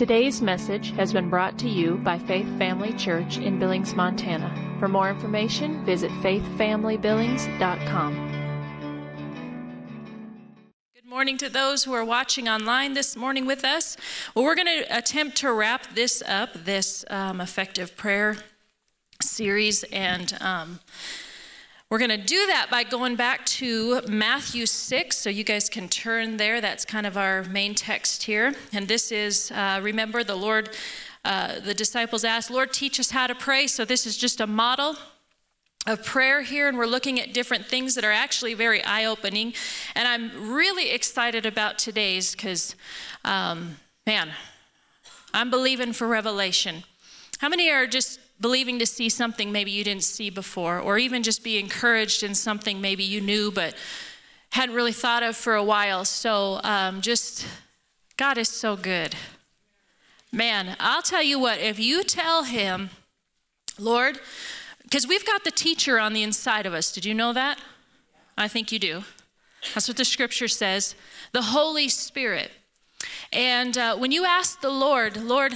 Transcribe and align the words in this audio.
Today's 0.00 0.40
message 0.40 0.92
has 0.92 1.12
been 1.12 1.28
brought 1.28 1.58
to 1.58 1.68
you 1.68 1.96
by 1.96 2.18
Faith 2.18 2.48
Family 2.56 2.94
Church 2.94 3.36
in 3.36 3.58
Billings, 3.58 3.94
Montana. 3.94 4.50
For 4.78 4.88
more 4.88 5.10
information, 5.10 5.84
visit 5.84 6.10
faithfamilybillings.com. 6.22 8.14
Good 10.94 11.04
morning 11.04 11.36
to 11.36 11.50
those 11.50 11.84
who 11.84 11.92
are 11.92 12.02
watching 12.02 12.48
online 12.48 12.94
this 12.94 13.14
morning 13.14 13.44
with 13.44 13.62
us. 13.62 13.98
Well, 14.34 14.46
we're 14.46 14.54
going 14.54 14.68
to 14.68 14.86
attempt 14.96 15.36
to 15.36 15.52
wrap 15.52 15.94
this 15.94 16.22
up, 16.26 16.54
this 16.54 17.04
um, 17.10 17.42
effective 17.42 17.94
prayer 17.94 18.38
series, 19.20 19.82
and 19.92 20.34
um, 20.40 20.80
we're 21.90 21.98
going 21.98 22.10
to 22.10 22.16
do 22.16 22.46
that 22.46 22.68
by 22.70 22.84
going 22.84 23.16
back 23.16 23.44
to 23.44 24.00
Matthew 24.02 24.64
6. 24.64 25.16
So 25.16 25.28
you 25.28 25.42
guys 25.42 25.68
can 25.68 25.88
turn 25.88 26.36
there. 26.36 26.60
That's 26.60 26.84
kind 26.84 27.04
of 27.04 27.16
our 27.16 27.42
main 27.42 27.74
text 27.74 28.22
here. 28.22 28.54
And 28.72 28.86
this 28.86 29.10
is, 29.10 29.50
uh, 29.50 29.80
remember, 29.82 30.22
the 30.22 30.36
Lord, 30.36 30.70
uh, 31.24 31.58
the 31.58 31.74
disciples 31.74 32.22
asked, 32.22 32.48
Lord, 32.48 32.72
teach 32.72 33.00
us 33.00 33.10
how 33.10 33.26
to 33.26 33.34
pray. 33.34 33.66
So 33.66 33.84
this 33.84 34.06
is 34.06 34.16
just 34.16 34.40
a 34.40 34.46
model 34.46 34.94
of 35.84 36.04
prayer 36.04 36.42
here, 36.42 36.68
and 36.68 36.78
we're 36.78 36.86
looking 36.86 37.18
at 37.18 37.34
different 37.34 37.66
things 37.66 37.96
that 37.96 38.04
are 38.04 38.12
actually 38.12 38.54
very 38.54 38.84
eye 38.84 39.06
opening. 39.06 39.52
And 39.96 40.06
I'm 40.06 40.52
really 40.52 40.90
excited 40.90 41.44
about 41.44 41.76
today's 41.76 42.36
because, 42.36 42.76
um, 43.24 43.78
man, 44.06 44.30
I'm 45.34 45.50
believing 45.50 45.92
for 45.92 46.06
revelation. 46.06 46.84
How 47.38 47.48
many 47.48 47.68
are 47.68 47.88
just 47.88 48.20
believing 48.40 48.78
to 48.78 48.86
see 48.86 49.08
something 49.08 49.52
maybe 49.52 49.70
you 49.70 49.84
didn't 49.84 50.04
see 50.04 50.30
before, 50.30 50.78
or 50.78 50.98
even 50.98 51.22
just 51.22 51.44
be 51.44 51.58
encouraged 51.58 52.22
in 52.22 52.34
something 52.34 52.80
maybe 52.80 53.04
you 53.04 53.20
knew 53.20 53.50
but 53.50 53.74
hadn't 54.50 54.74
really 54.74 54.92
thought 54.92 55.22
of 55.22 55.36
for 55.36 55.54
a 55.54 55.62
while. 55.62 56.04
So 56.04 56.60
um, 56.64 57.00
just, 57.00 57.46
God 58.16 58.38
is 58.38 58.48
so 58.48 58.76
good. 58.76 59.14
Man, 60.32 60.76
I'll 60.78 61.02
tell 61.02 61.22
you 61.22 61.38
what, 61.38 61.58
if 61.58 61.78
you 61.78 62.02
tell 62.04 62.44
Him, 62.44 62.90
Lord, 63.78 64.20
because 64.82 65.06
we've 65.06 65.26
got 65.26 65.44
the 65.44 65.50
teacher 65.50 65.98
on 65.98 66.12
the 66.12 66.22
inside 66.22 66.66
of 66.66 66.74
us. 66.74 66.92
Did 66.92 67.04
you 67.04 67.14
know 67.14 67.32
that? 67.32 67.58
I 68.36 68.48
think 68.48 68.72
you 68.72 68.78
do. 68.78 69.04
That's 69.74 69.86
what 69.86 69.96
the 69.96 70.04
scripture 70.04 70.48
says 70.48 70.94
the 71.32 71.42
Holy 71.42 71.88
Spirit. 71.88 72.50
And 73.32 73.76
uh, 73.78 73.96
when 73.96 74.10
you 74.10 74.24
ask 74.24 74.60
the 74.60 74.70
Lord, 74.70 75.16
Lord, 75.16 75.54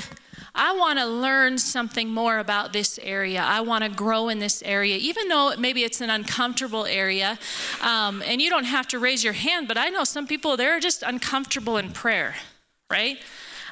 I 0.56 0.76
want 0.76 1.00
to 1.00 1.06
learn 1.06 1.58
something 1.58 2.08
more 2.08 2.38
about 2.38 2.72
this 2.72 3.00
area. 3.02 3.42
I 3.42 3.60
want 3.60 3.82
to 3.82 3.90
grow 3.90 4.28
in 4.28 4.38
this 4.38 4.62
area, 4.64 4.96
even 4.96 5.26
though 5.26 5.54
maybe 5.58 5.82
it's 5.82 6.00
an 6.00 6.10
uncomfortable 6.10 6.86
area. 6.86 7.38
Um, 7.82 8.22
and 8.24 8.40
you 8.40 8.50
don't 8.50 8.64
have 8.64 8.86
to 8.88 9.00
raise 9.00 9.24
your 9.24 9.32
hand, 9.32 9.66
but 9.66 9.76
I 9.76 9.88
know 9.88 10.04
some 10.04 10.28
people, 10.28 10.56
they're 10.56 10.78
just 10.78 11.02
uncomfortable 11.02 11.76
in 11.76 11.90
prayer, 11.90 12.36
right? 12.88 13.18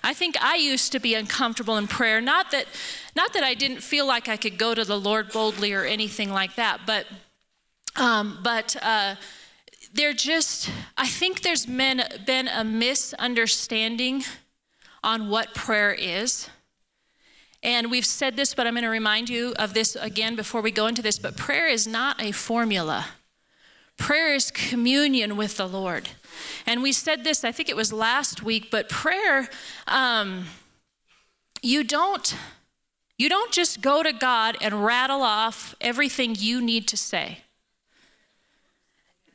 I 0.02 0.12
think 0.12 0.36
I 0.42 0.56
used 0.56 0.90
to 0.92 0.98
be 0.98 1.14
uncomfortable 1.14 1.76
in 1.76 1.86
prayer. 1.86 2.20
Not 2.20 2.50
that, 2.50 2.66
not 3.14 3.32
that 3.34 3.44
I 3.44 3.54
didn't 3.54 3.82
feel 3.82 4.04
like 4.04 4.28
I 4.28 4.36
could 4.36 4.58
go 4.58 4.74
to 4.74 4.84
the 4.84 4.98
Lord 4.98 5.30
boldly 5.30 5.72
or 5.72 5.84
anything 5.84 6.32
like 6.32 6.56
that, 6.56 6.80
but, 6.84 7.06
um, 7.94 8.40
but 8.42 8.74
uh, 8.82 9.14
there 9.94 10.12
just, 10.12 10.68
I 10.96 11.06
think 11.06 11.42
there's 11.42 11.66
been, 11.66 12.02
been 12.26 12.48
a 12.48 12.64
misunderstanding 12.64 14.24
on 15.04 15.28
what 15.28 15.54
prayer 15.54 15.92
is. 15.92 16.48
And 17.62 17.90
we've 17.90 18.06
said 18.06 18.36
this, 18.36 18.54
but 18.54 18.66
I'm 18.66 18.74
going 18.74 18.82
to 18.82 18.88
remind 18.90 19.28
you 19.28 19.54
of 19.58 19.72
this 19.72 19.96
again 19.96 20.34
before 20.34 20.60
we 20.60 20.72
go 20.72 20.86
into 20.86 21.02
this. 21.02 21.18
But 21.18 21.36
prayer 21.36 21.68
is 21.68 21.86
not 21.86 22.20
a 22.20 22.32
formula, 22.32 23.06
prayer 23.96 24.34
is 24.34 24.50
communion 24.50 25.36
with 25.36 25.56
the 25.56 25.68
Lord. 25.68 26.08
And 26.66 26.82
we 26.82 26.92
said 26.92 27.24
this, 27.24 27.44
I 27.44 27.52
think 27.52 27.68
it 27.68 27.76
was 27.76 27.92
last 27.92 28.42
week, 28.42 28.70
but 28.70 28.88
prayer, 28.88 29.48
um, 29.86 30.46
you 31.62 31.84
don't. 31.84 32.34
You 33.18 33.28
don't 33.28 33.52
just 33.52 33.80
go 33.80 34.02
to 34.02 34.12
God 34.12 34.56
and 34.60 34.84
rattle 34.84 35.22
off 35.22 35.76
everything 35.80 36.34
you 36.36 36.60
need 36.60 36.88
to 36.88 36.96
say. 36.96 37.38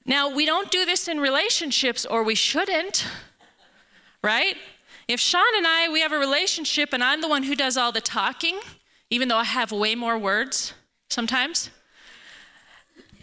Now, 0.06 0.34
we 0.34 0.46
don't 0.46 0.72
do 0.72 0.84
this 0.84 1.08
in 1.08 1.20
relationships, 1.20 2.06
or 2.06 2.24
we 2.24 2.36
shouldn't, 2.36 3.06
right? 4.24 4.58
If 5.08 5.22
Sean 5.22 5.56
and 5.56 5.66
I, 5.66 5.88
we 5.88 6.02
have 6.02 6.12
a 6.12 6.18
relationship 6.18 6.92
and 6.92 7.02
I'm 7.02 7.22
the 7.22 7.30
one 7.30 7.44
who 7.44 7.56
does 7.56 7.78
all 7.78 7.94
the 7.94 8.02
talking, 8.02 8.60
even 9.10 9.30
though 9.30 9.38
I 9.38 9.46
have 9.46 9.72
way 9.72 9.96
more 9.96 10.18
words 10.18 10.74
sometimes, 11.10 11.70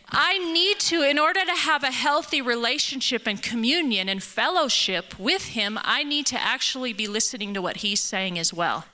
I 0.08 0.38
need 0.38 0.78
to, 0.80 1.02
in 1.02 1.18
order 1.18 1.44
to 1.44 1.52
have 1.52 1.82
a 1.82 1.90
healthy 1.90 2.40
relationship 2.40 3.26
and 3.26 3.42
communion 3.42 4.08
and 4.08 4.22
fellowship 4.22 5.18
with 5.18 5.48
Him, 5.48 5.78
I 5.82 6.04
need 6.04 6.24
to 6.26 6.40
actually 6.40 6.94
be 6.94 7.06
listening 7.06 7.52
to 7.52 7.60
what 7.60 7.78
He's 7.78 8.00
saying 8.00 8.38
as 8.38 8.54
well, 8.54 8.86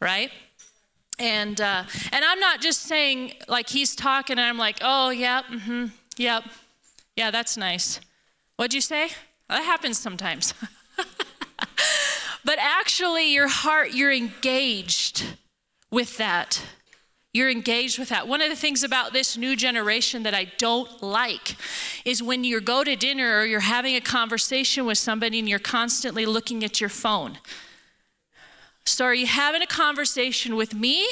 right? 0.00 0.32
And 1.20 1.60
uh, 1.60 1.84
and 2.10 2.24
I'm 2.24 2.40
not 2.40 2.60
just 2.60 2.82
saying 2.82 3.34
like 3.46 3.68
He's 3.68 3.94
talking 3.94 4.38
and 4.38 4.46
I'm 4.46 4.58
like, 4.58 4.78
oh 4.80 5.10
yeah, 5.10 5.42
mm-hmm, 5.42 5.86
yep, 6.16 6.44
yeah, 7.14 7.30
that's 7.30 7.56
nice. 7.56 8.00
What'd 8.56 8.74
you 8.74 8.80
say? 8.80 9.10
That 9.48 9.62
happens 9.62 9.98
sometimes. 9.98 10.54
but 12.44 12.58
actually, 12.58 13.32
your 13.32 13.48
heart, 13.48 13.92
you're 13.92 14.12
engaged 14.12 15.24
with 15.90 16.18
that. 16.18 16.62
You're 17.34 17.50
engaged 17.50 17.98
with 17.98 18.10
that. 18.10 18.28
One 18.28 18.40
of 18.40 18.48
the 18.48 18.56
things 18.56 18.84
about 18.84 19.12
this 19.12 19.36
new 19.36 19.56
generation 19.56 20.22
that 20.22 20.34
I 20.34 20.52
don't 20.56 21.02
like 21.02 21.56
is 22.04 22.22
when 22.22 22.44
you 22.44 22.60
go 22.60 22.84
to 22.84 22.94
dinner 22.94 23.38
or 23.40 23.44
you're 23.44 23.58
having 23.58 23.96
a 23.96 24.00
conversation 24.00 24.86
with 24.86 24.98
somebody 24.98 25.40
and 25.40 25.48
you're 25.48 25.58
constantly 25.58 26.26
looking 26.26 26.62
at 26.62 26.80
your 26.80 26.90
phone. 26.90 27.38
So, 28.86 29.04
are 29.06 29.14
you 29.14 29.26
having 29.26 29.62
a 29.62 29.66
conversation 29.66 30.54
with 30.54 30.74
me 30.74 31.08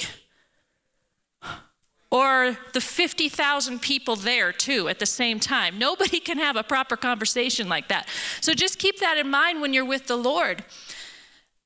or 2.10 2.56
the 2.72 2.80
50,000 2.80 3.80
people 3.80 4.14
there 4.14 4.52
too 4.52 4.88
at 4.88 5.00
the 5.00 5.06
same 5.06 5.40
time? 5.40 5.76
Nobody 5.78 6.20
can 6.20 6.38
have 6.38 6.54
a 6.54 6.62
proper 6.62 6.96
conversation 6.96 7.68
like 7.68 7.88
that. 7.88 8.06
So, 8.40 8.54
just 8.54 8.78
keep 8.78 9.00
that 9.00 9.18
in 9.18 9.28
mind 9.28 9.60
when 9.60 9.72
you're 9.72 9.84
with 9.84 10.06
the 10.06 10.16
Lord 10.16 10.64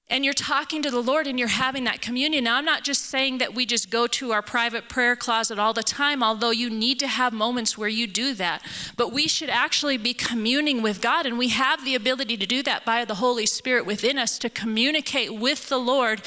and 0.09 0.25
you're 0.25 0.35
talking 0.35 0.83
to 0.83 0.91
the 0.91 1.01
Lord 1.01 1.27
and 1.27 1.37
you're 1.37 1.49
having 1.49 1.83
that 1.85 2.01
communion. 2.01 2.45
Now, 2.45 2.57
I'm 2.57 2.65
not 2.65 2.85
just 2.85 3.07
saying 3.07 3.39
that 3.39 3.55
we 3.55 3.67
just 3.67 3.91
go 3.91 4.07
to 4.07 4.31
our 4.31 4.41
private 4.41 4.89
prayer 4.89 5.17
closet 5.17 5.59
all 5.59 5.73
the 5.73 5.83
time, 5.83 6.23
although 6.23 6.51
you 6.51 6.71
need 6.71 7.01
to 7.01 7.09
have 7.09 7.33
moments 7.33 7.77
where 7.77 7.89
you 7.89 8.07
do 8.07 8.33
that. 8.35 8.63
But 8.97 9.13
we 9.13 9.27
should 9.27 9.51
actually 9.51 9.97
be 9.97 10.15
communing 10.15 10.81
with 10.81 11.01
God, 11.01 11.27
and 11.27 11.37
we 11.37 11.49
have 11.49 11.85
the 11.85 11.97
ability 11.97 12.37
to 12.37 12.47
do 12.47 12.63
that 12.63 12.85
by 12.85 13.05
the 13.05 13.17
Holy 13.17 13.47
Spirit 13.47 13.85
within 13.85 14.17
us 14.17 14.39
to 14.39 14.49
communicate 14.49 15.35
with 15.35 15.69
the 15.69 15.79
Lord 15.79 16.23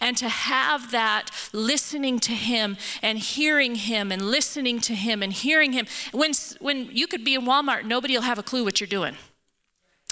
and 0.00 0.16
to 0.16 0.28
have 0.28 0.92
that 0.92 1.30
listening 1.52 2.20
to 2.20 2.32
Him 2.32 2.76
and 3.02 3.18
hearing 3.18 3.74
Him 3.74 4.12
and 4.12 4.30
listening 4.30 4.80
to 4.82 4.94
Him 4.94 5.24
and 5.24 5.32
hearing 5.32 5.72
Him. 5.72 5.86
When, 6.12 6.32
when 6.60 6.88
you 6.92 7.08
could 7.08 7.24
be 7.24 7.34
in 7.34 7.42
Walmart, 7.42 7.84
nobody 7.84 8.14
will 8.14 8.22
have 8.22 8.38
a 8.38 8.44
clue 8.44 8.62
what 8.62 8.78
you're 8.78 8.86
doing. 8.86 9.16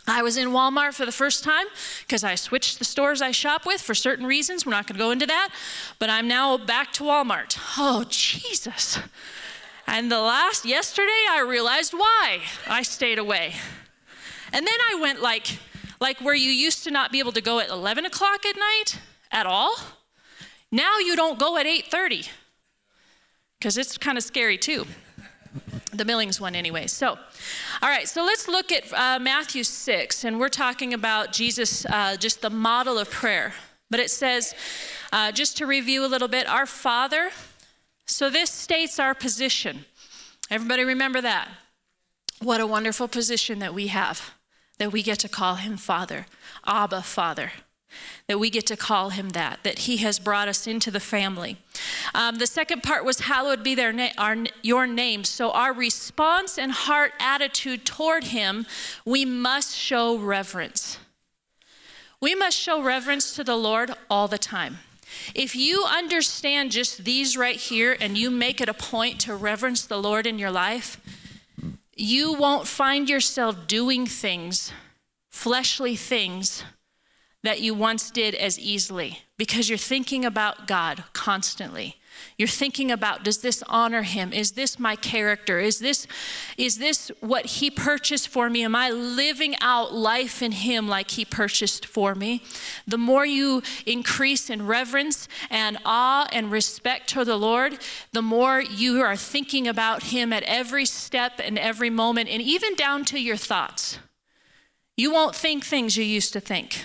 I 0.06 0.22
was 0.22 0.36
in 0.36 0.48
Walmart 0.48 0.94
for 0.94 1.06
the 1.06 1.12
first 1.12 1.44
time 1.44 1.66
because 2.00 2.24
I 2.24 2.34
switched 2.34 2.78
the 2.78 2.84
stores 2.84 3.22
I 3.22 3.30
shop 3.30 3.64
with 3.64 3.80
for 3.80 3.94
certain 3.94 4.26
reasons. 4.26 4.66
We're 4.66 4.72
not 4.72 4.86
going 4.86 4.96
to 4.96 5.04
go 5.04 5.12
into 5.12 5.26
that. 5.26 5.50
But 5.98 6.10
I'm 6.10 6.26
now 6.26 6.58
back 6.58 6.92
to 6.94 7.04
Walmart. 7.04 7.56
Oh, 7.78 8.04
Jesus. 8.08 8.98
And 9.86 10.10
the 10.10 10.18
last, 10.18 10.64
yesterday, 10.64 11.10
I 11.30 11.40
realized 11.40 11.92
why 11.92 12.40
I 12.66 12.82
stayed 12.82 13.18
away. 13.18 13.54
And 14.52 14.66
then 14.66 14.78
I 14.90 14.98
went 15.00 15.22
like, 15.22 15.58
like 16.00 16.20
where 16.20 16.34
you 16.34 16.50
used 16.50 16.84
to 16.84 16.90
not 16.90 17.12
be 17.12 17.20
able 17.20 17.32
to 17.32 17.40
go 17.40 17.60
at 17.60 17.68
11 17.68 18.04
o'clock 18.04 18.44
at 18.44 18.56
night 18.56 18.98
at 19.30 19.46
all. 19.46 19.76
Now 20.72 20.98
you 20.98 21.14
don't 21.14 21.38
go 21.38 21.58
at 21.58 21.66
8:30 21.66 22.28
because 23.58 23.76
it's 23.76 23.98
kind 23.98 24.16
of 24.16 24.24
scary 24.24 24.56
too 24.56 24.86
the 25.92 26.04
Billings 26.04 26.40
one, 26.40 26.54
anyway. 26.54 26.86
So, 26.86 27.10
all 27.10 27.88
right, 27.88 28.08
so 28.08 28.24
let's 28.24 28.48
look 28.48 28.72
at 28.72 28.92
uh, 28.92 29.18
Matthew 29.18 29.62
6, 29.62 30.24
and 30.24 30.40
we're 30.40 30.48
talking 30.48 30.94
about 30.94 31.32
Jesus, 31.32 31.84
uh, 31.86 32.16
just 32.16 32.40
the 32.40 32.50
model 32.50 32.98
of 32.98 33.10
prayer. 33.10 33.54
But 33.90 34.00
it 34.00 34.10
says, 34.10 34.54
uh, 35.12 35.32
just 35.32 35.58
to 35.58 35.66
review 35.66 36.04
a 36.04 36.08
little 36.08 36.28
bit, 36.28 36.48
our 36.48 36.66
Father. 36.66 37.30
So 38.06 38.30
this 38.30 38.50
states 38.50 38.98
our 38.98 39.14
position. 39.14 39.84
Everybody 40.50 40.84
remember 40.84 41.20
that? 41.20 41.48
What 42.40 42.60
a 42.60 42.66
wonderful 42.66 43.08
position 43.08 43.58
that 43.58 43.74
we 43.74 43.88
have, 43.88 44.32
that 44.78 44.92
we 44.92 45.02
get 45.02 45.18
to 45.20 45.28
call 45.28 45.56
him 45.56 45.76
Father, 45.76 46.26
Abba, 46.66 47.02
Father 47.02 47.52
that 48.26 48.38
we 48.38 48.50
get 48.50 48.66
to 48.66 48.76
call 48.76 49.10
him 49.10 49.30
that, 49.30 49.60
that 49.62 49.80
he 49.80 49.98
has 49.98 50.18
brought 50.18 50.48
us 50.48 50.66
into 50.66 50.90
the 50.90 51.00
family. 51.00 51.58
Um, 52.14 52.36
the 52.36 52.46
second 52.46 52.82
part 52.82 53.04
was, 53.04 53.20
Hallowed 53.20 53.62
be 53.62 53.74
their 53.74 53.92
na- 53.92 54.10
our, 54.18 54.36
your 54.62 54.86
name. 54.86 55.24
So, 55.24 55.50
our 55.50 55.72
response 55.72 56.58
and 56.58 56.72
heart 56.72 57.12
attitude 57.18 57.84
toward 57.84 58.24
him, 58.24 58.66
we 59.04 59.24
must 59.24 59.76
show 59.76 60.16
reverence. 60.16 60.98
We 62.20 62.34
must 62.34 62.56
show 62.56 62.82
reverence 62.82 63.34
to 63.34 63.44
the 63.44 63.56
Lord 63.56 63.92
all 64.08 64.28
the 64.28 64.38
time. 64.38 64.78
If 65.34 65.56
you 65.56 65.84
understand 65.84 66.70
just 66.70 67.04
these 67.04 67.36
right 67.36 67.56
here 67.56 67.96
and 68.00 68.16
you 68.16 68.30
make 68.30 68.60
it 68.60 68.68
a 68.68 68.74
point 68.74 69.20
to 69.22 69.34
reverence 69.34 69.84
the 69.84 70.00
Lord 70.00 70.26
in 70.26 70.38
your 70.38 70.50
life, 70.50 71.00
you 71.96 72.32
won't 72.32 72.66
find 72.66 73.08
yourself 73.08 73.66
doing 73.66 74.06
things, 74.06 74.72
fleshly 75.30 75.96
things, 75.96 76.64
that 77.42 77.60
you 77.60 77.74
once 77.74 78.10
did 78.10 78.34
as 78.34 78.58
easily 78.58 79.20
because 79.36 79.68
you're 79.68 79.78
thinking 79.78 80.24
about 80.24 80.68
God 80.68 81.04
constantly. 81.12 81.96
You're 82.38 82.46
thinking 82.48 82.90
about 82.90 83.24
does 83.24 83.38
this 83.38 83.62
honor 83.68 84.02
him? 84.02 84.32
Is 84.32 84.52
this 84.52 84.78
my 84.78 84.96
character? 84.96 85.58
Is 85.58 85.78
this 85.78 86.06
is 86.56 86.78
this 86.78 87.10
what 87.20 87.46
he 87.46 87.70
purchased 87.70 88.28
for 88.28 88.48
me? 88.48 88.62
Am 88.64 88.76
I 88.76 88.90
living 88.90 89.54
out 89.60 89.92
life 89.92 90.42
in 90.42 90.52
him 90.52 90.88
like 90.88 91.12
he 91.12 91.24
purchased 91.24 91.86
for 91.86 92.14
me? 92.14 92.42
The 92.86 92.98
more 92.98 93.26
you 93.26 93.62
increase 93.86 94.50
in 94.50 94.66
reverence 94.66 95.26
and 95.50 95.78
awe 95.84 96.28
and 96.32 96.50
respect 96.50 97.08
to 97.10 97.24
the 97.24 97.36
Lord, 97.36 97.78
the 98.12 98.22
more 98.22 98.60
you 98.60 99.00
are 99.00 99.16
thinking 99.16 99.66
about 99.66 100.04
him 100.04 100.32
at 100.32 100.42
every 100.44 100.84
step 100.84 101.40
and 101.42 101.58
every 101.58 101.90
moment 101.90 102.28
and 102.28 102.42
even 102.42 102.74
down 102.74 103.04
to 103.06 103.18
your 103.18 103.36
thoughts. 103.36 103.98
You 104.96 105.12
won't 105.12 105.34
think 105.34 105.64
things 105.64 105.96
you 105.96 106.04
used 106.04 106.32
to 106.34 106.40
think 106.40 106.84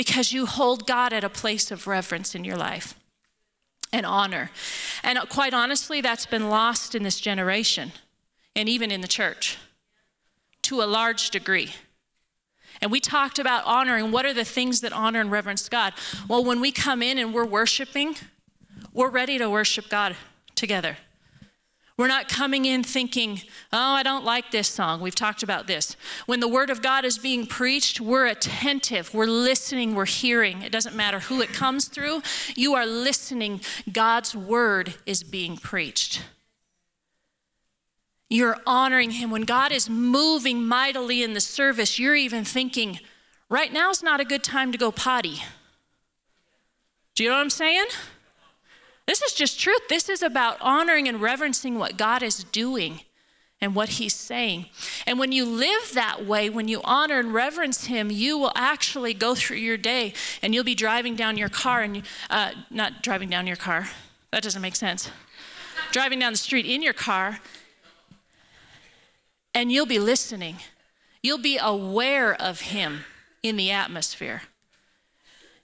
because 0.00 0.32
you 0.32 0.46
hold 0.46 0.86
God 0.86 1.12
at 1.12 1.24
a 1.24 1.28
place 1.28 1.70
of 1.70 1.86
reverence 1.86 2.34
in 2.34 2.42
your 2.42 2.56
life 2.56 2.94
and 3.92 4.06
honor. 4.06 4.50
And 5.04 5.18
quite 5.28 5.52
honestly, 5.52 6.00
that's 6.00 6.24
been 6.24 6.48
lost 6.48 6.94
in 6.94 7.02
this 7.02 7.20
generation 7.20 7.92
and 8.56 8.66
even 8.66 8.90
in 8.90 9.02
the 9.02 9.06
church 9.06 9.58
to 10.62 10.80
a 10.80 10.84
large 10.84 11.28
degree. 11.28 11.72
And 12.80 12.90
we 12.90 12.98
talked 12.98 13.38
about 13.38 13.66
honoring 13.66 14.10
what 14.10 14.24
are 14.24 14.32
the 14.32 14.42
things 14.42 14.80
that 14.80 14.94
honor 14.94 15.20
and 15.20 15.30
reverence 15.30 15.68
God. 15.68 15.92
Well, 16.26 16.42
when 16.42 16.62
we 16.62 16.72
come 16.72 17.02
in 17.02 17.18
and 17.18 17.34
we're 17.34 17.44
worshiping, 17.44 18.16
we're 18.94 19.10
ready 19.10 19.36
to 19.36 19.50
worship 19.50 19.90
God 19.90 20.16
together. 20.54 20.96
We're 22.00 22.06
not 22.06 22.30
coming 22.30 22.64
in 22.64 22.82
thinking, 22.82 23.42
oh, 23.74 23.78
I 23.78 24.02
don't 24.02 24.24
like 24.24 24.50
this 24.50 24.68
song. 24.68 25.02
We've 25.02 25.14
talked 25.14 25.42
about 25.42 25.66
this. 25.66 25.96
When 26.24 26.40
the 26.40 26.48
Word 26.48 26.70
of 26.70 26.80
God 26.80 27.04
is 27.04 27.18
being 27.18 27.46
preached, 27.46 28.00
we're 28.00 28.24
attentive, 28.24 29.12
we're 29.12 29.26
listening, 29.26 29.94
we're 29.94 30.06
hearing. 30.06 30.62
It 30.62 30.72
doesn't 30.72 30.96
matter 30.96 31.18
who 31.20 31.42
it 31.42 31.52
comes 31.52 31.88
through, 31.88 32.22
you 32.56 32.74
are 32.74 32.86
listening. 32.86 33.60
God's 33.92 34.34
Word 34.34 34.94
is 35.04 35.22
being 35.22 35.58
preached. 35.58 36.22
You're 38.30 38.56
honoring 38.66 39.10
Him. 39.10 39.30
When 39.30 39.42
God 39.42 39.70
is 39.70 39.90
moving 39.90 40.66
mightily 40.66 41.22
in 41.22 41.34
the 41.34 41.40
service, 41.40 41.98
you're 41.98 42.16
even 42.16 42.44
thinking, 42.46 42.98
right 43.50 43.70
now 43.70 43.90
is 43.90 44.02
not 44.02 44.20
a 44.20 44.24
good 44.24 44.42
time 44.42 44.72
to 44.72 44.78
go 44.78 44.90
potty. 44.90 45.42
Do 47.14 47.24
you 47.24 47.28
know 47.28 47.36
what 47.36 47.42
I'm 47.42 47.50
saying? 47.50 47.84
This 49.10 49.22
is 49.22 49.32
just 49.32 49.58
truth. 49.58 49.88
This 49.88 50.08
is 50.08 50.22
about 50.22 50.56
honoring 50.60 51.08
and 51.08 51.20
reverencing 51.20 51.80
what 51.80 51.96
God 51.96 52.22
is 52.22 52.44
doing 52.44 53.00
and 53.60 53.74
what 53.74 53.88
He's 53.88 54.14
saying. 54.14 54.66
And 55.04 55.18
when 55.18 55.32
you 55.32 55.44
live 55.44 55.94
that 55.94 56.24
way, 56.24 56.48
when 56.48 56.68
you 56.68 56.80
honor 56.84 57.18
and 57.18 57.34
reverence 57.34 57.86
Him, 57.86 58.12
you 58.12 58.38
will 58.38 58.52
actually 58.54 59.12
go 59.12 59.34
through 59.34 59.56
your 59.56 59.76
day 59.76 60.14
and 60.42 60.54
you'll 60.54 60.62
be 60.62 60.76
driving 60.76 61.16
down 61.16 61.36
your 61.36 61.48
car 61.48 61.82
and 61.82 62.04
uh, 62.30 62.52
not 62.70 63.02
driving 63.02 63.28
down 63.28 63.48
your 63.48 63.56
car. 63.56 63.88
That 64.30 64.44
doesn't 64.44 64.62
make 64.62 64.76
sense. 64.76 65.10
driving 65.90 66.20
down 66.20 66.32
the 66.32 66.38
street 66.38 66.64
in 66.64 66.80
your 66.80 66.92
car 66.92 67.40
and 69.56 69.72
you'll 69.72 69.86
be 69.86 69.98
listening. 69.98 70.58
You'll 71.20 71.38
be 71.38 71.58
aware 71.60 72.40
of 72.40 72.60
Him 72.60 73.00
in 73.42 73.56
the 73.56 73.72
atmosphere. 73.72 74.42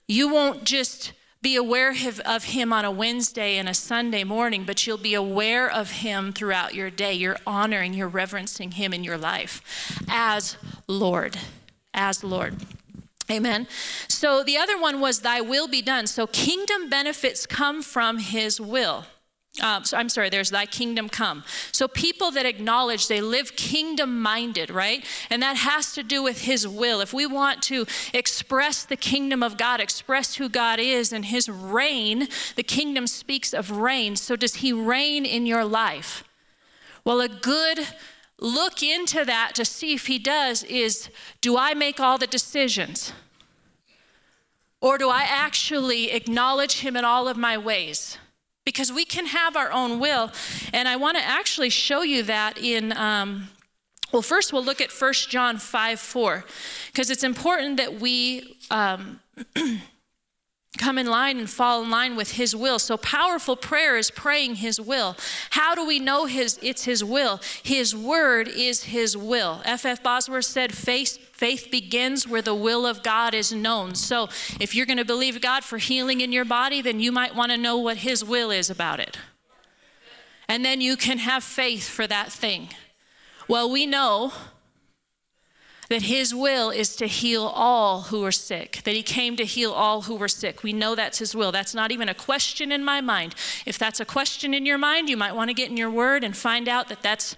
You 0.05 0.27
won't 0.27 0.65
just 0.65 1.13
be 1.47 1.55
aware 1.55 1.95
of 2.25 2.43
him 2.43 2.73
on 2.73 2.83
a 2.83 2.91
Wednesday 2.91 3.55
and 3.55 3.69
a 3.69 3.73
Sunday 3.73 4.25
morning, 4.25 4.65
but 4.65 4.85
you'll 4.85 4.97
be 4.97 5.13
aware 5.13 5.71
of 5.71 5.89
him 5.89 6.33
throughout 6.33 6.75
your 6.75 6.89
day. 6.89 7.13
You're 7.13 7.37
honoring, 7.47 7.93
you're 7.93 8.09
reverencing 8.09 8.71
him 8.71 8.93
in 8.93 9.01
your 9.01 9.17
life 9.17 9.61
as 10.09 10.57
Lord, 10.87 11.37
as 11.93 12.21
Lord. 12.21 12.57
Amen. 13.31 13.65
So 14.09 14.43
the 14.43 14.57
other 14.57 14.77
one 14.77 14.99
was, 14.99 15.21
Thy 15.21 15.39
will 15.39 15.69
be 15.69 15.81
done. 15.81 16.05
So 16.07 16.27
kingdom 16.27 16.89
benefits 16.89 17.45
come 17.45 17.81
from 17.81 18.17
his 18.17 18.59
will. 18.59 19.05
Uh, 19.61 19.81
so 19.81 19.97
I'm 19.97 20.09
sorry, 20.09 20.29
there's 20.29 20.51
thy 20.51 20.65
kingdom 20.65 21.09
come. 21.09 21.43
So 21.71 21.87
people 21.87 22.31
that 22.31 22.45
acknowledge 22.45 23.07
they 23.07 23.21
live 23.21 23.55
kingdom 23.55 24.21
minded, 24.21 24.69
right? 24.69 25.03
And 25.29 25.41
that 25.41 25.57
has 25.57 25.93
to 25.93 26.03
do 26.03 26.21
with 26.21 26.41
his 26.41 26.67
will. 26.67 27.01
If 27.01 27.13
we 27.13 27.25
want 27.25 27.63
to 27.63 27.85
express 28.13 28.85
the 28.85 28.95
kingdom 28.95 29.41
of 29.41 29.57
God, 29.57 29.79
express 29.79 30.35
who 30.35 30.47
God 30.47 30.79
is 30.79 31.11
and 31.11 31.25
his 31.25 31.49
reign, 31.49 32.27
the 32.55 32.63
kingdom 32.63 33.07
speaks 33.07 33.53
of 33.53 33.71
reign. 33.71 34.15
So 34.15 34.35
does 34.35 34.55
he 34.55 34.71
reign 34.73 35.25
in 35.25 35.45
your 35.45 35.65
life? 35.65 36.23
Well, 37.03 37.21
a 37.21 37.29
good 37.29 37.87
look 38.39 38.83
into 38.83 39.25
that 39.25 39.55
to 39.55 39.65
see 39.65 39.93
if 39.93 40.07
he 40.07 40.19
does 40.19 40.63
is 40.63 41.09
do 41.41 41.57
I 41.57 41.73
make 41.73 41.99
all 41.99 42.17
the 42.17 42.27
decisions? 42.27 43.13
Or 44.79 44.97
do 44.97 45.09
I 45.09 45.23
actually 45.23 46.11
acknowledge 46.11 46.81
him 46.81 46.95
in 46.95 47.03
all 47.03 47.27
of 47.27 47.35
my 47.35 47.57
ways? 47.57 48.19
Because 48.67 48.91
we 48.91 49.05
can 49.05 49.27
have 49.27 49.55
our 49.55 49.71
own 49.71 49.97
will. 49.97 50.29
And 50.73 50.89
I 50.89 50.97
want 50.97 51.15
to 51.15 51.23
actually 51.23 51.69
show 51.69 52.01
you 52.01 52.21
that 52.23 52.57
in. 52.57 52.91
Um, 52.97 53.47
well, 54.11 54.21
first 54.21 54.51
we'll 54.51 54.65
look 54.65 54.81
at 54.81 54.91
1 54.91 55.13
John 55.29 55.57
5 55.57 55.99
4, 56.01 56.43
because 56.87 57.09
it's 57.09 57.23
important 57.23 57.77
that 57.77 58.01
we 58.01 58.57
um, 58.69 59.21
come 60.77 60.97
in 60.97 61.07
line 61.07 61.39
and 61.39 61.49
fall 61.49 61.83
in 61.83 61.89
line 61.89 62.15
with 62.15 62.33
his 62.33 62.55
will. 62.55 62.79
So 62.79 62.97
powerful 62.97 63.55
prayer 63.55 63.97
is 63.97 64.11
praying 64.11 64.55
his 64.55 64.79
will. 64.79 65.17
How 65.51 65.75
do 65.75 65.85
we 65.85 65.99
know 65.99 66.25
his 66.25 66.59
it's 66.61 66.85
his 66.85 67.03
will? 67.03 67.39
His 67.63 67.95
word 67.95 68.47
is 68.47 68.83
his 68.83 69.17
will. 69.17 69.61
F. 69.65 69.85
F. 69.85 70.03
Bosworth 70.03 70.45
said 70.45 70.73
faith 70.73 71.27
Faith 71.37 71.67
begins 71.69 72.27
where 72.27 72.41
the 72.41 72.55
will 72.55 72.87
of 72.87 73.03
God 73.03 73.35
is 73.35 73.53
known. 73.53 73.93
So, 73.93 74.27
if 74.59 74.73
you're 74.73 74.87
going 74.87 74.97
to 74.97 75.05
believe 75.05 75.39
God 75.39 75.63
for 75.63 75.77
healing 75.77 76.21
in 76.21 76.31
your 76.31 76.45
body, 76.45 76.81
then 76.81 76.99
you 76.99 77.11
might 77.11 77.35
want 77.35 77.51
to 77.51 77.57
know 77.59 77.77
what 77.77 77.97
His 77.97 78.25
will 78.25 78.49
is 78.49 78.71
about 78.71 78.99
it. 78.99 79.19
And 80.47 80.65
then 80.65 80.81
you 80.81 80.97
can 80.97 81.19
have 81.19 81.43
faith 81.43 81.87
for 81.87 82.07
that 82.07 82.31
thing. 82.31 82.69
Well, 83.47 83.69
we 83.69 83.85
know 83.85 84.33
that 85.89 86.03
his 86.03 86.35
will 86.35 86.69
is 86.69 86.95
to 86.97 87.07
heal 87.07 87.43
all 87.43 88.03
who 88.03 88.23
are 88.25 88.31
sick, 88.31 88.81
that 88.83 88.95
he 88.95 89.03
came 89.03 89.35
to 89.37 89.45
heal 89.45 89.71
all 89.71 90.03
who 90.03 90.15
were 90.15 90.27
sick. 90.27 90.63
We 90.63 90.73
know 90.73 90.95
that's 90.95 91.19
his 91.19 91.33
will. 91.33 91.51
That's 91.51 91.73
not 91.73 91.91
even 91.91 92.09
a 92.09 92.13
question 92.13 92.71
in 92.71 92.83
my 92.83 92.99
mind. 92.99 93.35
If 93.65 93.77
that's 93.77 93.99
a 93.99 94.05
question 94.05 94.53
in 94.53 94.65
your 94.65 94.77
mind, 94.77 95.09
you 95.09 95.17
might 95.17 95.35
want 95.35 95.49
to 95.49 95.53
get 95.53 95.69
in 95.69 95.77
your 95.77 95.89
word 95.89 96.23
and 96.23 96.35
find 96.35 96.67
out 96.67 96.89
that 96.89 97.01
that's 97.01 97.37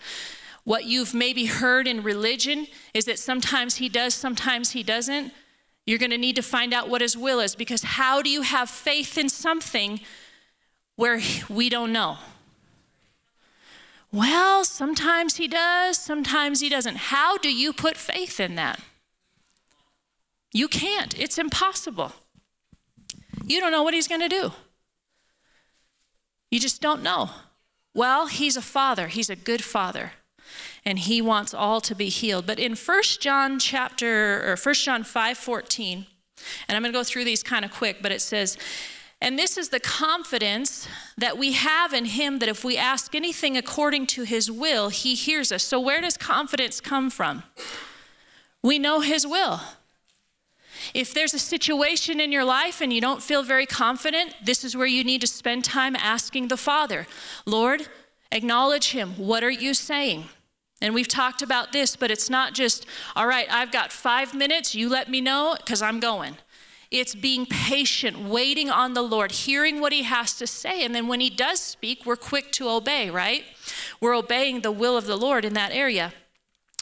what 0.64 0.86
you've 0.86 1.14
maybe 1.14 1.46
heard 1.46 1.88
in 1.88 2.04
religion 2.04 2.68
is 2.94 3.06
that 3.06 3.20
sometimes 3.20 3.76
he 3.76 3.90
does, 3.90 4.14
sometimes 4.14 4.72
he 4.72 4.84
doesn't. 4.84 5.32
You're 5.86 6.00
going 6.00 6.12
to 6.12 6.18
need 6.18 6.36
to 6.36 6.44
find 6.44 6.74
out 6.74 6.90
what 6.90 7.02
his 7.02 7.18
will 7.18 7.40
is 7.40 7.56
because 7.56 7.84
how 7.84 8.22
do 8.22 8.30
you 8.30 8.42
have 8.42 8.70
faith 8.70 9.18
in 9.18 9.30
something 9.30 10.00
where 10.96 11.22
we 11.50 11.70
don't 11.70 11.92
know? 11.92 12.18
Well, 14.12 14.66
sometimes 14.66 15.36
he 15.36 15.48
does, 15.48 15.98
sometimes 15.98 16.62
he 16.62 16.70
doesn't. 16.70 16.98
How 16.98 17.38
do 17.38 17.54
you 17.54 17.74
put 17.74 17.96
faith 17.96 18.40
in 18.40 18.56
that? 18.56 18.80
You 20.52 20.68
can't, 20.68 21.18
it's 21.20 21.38
impossible. 21.38 22.14
You 23.46 23.60
don't 23.60 23.72
know 23.72 23.84
what 23.84 23.94
he's 23.94 24.08
going 24.08 24.22
to 24.22 24.30
do. 24.30 24.52
You 26.50 26.60
just 26.60 26.82
don't 26.82 27.04
know. 27.04 27.30
Well, 27.94 28.28
he's 28.28 28.58
a 28.58 28.62
father, 28.62 29.08
he's 29.08 29.30
a 29.30 29.36
good 29.36 29.64
father 29.64 30.14
and 30.86 31.00
he 31.00 31.22
wants 31.22 31.54
all 31.54 31.82
to 31.82 31.96
be 31.96 32.10
healed. 32.10 32.46
But 32.46 32.60
in 32.60 32.76
1 32.76 33.02
John 33.20 33.60
chapter 33.60 34.50
or 34.50 34.56
1 34.56 34.76
John 34.76 35.04
5:14, 35.04 36.08
and 36.68 36.76
I'm 36.76 36.82
going 36.82 36.92
to 36.92 36.98
go 36.98 37.04
through 37.04 37.26
these 37.26 37.44
kind 37.44 37.66
of 37.66 37.72
quick, 37.72 38.02
but 38.02 38.12
it 38.12 38.22
says, 38.22 38.58
and 39.22 39.38
this 39.38 39.58
is 39.58 39.70
the 39.70 39.80
confidence 39.80 40.88
that 41.18 41.38
we 41.38 41.52
have 41.54 41.94
in 41.94 42.06
him 42.06 42.40
that 42.40 42.48
if 42.48 42.64
we 42.64 42.78
ask 42.78 43.14
anything 43.14 43.58
according 43.58 44.08
to 44.08 44.24
his 44.24 44.50
will, 44.50 44.90
he 44.90 45.14
hears 45.14 45.52
us. 45.52 45.64
So 45.64 45.80
where 45.80 46.00
does 46.00 46.18
confidence 46.18 46.80
come 46.80 47.10
from? 47.10 47.44
We 48.64 48.80
know 48.80 49.02
his 49.02 49.28
will. 49.28 49.60
If 50.94 51.14
there's 51.14 51.34
a 51.34 51.40
situation 51.40 52.22
in 52.22 52.32
your 52.32 52.46
life 52.46 52.80
and 52.80 52.94
you 52.94 53.02
don't 53.02 53.22
feel 53.22 53.44
very 53.44 53.66
confident, 53.66 54.34
this 54.44 54.64
is 54.64 54.76
where 54.76 54.88
you 54.88 55.04
need 55.04 55.22
to 55.22 55.28
spend 55.28 55.66
time 55.66 55.96
asking 55.98 56.48
the 56.48 56.58
Father, 56.58 57.06
Lord, 57.46 57.88
acknowledge 58.32 58.92
him. 58.92 59.12
What 59.18 59.44
are 59.44 59.52
you 59.52 59.74
saying? 59.74 60.30
And 60.82 60.94
we've 60.94 61.08
talked 61.10 61.42
about 61.42 61.74
this, 61.74 61.98
but 61.98 62.10
it's 62.10 62.30
not 62.30 62.54
just, 62.54 62.86
all 63.16 63.28
right, 63.28 63.52
I've 63.52 63.72
got 63.72 63.92
five 63.92 64.34
minutes, 64.34 64.74
you 64.74 64.88
let 64.88 65.10
me 65.10 65.20
know, 65.20 65.56
because 65.58 65.82
I'm 65.82 66.00
going. 66.00 66.38
It's 66.92 67.14
being 67.14 67.46
patient, 67.46 68.20
waiting 68.20 68.70
on 68.70 68.94
the 68.94 69.02
Lord, 69.02 69.32
hearing 69.32 69.80
what 69.80 69.94
He 69.94 70.04
has 70.04 70.36
to 70.38 70.48
say. 70.48 70.84
And 70.84 70.94
then 70.96 71.08
when 71.08 71.20
He 71.20 71.30
does 71.30 71.60
speak, 71.60 72.06
we're 72.06 72.16
quick 72.16 72.52
to 72.54 72.70
obey, 72.70 73.10
right? 73.10 73.44
We're 74.02 74.16
obeying 74.16 74.62
the 74.62 74.72
will 74.72 74.98
of 74.98 75.06
the 75.06 75.18
Lord 75.18 75.46
in 75.46 75.54
that 75.54 75.72
area. 75.72 76.14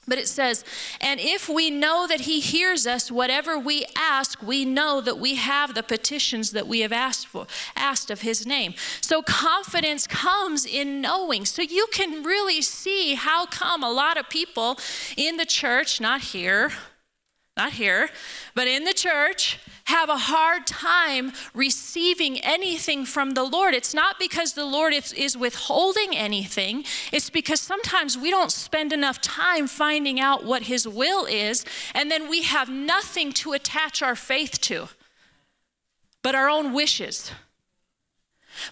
But 0.07 0.17
it 0.17 0.29
says, 0.29 0.63
and 1.01 1.19
if 1.19 1.49
we 1.49 1.69
know 1.69 2.07
that 2.07 2.21
he 2.21 2.39
hears 2.39 2.87
us, 2.87 3.11
whatever 3.11 3.59
we 3.59 3.85
ask, 3.97 4.41
we 4.41 4.63
know 4.63 5.01
that 5.01 5.19
we 5.19 5.35
have 5.35 5.75
the 5.75 5.83
petitions 5.83 6.51
that 6.51 6.65
we 6.65 6.79
have 6.79 6.93
asked 6.93 7.27
for, 7.27 7.45
asked 7.75 8.09
of 8.09 8.21
his 8.21 8.47
name. 8.47 8.73
So 9.01 9.21
confidence 9.21 10.07
comes 10.07 10.65
in 10.65 11.01
knowing. 11.01 11.43
So 11.43 11.61
you 11.61 11.87
can 11.91 12.23
really 12.23 12.61
see 12.61 13.15
how 13.15 13.47
come 13.47 13.83
a 13.83 13.91
lot 13.91 14.17
of 14.17 14.29
people 14.29 14.79
in 15.17 15.35
the 15.35 15.45
church, 15.45 15.99
not 15.99 16.21
here, 16.21 16.71
not 17.57 17.73
here, 17.73 18.09
but 18.55 18.69
in 18.69 18.85
the 18.85 18.93
church, 18.93 19.59
have 19.87 20.09
a 20.09 20.17
hard 20.17 20.65
time 20.65 21.33
receiving 21.53 22.39
anything 22.39 23.05
from 23.05 23.31
the 23.31 23.43
Lord. 23.43 23.73
It's 23.73 23.93
not 23.93 24.19
because 24.19 24.53
the 24.53 24.65
Lord 24.65 24.93
is, 24.93 25.11
is, 25.13 25.37
withholding 25.37 26.15
anything, 26.15 26.85
it's 27.11 27.29
because 27.29 27.59
sometimes 27.59 28.17
we 28.17 28.29
don't 28.29 28.51
spend 28.51 28.93
enough 28.93 29.19
time 29.21 29.67
finding 29.67 30.19
out 30.19 30.45
what 30.45 30.63
His 30.63 30.87
will 30.87 31.25
is, 31.25 31.65
and 31.93 32.11
then 32.11 32.29
we 32.29 32.43
have 32.43 32.69
nothing 32.69 33.31
to 33.33 33.53
attach 33.53 34.01
our 34.01 34.15
faith 34.15 34.61
to 34.61 34.87
but 36.27 36.35
our 36.35 36.49
own 36.49 36.73
wishes. 36.73 37.31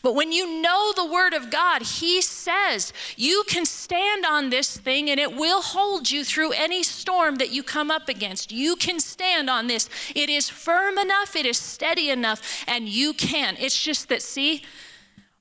But 0.02 0.16
when 0.16 0.32
you 0.32 0.62
know 0.62 0.94
the 0.96 1.06
Word 1.06 1.34
of 1.34 1.50
God, 1.50 1.82
He 1.82 2.22
says 2.22 2.94
you 3.16 3.44
can 3.48 3.66
stand 3.66 4.26
on 4.26 4.50
this 4.50 4.78
thing 4.78 5.10
and 5.10 5.20
it 5.20 5.36
will 5.36 5.62
hold 5.62 6.10
you 6.10 6.24
through 6.24 6.52
any 6.54 6.84
storm 6.84 7.36
that 7.36 7.52
you 7.52 7.64
come 7.64 7.92
up 7.92 8.10
against. 8.10 8.52
You 8.52 8.76
can 8.76 9.00
stand 9.00 9.50
on 9.50 9.68
this. 9.68 9.90
It 10.14 10.30
is 10.30 10.50
firm 10.50 10.98
enough, 10.98 11.36
it 11.36 11.46
is 11.46 11.58
steady 11.58 12.10
enough, 12.10 12.64
and 12.68 12.88
you 12.88 13.14
can. 13.14 13.56
It's 13.60 13.82
just 13.82 14.10
that, 14.10 14.22
see, 14.22 14.64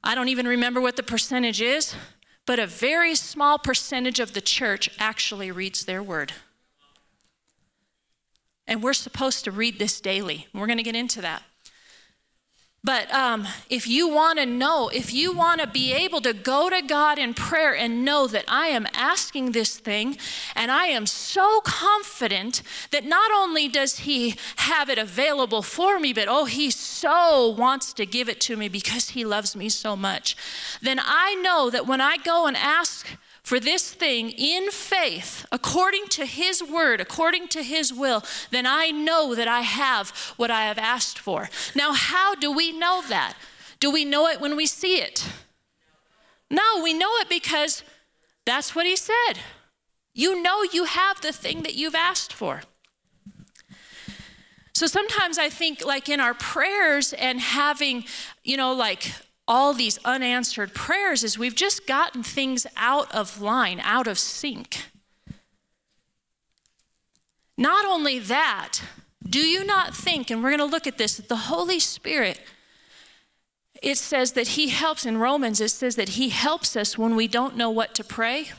I 0.03 0.15
don't 0.15 0.29
even 0.29 0.47
remember 0.47 0.81
what 0.81 0.97
the 0.97 1.03
percentage 1.03 1.63
is, 1.63 1.95
but 2.47 2.59
a 2.59 2.67
very 2.67 3.15
small 3.15 3.59
percentage 3.59 4.21
of 4.21 4.35
the 4.35 4.41
church 4.41 4.91
actually 4.99 5.51
reads 5.51 5.85
their 5.85 6.03
Word. 6.03 6.33
And 8.67 8.83
we're 8.83 8.95
supposed 8.95 9.45
to 9.45 9.51
read 9.51 9.79
this 9.79 10.01
daily. 10.01 10.47
We're 10.55 10.67
going 10.67 10.79
to 10.79 10.83
get 10.83 10.97
into 10.97 11.21
that. 11.21 11.43
But 12.85 13.11
um, 13.15 13.49
if 13.71 13.89
you 13.89 14.09
want 14.09 14.39
to 14.39 14.45
know, 14.45 14.91
if 14.91 15.15
you 15.15 15.33
want 15.33 15.63
to 15.63 15.67
be 15.67 15.95
able 15.95 16.21
to 16.21 16.35
go 16.35 16.69
to 16.69 16.83
God 16.83 17.19
in 17.19 17.33
prayer 17.33 17.75
and 17.75 18.05
know 18.05 18.27
that 18.27 18.45
I 18.47 18.67
am 18.67 18.87
asking 18.93 19.53
this 19.53 19.79
thing, 19.79 20.19
and 20.55 20.71
I 20.71 20.87
am 20.87 21.07
so 21.07 21.63
confident 21.65 22.61
that 22.91 23.07
not 23.07 23.31
only 23.33 23.69
does 23.69 24.01
He 24.01 24.37
have 24.57 24.91
it 24.91 24.99
available 24.99 25.63
for 25.63 25.99
me, 25.99 26.13
but 26.13 26.29
oh, 26.29 26.45
He 26.45 26.71
so 26.71 27.49
wants 27.49 27.95
to 27.95 28.05
give 28.05 28.29
it 28.29 28.39
to 28.43 28.57
me 28.57 28.69
because 28.69 29.11
He 29.11 29.25
loves 29.25 29.57
me 29.57 29.71
so 29.71 29.97
much, 29.97 30.37
then 30.83 31.01
I 31.03 31.37
know 31.37 31.71
that 31.71 31.87
when 31.87 32.03
I 32.03 32.19
go 32.19 32.47
and 32.47 32.57
ask 32.57 33.07
for 33.45 33.61
this 33.61 33.93
thing 33.93 34.31
in 34.31 34.71
faith, 34.71 35.45
according 35.53 36.07
to 36.09 36.25
His 36.25 36.63
word, 36.63 36.99
according 36.99 37.49
to 37.49 37.63
His 37.63 37.93
will, 37.93 38.25
then 38.51 38.65
I 38.67 38.91
know 38.91 39.35
that 39.35 39.47
I 39.47 39.61
have 39.61 40.11
what 40.39 40.51
I 40.51 40.65
have 40.65 40.79
asked 40.79 41.19
for. 41.19 41.51
Now, 41.75 41.93
how 41.93 42.35
do 42.35 42.51
we 42.51 42.73
know 42.73 43.03
that? 43.09 43.35
Do 43.81 43.91
we 43.91 44.07
know 44.07 44.27
it 44.29 44.41
when 44.41 44.57
we 44.57 44.65
see 44.65 44.97
it? 44.97 45.29
No, 46.51 46.81
we 46.83 46.95
know 46.95 47.11
it 47.21 47.29
because 47.29 47.85
that's 48.47 48.75
what 48.75 48.87
He 48.87 48.97
said. 48.97 49.35
You 50.15 50.43
know 50.43 50.63
you 50.63 50.85
have 50.85 51.21
the 51.21 51.33
thing 51.33 51.65
that 51.65 51.75
you've 51.75 51.95
asked 51.95 52.33
for. 52.33 52.63
So 54.73 54.87
sometimes 54.87 55.39
I 55.39 55.51
think, 55.51 55.85
like 55.85 56.09
in 56.09 56.19
our 56.19 56.35
prayers 56.35 57.13
and 57.13 57.41
having, 57.41 58.05
you 58.43 58.57
know, 58.57 58.73
like 58.73 59.13
all 59.47 59.75
these 59.75 59.99
unanswered 60.05 60.75
prayers 60.75 61.23
is 61.23 61.39
we've 61.39 61.55
just 61.55 61.87
gotten 61.87 62.23
things 62.23 62.67
out 62.77 63.13
of 63.15 63.41
line, 63.41 63.81
out 63.81 64.07
of 64.07 64.19
sync. 64.19 64.87
Not 67.57 67.85
only 67.85 68.19
that, 68.19 68.81
do 69.29 69.41
you 69.41 69.65
not 69.65 69.95
think, 69.95 70.31
and 70.31 70.43
we're 70.43 70.51
going 70.51 70.59
to 70.59 70.65
look 70.65 70.87
at 70.87 70.99
this, 70.99 71.19
that 71.19 71.29
the 71.29 71.37
Holy 71.37 71.79
Spirit, 71.79 72.41
it 73.83 73.99
says 73.99 74.33
that 74.33 74.49
He 74.49 74.69
helps, 74.69 75.07
in 75.07 75.19
Romans, 75.19 75.61
it 75.61 75.71
says 75.71 75.97
that 75.97 76.11
He 76.11 76.31
helps 76.31 76.75
us 76.75 76.99
when 76.99 77.15
we 77.15 77.29
don't 77.29 77.57
know 77.57 77.71
what 77.71 77.95
to 77.95 78.05
pray 78.05 78.51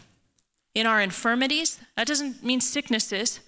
in 0.74 0.86
our 0.86 1.01
infirmities. 1.01 1.80
That 1.98 2.08
doesn't 2.08 2.44
mean 2.44 2.62
sicknesses, 2.62 3.39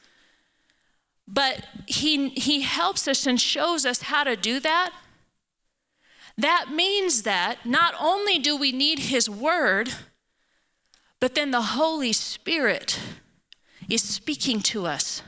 but 1.28 1.66
He, 1.86 2.30
he 2.30 2.62
helps 2.62 3.08
us 3.08 3.26
and 3.28 3.40
shows 3.40 3.86
us 3.86 4.02
how 4.04 4.24
to 4.24 4.36
do 4.36 4.60
that 4.60 4.92
that 6.38 6.68
means 6.72 7.24
that 7.24 7.66
not 7.66 7.94
only 8.00 8.38
do 8.38 8.56
we 8.56 8.72
need 8.72 9.00
His 9.00 9.30
Word, 9.30 9.90
but 11.20 11.36
then 11.36 11.52
the 11.52 11.62
Holy 11.62 12.14
Spirit 12.14 13.00
is 13.90 14.02
speaking 14.02 14.62
to 14.62 14.86
us. 14.86 15.24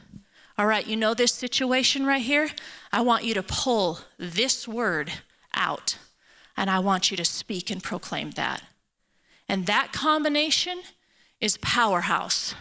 All 0.58 0.68
right, 0.68 0.86
you 0.86 0.98
know 0.98 1.14
this 1.14 1.34
situation 1.34 2.06
right 2.06 2.22
here? 2.22 2.50
I 2.92 3.02
want 3.02 3.24
you 3.24 3.34
to 3.34 3.44
pull 3.44 4.00
this 4.18 4.68
word 4.68 5.12
out, 5.54 5.98
and 6.58 6.70
I 6.70 6.80
want 6.80 7.12
you 7.12 7.18
to 7.18 7.24
speak 7.24 7.70
and 7.72 7.82
proclaim 7.82 8.32
that. 8.32 8.62
And 9.48 9.66
that 9.68 9.94
combination 9.94 10.82
is 11.40 11.58
powerhouse. 11.58 12.56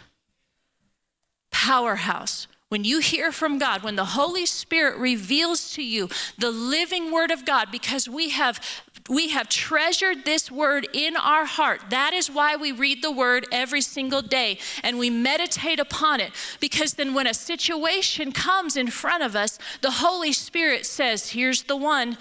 Powerhouse. 1.50 2.47
When 2.68 2.84
you 2.84 2.98
hear 2.98 3.32
from 3.32 3.58
God, 3.58 3.82
when 3.82 3.96
the 3.96 4.04
Holy 4.04 4.44
Spirit 4.44 4.98
reveals 4.98 5.72
to 5.72 5.82
you 5.82 6.10
the 6.37 6.50
living 6.50 7.10
word 7.10 7.30
of 7.30 7.46
God, 7.46 7.70
because 7.72 8.08
we 8.08 8.28
have 8.30 8.60
we 9.08 9.28
have 9.28 9.48
treasured 9.48 10.25
this 10.25 10.50
word 10.50 10.87
in 10.92 11.16
our 11.16 11.46
heart. 11.46 11.80
That 11.90 12.12
is 12.12 12.30
why 12.30 12.56
we 12.56 12.72
read 12.72 13.02
the 13.02 13.10
word 13.10 13.46
every 13.50 13.80
single 13.80 14.22
day 14.22 14.58
and 14.82 14.98
we 14.98 15.08
meditate 15.08 15.80
upon 15.80 16.20
it. 16.20 16.32
Because 16.60 16.94
then, 16.94 17.14
when 17.14 17.26
a 17.26 17.34
situation 17.34 18.32
comes 18.32 18.76
in 18.76 18.88
front 18.88 19.22
of 19.22 19.34
us, 19.34 19.58
the 19.80 19.90
Holy 19.92 20.32
Spirit 20.32 20.84
says, 20.84 21.30
Here's 21.30 21.62
the 21.62 21.76
one. 21.76 22.18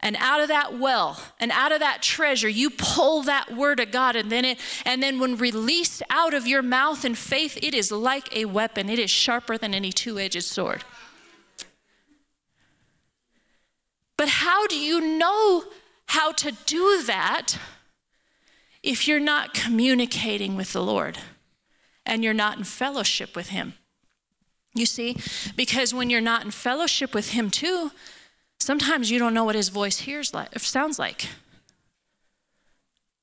And 0.00 0.16
out 0.20 0.40
of 0.40 0.48
that 0.48 0.78
well 0.78 1.20
and 1.40 1.50
out 1.50 1.72
of 1.72 1.80
that 1.80 2.02
treasure, 2.02 2.48
you 2.48 2.70
pull 2.70 3.22
that 3.24 3.56
word 3.56 3.80
of 3.80 3.90
God, 3.90 4.14
and 4.14 4.30
then 4.30 4.44
it, 4.44 4.58
and 4.84 5.02
then 5.02 5.18
when 5.18 5.36
released 5.36 6.02
out 6.08 6.34
of 6.34 6.46
your 6.46 6.62
mouth 6.62 7.04
in 7.04 7.16
faith, 7.16 7.58
it 7.60 7.74
is 7.74 7.90
like 7.90 8.34
a 8.34 8.44
weapon. 8.44 8.88
It 8.88 9.00
is 9.00 9.10
sharper 9.10 9.58
than 9.58 9.74
any 9.74 9.90
two-edged 9.90 10.44
sword. 10.44 10.84
But 14.16 14.28
how 14.28 14.66
do 14.66 14.76
you 14.76 15.00
know 15.00 15.64
how 16.06 16.32
to 16.32 16.52
do 16.66 17.02
that 17.04 17.58
if 18.82 19.08
you're 19.08 19.20
not 19.20 19.52
communicating 19.52 20.56
with 20.56 20.72
the 20.72 20.82
Lord 20.82 21.18
and 22.06 22.22
you're 22.22 22.34
not 22.34 22.56
in 22.56 22.64
fellowship 22.64 23.34
with 23.34 23.48
Him? 23.48 23.74
You 24.74 24.86
see, 24.86 25.16
because 25.56 25.92
when 25.92 26.08
you're 26.08 26.20
not 26.20 26.44
in 26.44 26.52
fellowship 26.52 27.14
with 27.14 27.30
Him 27.30 27.50
too, 27.50 27.90
Sometimes 28.68 29.10
you 29.10 29.18
don't 29.18 29.32
know 29.32 29.44
what 29.44 29.54
his 29.54 29.70
voice 29.70 30.00
hears 30.00 30.34
like, 30.34 30.58
sounds 30.58 30.98
like. 30.98 31.28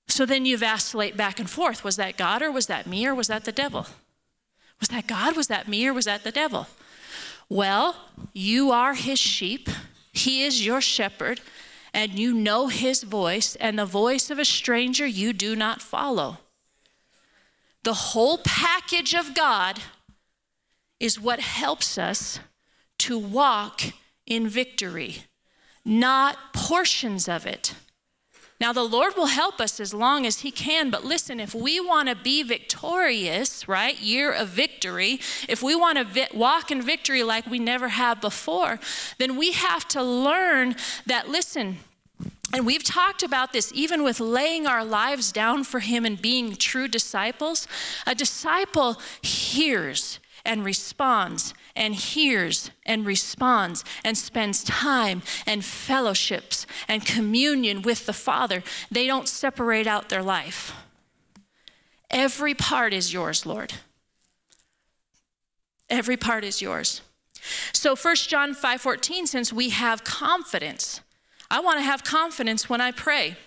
So 0.07 0.25
then 0.25 0.43
you 0.43 0.57
vacillate 0.57 1.15
back 1.15 1.39
and 1.39 1.47
forth. 1.47 1.83
Was 1.83 1.97
that 1.97 2.17
God 2.17 2.41
or 2.41 2.51
was 2.51 2.65
that 2.65 2.87
me 2.87 3.05
or 3.05 3.13
was 3.13 3.27
that 3.27 3.45
the 3.45 3.51
devil? 3.51 3.85
Was 4.79 4.89
that 4.89 5.05
God? 5.05 5.35
Was 5.35 5.45
that 5.45 5.67
me 5.67 5.85
or 5.85 5.93
was 5.93 6.05
that 6.05 6.23
the 6.23 6.31
devil? 6.31 6.65
Well, 7.47 7.95
you 8.33 8.71
are 8.71 8.95
his 8.95 9.19
sheep. 9.19 9.69
He 10.11 10.43
is 10.43 10.65
your 10.65 10.81
shepherd, 10.81 11.41
and 11.93 12.17
you 12.17 12.33
know 12.33 12.69
his 12.69 13.03
voice, 13.03 13.55
and 13.57 13.77
the 13.77 13.85
voice 13.85 14.31
of 14.31 14.39
a 14.39 14.45
stranger 14.45 15.05
you 15.05 15.31
do 15.31 15.55
not 15.55 15.79
follow. 15.79 16.39
The 17.83 17.93
whole 17.93 18.39
package 18.43 19.13
of 19.13 19.35
God 19.35 19.79
is 20.99 21.19
what 21.19 21.39
helps 21.39 21.99
us 21.99 22.39
to 22.97 23.19
walk 23.19 23.83
in 24.25 24.49
victory, 24.49 25.17
not 25.85 26.53
portions 26.53 27.29
of 27.29 27.45
it. 27.45 27.73
Now, 28.59 28.71
the 28.71 28.83
Lord 28.83 29.17
will 29.17 29.25
help 29.27 29.59
us 29.59 29.81
as 29.81 29.93
long 29.93 30.25
as 30.25 30.39
He 30.39 30.49
can, 30.49 30.89
but 30.89 31.03
listen, 31.03 31.41
if 31.41 31.53
we 31.53 31.79
want 31.79 32.07
to 32.07 32.15
be 32.15 32.41
victorious, 32.41 33.67
right, 33.67 33.99
year 33.99 34.31
of 34.31 34.47
victory, 34.47 35.19
if 35.49 35.61
we 35.61 35.75
want 35.75 35.97
to 35.97 36.05
vi- 36.05 36.29
walk 36.33 36.71
in 36.71 36.81
victory 36.81 37.21
like 37.21 37.45
we 37.47 37.59
never 37.59 37.89
have 37.89 38.21
before, 38.21 38.79
then 39.17 39.35
we 39.35 39.51
have 39.51 39.85
to 39.89 40.01
learn 40.01 40.75
that, 41.05 41.27
listen, 41.27 41.79
and 42.53 42.65
we've 42.65 42.83
talked 42.83 43.23
about 43.23 43.51
this 43.51 43.71
even 43.75 44.03
with 44.03 44.21
laying 44.21 44.65
our 44.65 44.85
lives 44.85 45.33
down 45.33 45.65
for 45.65 45.81
Him 45.81 46.05
and 46.05 46.21
being 46.21 46.55
true 46.55 46.87
disciples. 46.87 47.67
A 48.07 48.15
disciple 48.15 49.01
hears 49.21 50.19
and 50.45 50.63
responds 50.63 51.53
and 51.75 51.95
hears 51.95 52.71
and 52.85 53.05
responds 53.05 53.83
and 54.03 54.17
spends 54.17 54.63
time 54.63 55.21
and 55.45 55.63
fellowships 55.63 56.65
and 56.87 57.05
communion 57.05 57.81
with 57.81 58.05
the 58.05 58.13
Father, 58.13 58.63
they 58.89 59.07
don't 59.07 59.27
separate 59.27 59.87
out 59.87 60.09
their 60.09 60.23
life. 60.23 60.73
Every 62.09 62.53
part 62.53 62.93
is 62.93 63.11
yours, 63.11 63.45
Lord. 63.45 63.73
Every 65.89 66.17
part 66.17 66.43
is 66.43 66.61
yours. 66.61 67.01
So 67.73 67.95
1 67.95 68.27
John 68.27 68.55
5:14 68.55 69.27
since 69.27 69.53
we 69.53 69.69
have 69.69 70.03
confidence. 70.03 71.01
I 71.51 71.59
want 71.59 71.77
to 71.77 71.83
have 71.83 72.03
confidence 72.03 72.69
when 72.69 72.81
I 72.81 72.91
pray. 72.91 73.37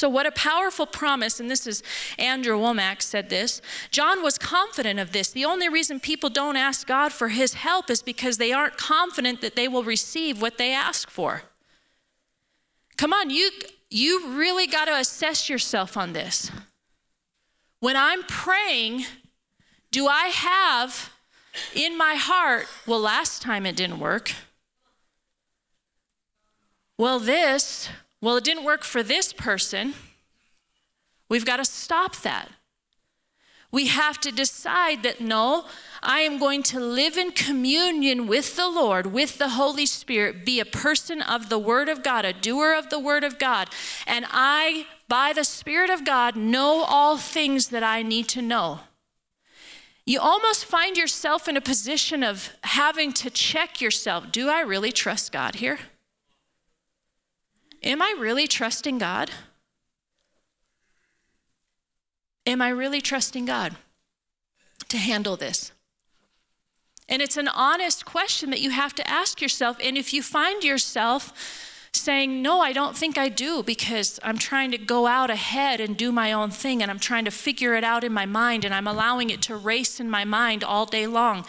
So, 0.00 0.08
what 0.08 0.24
a 0.24 0.32
powerful 0.32 0.86
promise, 0.86 1.40
and 1.40 1.50
this 1.50 1.66
is 1.66 1.82
Andrew 2.18 2.58
Wommack 2.58 3.02
said 3.02 3.28
this. 3.28 3.60
John 3.90 4.22
was 4.22 4.38
confident 4.38 4.98
of 4.98 5.12
this. 5.12 5.28
The 5.28 5.44
only 5.44 5.68
reason 5.68 6.00
people 6.00 6.30
don't 6.30 6.56
ask 6.56 6.86
God 6.86 7.12
for 7.12 7.28
his 7.28 7.52
help 7.52 7.90
is 7.90 8.02
because 8.02 8.38
they 8.38 8.50
aren't 8.50 8.78
confident 8.78 9.42
that 9.42 9.56
they 9.56 9.68
will 9.68 9.84
receive 9.84 10.40
what 10.40 10.56
they 10.56 10.72
ask 10.72 11.10
for. 11.10 11.42
Come 12.96 13.12
on, 13.12 13.28
you, 13.28 13.50
you 13.90 14.28
really 14.28 14.66
got 14.66 14.86
to 14.86 14.96
assess 14.96 15.50
yourself 15.50 15.98
on 15.98 16.14
this. 16.14 16.50
When 17.80 17.94
I'm 17.94 18.22
praying, 18.22 19.04
do 19.90 20.06
I 20.06 20.28
have 20.28 21.12
in 21.74 21.98
my 21.98 22.14
heart, 22.14 22.68
well, 22.86 23.00
last 23.00 23.42
time 23.42 23.66
it 23.66 23.76
didn't 23.76 23.98
work. 23.98 24.32
Well, 26.96 27.18
this, 27.18 27.90
well, 28.20 28.36
it 28.36 28.44
didn't 28.44 28.64
work 28.64 28.84
for 28.84 29.02
this 29.02 29.32
person. 29.32 29.94
We've 31.28 31.46
got 31.46 31.56
to 31.56 31.64
stop 31.64 32.16
that. 32.22 32.48
We 33.72 33.86
have 33.86 34.18
to 34.22 34.32
decide 34.32 35.04
that 35.04 35.20
no, 35.20 35.66
I 36.02 36.20
am 36.20 36.38
going 36.38 36.64
to 36.64 36.80
live 36.80 37.16
in 37.16 37.30
communion 37.30 38.26
with 38.26 38.56
the 38.56 38.68
Lord, 38.68 39.06
with 39.06 39.38
the 39.38 39.50
Holy 39.50 39.86
Spirit, 39.86 40.44
be 40.44 40.58
a 40.58 40.64
person 40.64 41.22
of 41.22 41.48
the 41.48 41.58
Word 41.58 41.88
of 41.88 42.02
God, 42.02 42.24
a 42.24 42.32
doer 42.32 42.74
of 42.74 42.90
the 42.90 42.98
Word 42.98 43.22
of 43.22 43.38
God. 43.38 43.68
And 44.08 44.26
I, 44.28 44.86
by 45.06 45.32
the 45.32 45.44
Spirit 45.44 45.88
of 45.88 46.04
God, 46.04 46.34
know 46.34 46.84
all 46.86 47.16
things 47.16 47.68
that 47.68 47.84
I 47.84 48.02
need 48.02 48.26
to 48.30 48.42
know. 48.42 48.80
You 50.04 50.18
almost 50.18 50.64
find 50.64 50.96
yourself 50.96 51.46
in 51.46 51.56
a 51.56 51.60
position 51.60 52.24
of 52.24 52.50
having 52.64 53.12
to 53.12 53.30
check 53.30 53.80
yourself 53.80 54.32
do 54.32 54.48
I 54.48 54.62
really 54.62 54.90
trust 54.90 55.30
God 55.30 55.56
here? 55.56 55.78
Am 57.82 58.02
I 58.02 58.14
really 58.18 58.46
trusting 58.46 58.98
God? 58.98 59.30
Am 62.46 62.60
I 62.60 62.68
really 62.68 63.00
trusting 63.00 63.44
God 63.44 63.76
to 64.88 64.96
handle 64.96 65.36
this? 65.36 65.72
And 67.08 67.20
it's 67.20 67.36
an 67.36 67.48
honest 67.48 68.04
question 68.04 68.50
that 68.50 68.60
you 68.60 68.70
have 68.70 68.94
to 68.94 69.08
ask 69.08 69.42
yourself. 69.42 69.76
And 69.82 69.98
if 69.98 70.12
you 70.12 70.22
find 70.22 70.62
yourself 70.62 71.32
saying, 71.92 72.40
No, 72.40 72.60
I 72.60 72.72
don't 72.72 72.96
think 72.96 73.18
I 73.18 73.28
do, 73.28 73.62
because 73.62 74.20
I'm 74.22 74.38
trying 74.38 74.70
to 74.70 74.78
go 74.78 75.06
out 75.06 75.28
ahead 75.28 75.80
and 75.80 75.96
do 75.96 76.12
my 76.12 76.32
own 76.32 76.50
thing, 76.50 76.82
and 76.82 76.90
I'm 76.90 77.00
trying 77.00 77.24
to 77.24 77.30
figure 77.30 77.74
it 77.74 77.82
out 77.82 78.04
in 78.04 78.12
my 78.12 78.26
mind, 78.26 78.64
and 78.64 78.72
I'm 78.72 78.86
allowing 78.86 79.30
it 79.30 79.42
to 79.42 79.56
race 79.56 79.98
in 79.98 80.08
my 80.08 80.24
mind 80.24 80.62
all 80.62 80.86
day 80.86 81.06
long. 81.06 81.44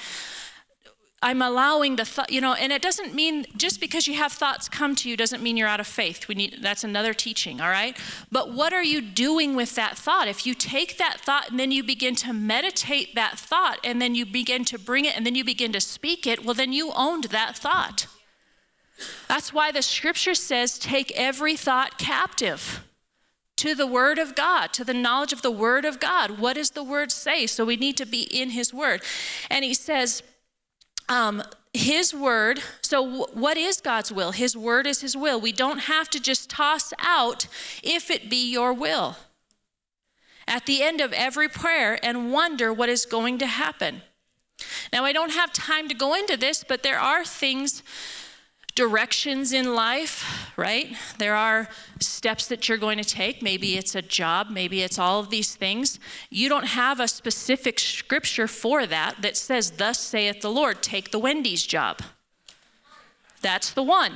I'm 1.23 1.41
allowing 1.41 1.97
the 1.97 2.05
thought, 2.05 2.31
you 2.31 2.41
know, 2.41 2.53
and 2.53 2.71
it 2.71 2.81
doesn't 2.81 3.13
mean 3.13 3.45
just 3.55 3.79
because 3.79 4.07
you 4.07 4.15
have 4.15 4.31
thoughts 4.31 4.67
come 4.67 4.95
to 4.95 5.09
you 5.09 5.15
doesn't 5.15 5.43
mean 5.43 5.55
you're 5.55 5.67
out 5.67 5.79
of 5.79 5.85
faith. 5.85 6.27
We 6.27 6.33
need 6.33 6.57
that's 6.61 6.83
another 6.83 7.13
teaching, 7.13 7.61
all 7.61 7.69
right? 7.69 7.95
But 8.31 8.51
what 8.51 8.73
are 8.73 8.83
you 8.83 9.01
doing 9.01 9.55
with 9.55 9.75
that 9.75 9.97
thought? 9.97 10.27
If 10.27 10.47
you 10.47 10.55
take 10.55 10.97
that 10.97 11.21
thought 11.21 11.51
and 11.51 11.59
then 11.59 11.71
you 11.71 11.83
begin 11.83 12.15
to 12.15 12.33
meditate 12.33 13.13
that 13.13 13.37
thought 13.37 13.77
and 13.83 14.01
then 14.01 14.15
you 14.15 14.25
begin 14.25 14.65
to 14.65 14.79
bring 14.79 15.05
it 15.05 15.15
and 15.15 15.23
then 15.23 15.35
you 15.35 15.43
begin 15.43 15.71
to 15.73 15.81
speak 15.81 16.25
it, 16.25 16.43
well 16.43 16.55
then 16.55 16.73
you 16.73 16.91
owned 16.95 17.25
that 17.25 17.55
thought. 17.55 18.07
That's 19.27 19.53
why 19.53 19.71
the 19.71 19.83
scripture 19.83 20.35
says 20.35 20.79
take 20.79 21.11
every 21.11 21.55
thought 21.55 21.99
captive 21.99 22.83
to 23.57 23.75
the 23.75 23.85
Word 23.85 24.17
of 24.17 24.33
God, 24.33 24.73
to 24.73 24.83
the 24.83 24.93
knowledge 24.93 25.33
of 25.33 25.43
the 25.43 25.51
Word 25.51 25.85
of 25.85 25.99
God. 25.99 26.39
What 26.39 26.55
does 26.55 26.71
the 26.71 26.83
Word 26.83 27.11
say? 27.11 27.45
So 27.45 27.63
we 27.63 27.75
need 27.75 27.95
to 27.97 28.07
be 28.07 28.23
in 28.23 28.49
His 28.49 28.73
Word. 28.73 29.03
And 29.51 29.63
He 29.63 29.75
says, 29.75 30.23
um, 31.11 31.43
his 31.73 32.13
word, 32.13 32.61
so 32.81 33.03
w- 33.03 33.25
what 33.33 33.57
is 33.57 33.81
God's 33.81 34.11
will? 34.11 34.31
His 34.31 34.55
word 34.55 34.87
is 34.87 35.01
His 35.01 35.15
will. 35.15 35.39
We 35.39 35.51
don't 35.51 35.79
have 35.79 36.09
to 36.11 36.19
just 36.19 36.49
toss 36.49 36.93
out, 36.99 37.47
if 37.83 38.09
it 38.09 38.29
be 38.29 38.51
your 38.51 38.73
will, 38.73 39.17
at 40.47 40.65
the 40.65 40.81
end 40.81 41.01
of 41.01 41.11
every 41.11 41.49
prayer 41.49 41.99
and 42.03 42.31
wonder 42.31 42.71
what 42.73 42.89
is 42.89 43.05
going 43.05 43.37
to 43.39 43.45
happen. 43.45 44.01
Now, 44.93 45.03
I 45.03 45.11
don't 45.11 45.31
have 45.31 45.51
time 45.51 45.87
to 45.89 45.95
go 45.95 46.13
into 46.13 46.37
this, 46.37 46.63
but 46.63 46.83
there 46.83 46.99
are 46.99 47.25
things 47.25 47.83
directions 48.75 49.53
in 49.53 49.75
life, 49.75 50.51
right? 50.57 50.95
There 51.17 51.35
are 51.35 51.67
steps 51.99 52.47
that 52.47 52.69
you're 52.69 52.77
going 52.77 52.97
to 52.97 53.03
take. 53.03 53.41
Maybe 53.41 53.77
it's 53.77 53.95
a 53.95 54.01
job, 54.01 54.49
maybe 54.49 54.81
it's 54.81 54.97
all 54.97 55.19
of 55.19 55.29
these 55.29 55.55
things. 55.55 55.99
You 56.29 56.49
don't 56.49 56.67
have 56.67 56.99
a 56.99 57.07
specific 57.07 57.79
scripture 57.79 58.47
for 58.47 58.85
that 58.85 59.21
that 59.21 59.37
says, 59.37 59.71
Thus 59.71 59.99
saith 59.99 60.41
the 60.41 60.51
Lord, 60.51 60.81
take 60.81 61.11
the 61.11 61.19
Wendy's 61.19 61.65
job. 61.65 62.01
That's 63.41 63.71
the 63.71 63.83
one. 63.83 64.13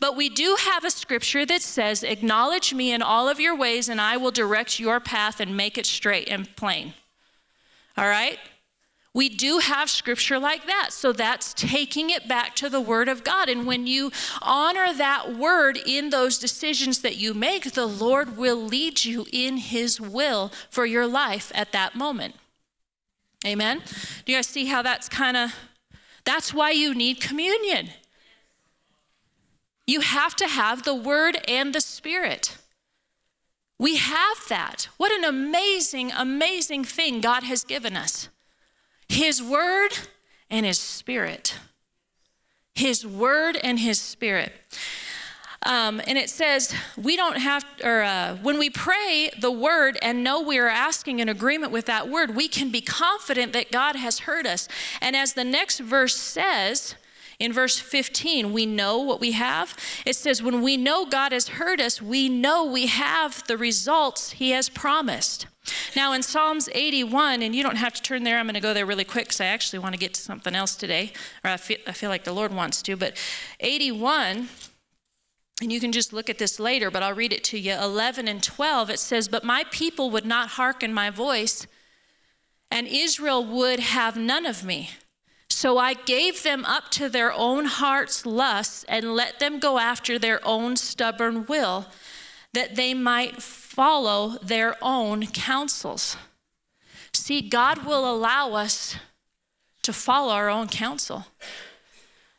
But 0.00 0.16
we 0.16 0.28
do 0.28 0.56
have 0.60 0.84
a 0.84 0.90
scripture 0.90 1.44
that 1.44 1.62
says, 1.62 2.02
Acknowledge 2.02 2.72
me 2.72 2.92
in 2.92 3.02
all 3.02 3.28
of 3.28 3.38
your 3.38 3.56
ways, 3.56 3.88
and 3.88 4.00
I 4.00 4.16
will 4.16 4.30
direct 4.30 4.80
your 4.80 5.00
path 5.00 5.40
and 5.40 5.56
make 5.56 5.76
it 5.76 5.86
straight 5.86 6.28
and 6.28 6.54
plain. 6.56 6.94
All 7.96 8.08
right? 8.08 8.38
We 9.14 9.28
do 9.28 9.58
have 9.58 9.90
scripture 9.90 10.38
like 10.38 10.66
that. 10.66 10.92
So 10.92 11.12
that's 11.12 11.54
taking 11.54 12.10
it 12.10 12.28
back 12.28 12.54
to 12.56 12.68
the 12.68 12.80
Word 12.80 13.08
of 13.08 13.24
God. 13.24 13.48
And 13.48 13.66
when 13.66 13.86
you 13.86 14.12
honor 14.42 14.92
that 14.92 15.34
Word 15.34 15.78
in 15.86 16.10
those 16.10 16.38
decisions 16.38 17.00
that 17.00 17.16
you 17.16 17.34
make, 17.34 17.72
the 17.72 17.86
Lord 17.86 18.36
will 18.36 18.62
lead 18.62 19.04
you 19.04 19.26
in 19.32 19.56
His 19.56 20.00
will 20.00 20.52
for 20.70 20.86
your 20.86 21.06
life 21.06 21.50
at 21.54 21.72
that 21.72 21.94
moment. 21.94 22.36
Amen? 23.46 23.82
Do 24.24 24.32
you 24.32 24.38
guys 24.38 24.46
see 24.46 24.66
how 24.66 24.82
that's 24.82 25.08
kind 25.08 25.36
of, 25.36 25.54
that's 26.24 26.52
why 26.52 26.70
you 26.70 26.94
need 26.94 27.20
communion. 27.20 27.90
You 29.86 30.00
have 30.00 30.36
to 30.36 30.46
have 30.46 30.82
the 30.82 30.94
Word 30.94 31.38
and 31.48 31.74
the 31.74 31.80
Spirit. 31.80 32.58
We 33.78 33.96
have 33.96 34.38
that. 34.48 34.88
What 34.96 35.12
an 35.12 35.24
amazing, 35.24 36.12
amazing 36.12 36.84
thing 36.84 37.20
God 37.20 37.44
has 37.44 37.64
given 37.64 37.96
us. 37.96 38.28
His 39.08 39.42
word 39.42 39.90
and 40.50 40.64
His 40.64 40.78
spirit. 40.78 41.54
His 42.74 43.06
word 43.06 43.58
and 43.62 43.78
His 43.78 44.00
spirit. 44.00 44.52
Um, 45.66 46.00
and 46.06 46.16
it 46.16 46.30
says, 46.30 46.74
we 46.96 47.16
don't 47.16 47.38
have, 47.38 47.64
or 47.82 48.02
uh, 48.02 48.36
when 48.36 48.58
we 48.58 48.70
pray 48.70 49.30
the 49.40 49.50
word 49.50 49.98
and 50.00 50.22
know 50.22 50.40
we 50.40 50.56
are 50.58 50.68
asking 50.68 51.18
in 51.18 51.28
agreement 51.28 51.72
with 51.72 51.86
that 51.86 52.08
word, 52.08 52.36
we 52.36 52.48
can 52.48 52.70
be 52.70 52.80
confident 52.80 53.52
that 53.52 53.72
God 53.72 53.96
has 53.96 54.20
heard 54.20 54.46
us. 54.46 54.68
And 55.00 55.16
as 55.16 55.34
the 55.34 55.44
next 55.44 55.80
verse 55.80 56.14
says, 56.14 56.94
in 57.38 57.52
verse 57.52 57.78
15, 57.78 58.52
we 58.52 58.66
know 58.66 58.98
what 58.98 59.20
we 59.20 59.32
have. 59.32 59.76
It 60.04 60.16
says, 60.16 60.42
when 60.42 60.60
we 60.60 60.76
know 60.76 61.06
God 61.06 61.30
has 61.30 61.48
heard 61.48 61.80
us, 61.80 62.02
we 62.02 62.28
know 62.28 62.64
we 62.64 62.86
have 62.86 63.46
the 63.46 63.56
results 63.56 64.32
He 64.32 64.50
has 64.50 64.68
promised. 64.68 65.46
Now, 65.94 66.12
in 66.14 66.22
Psalms 66.22 66.68
81, 66.72 67.42
and 67.42 67.54
you 67.54 67.62
don't 67.62 67.76
have 67.76 67.94
to 67.94 68.02
turn 68.02 68.24
there, 68.24 68.38
I'm 68.38 68.46
going 68.46 68.54
to 68.54 68.60
go 68.60 68.74
there 68.74 68.86
really 68.86 69.04
quick 69.04 69.26
because 69.26 69.40
I 69.40 69.46
actually 69.46 69.78
want 69.78 69.94
to 69.94 70.00
get 70.00 70.14
to 70.14 70.20
something 70.20 70.54
else 70.54 70.74
today, 70.74 71.12
or 71.44 71.50
I 71.50 71.56
feel, 71.56 71.78
I 71.86 71.92
feel 71.92 72.10
like 72.10 72.24
the 72.24 72.32
Lord 72.32 72.52
wants 72.52 72.82
to. 72.82 72.96
But 72.96 73.16
81, 73.60 74.48
and 75.60 75.72
you 75.72 75.78
can 75.78 75.92
just 75.92 76.12
look 76.12 76.28
at 76.28 76.38
this 76.38 76.58
later, 76.58 76.90
but 76.90 77.02
I'll 77.02 77.14
read 77.14 77.32
it 77.32 77.44
to 77.44 77.58
you. 77.58 77.74
11 77.74 78.26
and 78.26 78.42
12, 78.42 78.90
it 78.90 78.98
says, 78.98 79.28
But 79.28 79.44
my 79.44 79.64
people 79.70 80.10
would 80.10 80.26
not 80.26 80.50
hearken 80.50 80.92
my 80.92 81.10
voice, 81.10 81.66
and 82.70 82.88
Israel 82.88 83.44
would 83.44 83.78
have 83.78 84.16
none 84.16 84.46
of 84.46 84.64
me. 84.64 84.90
So 85.58 85.76
I 85.76 85.94
gave 85.94 86.44
them 86.44 86.64
up 86.64 86.88
to 86.92 87.08
their 87.08 87.32
own 87.32 87.64
heart's 87.64 88.24
lusts 88.24 88.84
and 88.84 89.16
let 89.16 89.40
them 89.40 89.58
go 89.58 89.80
after 89.80 90.16
their 90.16 90.38
own 90.46 90.76
stubborn 90.76 91.46
will, 91.46 91.86
that 92.52 92.76
they 92.76 92.94
might 92.94 93.42
follow 93.42 94.38
their 94.40 94.76
own 94.80 95.26
counsels. 95.26 96.16
See, 97.12 97.40
God 97.40 97.84
will 97.84 98.08
allow 98.08 98.52
us 98.52 98.94
to 99.82 99.92
follow 99.92 100.32
our 100.32 100.48
own 100.48 100.68
counsel. 100.68 101.26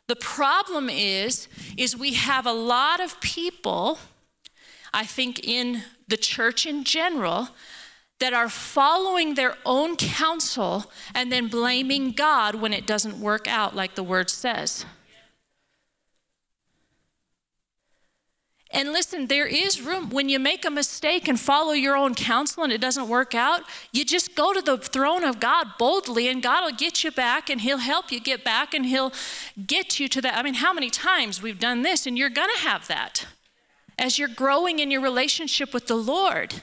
The 0.08 0.16
problem 0.16 0.88
is 0.88 1.46
is 1.76 1.94
we 1.94 2.14
have 2.14 2.46
a 2.46 2.54
lot 2.54 3.00
of 3.00 3.20
people 3.20 3.98
I 4.94 5.04
think 5.04 5.46
in 5.46 5.82
the 6.08 6.16
church 6.16 6.64
in 6.64 6.84
general 6.84 7.50
that 8.20 8.32
are 8.32 8.48
following 8.48 9.34
their 9.34 9.56
own 9.66 9.96
counsel 9.96 10.90
and 11.14 11.32
then 11.32 11.48
blaming 11.48 12.12
God 12.12 12.54
when 12.54 12.72
it 12.72 12.86
doesn't 12.86 13.18
work 13.18 13.48
out 13.48 13.74
like 13.74 13.94
the 13.94 14.02
word 14.02 14.30
says. 14.30 14.84
And 18.72 18.92
listen, 18.92 19.26
there 19.26 19.48
is 19.48 19.80
room 19.80 20.10
when 20.10 20.28
you 20.28 20.38
make 20.38 20.64
a 20.64 20.70
mistake 20.70 21.26
and 21.26 21.40
follow 21.40 21.72
your 21.72 21.96
own 21.96 22.14
counsel 22.14 22.62
and 22.62 22.72
it 22.72 22.80
doesn't 22.80 23.08
work 23.08 23.34
out, 23.34 23.62
you 23.90 24.04
just 24.04 24.36
go 24.36 24.52
to 24.52 24.62
the 24.62 24.78
throne 24.78 25.24
of 25.24 25.40
God 25.40 25.72
boldly 25.76 26.28
and 26.28 26.40
God 26.40 26.64
will 26.64 26.76
get 26.76 27.02
you 27.02 27.10
back 27.10 27.50
and 27.50 27.62
He'll 27.62 27.78
help 27.78 28.12
you 28.12 28.20
get 28.20 28.44
back 28.44 28.72
and 28.72 28.86
He'll 28.86 29.12
get 29.66 29.98
you 29.98 30.08
to 30.08 30.20
that. 30.20 30.36
I 30.36 30.44
mean, 30.44 30.54
how 30.54 30.72
many 30.72 30.88
times 30.88 31.42
we've 31.42 31.58
done 31.58 31.82
this 31.82 32.06
and 32.06 32.16
you're 32.16 32.30
going 32.30 32.50
to 32.54 32.62
have 32.62 32.86
that 32.86 33.26
as 33.98 34.18
you're 34.18 34.28
growing 34.28 34.78
in 34.78 34.90
your 34.90 35.02
relationship 35.02 35.74
with 35.74 35.86
the 35.86 35.96
Lord. 35.96 36.62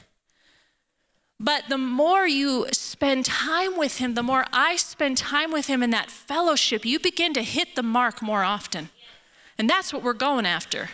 But 1.39 1.65
the 1.69 1.77
more 1.77 2.27
you 2.27 2.67
spend 2.71 3.25
time 3.25 3.77
with 3.77 3.97
Him, 3.97 4.15
the 4.15 4.23
more 4.23 4.45
I 4.51 4.75
spend 4.75 5.17
time 5.17 5.51
with 5.51 5.67
Him 5.67 5.83
in 5.83 5.91
that 5.91 6.09
fellowship, 6.09 6.85
you 6.85 6.99
begin 6.99 7.33
to 7.33 7.43
hit 7.43 7.75
the 7.75 7.83
mark 7.83 8.21
more 8.21 8.43
often. 8.43 8.89
And 9.57 9.69
that's 9.69 9.93
what 9.93 10.03
we're 10.03 10.13
going 10.13 10.45
after 10.45 10.89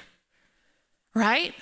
right? 1.14 1.54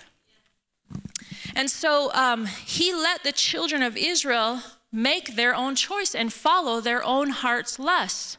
And 1.56 1.70
so 1.70 2.12
um, 2.13 2.46
he 2.46 2.94
let 2.94 3.24
the 3.24 3.32
children 3.32 3.84
of 3.84 3.98
Israel 3.98 4.62
make 4.91 5.36
their 5.36 5.56
own 5.56 5.76
choice 5.76 6.15
and 6.15 6.32
follow 6.32 6.82
their 6.82 7.04
own 7.04 7.30
heart's 7.30 7.80
lust. 7.80 8.38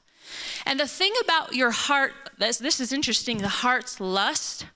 And 0.64 0.80
the 0.80 0.86
thing 0.86 1.12
about 1.22 1.54
your 1.54 1.70
heart, 1.70 2.12
this, 2.38 2.58
this 2.58 2.80
is 2.80 2.92
interesting, 2.92 3.38
the 3.38 3.48
heart's 3.48 4.00
lust, 4.00 4.66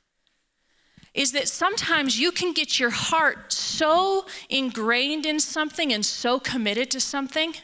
is 1.16 1.32
that 1.32 1.48
sometimes 1.48 2.20
you 2.20 2.30
can 2.30 2.52
get 2.52 2.78
your 2.78 2.90
heart 2.90 3.50
so 3.50 4.26
ingrained 4.50 5.24
in 5.24 5.40
something 5.40 5.90
and 5.90 6.04
so 6.04 6.38
committed 6.38 6.90
to 6.90 7.00
something 7.00 7.54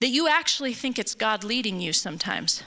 that 0.00 0.08
you 0.08 0.28
actually 0.28 0.74
think 0.74 0.98
it's 0.98 1.14
God 1.14 1.44
leading 1.44 1.80
you 1.80 1.92
sometimes. 1.92 2.64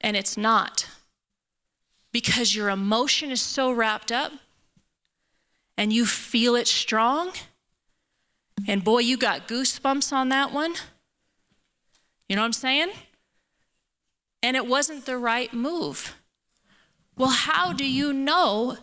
And 0.00 0.16
it's 0.16 0.36
not. 0.36 0.86
Because 2.12 2.54
your 2.54 2.70
emotion 2.70 3.32
is 3.32 3.42
so 3.42 3.72
wrapped 3.72 4.12
up 4.12 4.32
and 5.76 5.92
you 5.92 6.06
feel 6.06 6.54
it 6.54 6.68
strong. 6.68 7.32
And 8.68 8.84
boy, 8.84 9.00
you 9.00 9.16
got 9.16 9.48
goosebumps 9.48 10.12
on 10.12 10.28
that 10.28 10.52
one. 10.52 10.74
You 12.28 12.36
know 12.36 12.42
what 12.42 12.46
I'm 12.46 12.52
saying? 12.52 12.92
And 14.44 14.56
it 14.56 14.66
wasn't 14.66 15.06
the 15.06 15.18
right 15.18 15.52
move. 15.52 16.14
Well, 17.20 17.28
how 17.28 17.74
do 17.74 17.84
you 17.84 18.14
know 18.14 18.78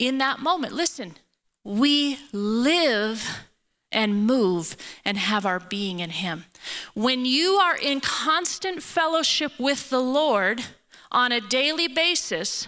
in 0.00 0.18
that 0.18 0.40
moment? 0.40 0.72
Listen, 0.72 1.14
we 1.62 2.18
live 2.32 3.44
and 3.92 4.26
move 4.26 4.76
and 5.04 5.16
have 5.16 5.46
our 5.46 5.60
being 5.60 6.00
in 6.00 6.10
Him. 6.10 6.46
When 6.94 7.24
you 7.24 7.52
are 7.52 7.76
in 7.76 8.00
constant 8.00 8.82
fellowship 8.82 9.52
with 9.60 9.90
the 9.90 10.00
Lord 10.00 10.64
on 11.12 11.30
a 11.30 11.40
daily 11.40 11.86
basis, 11.86 12.66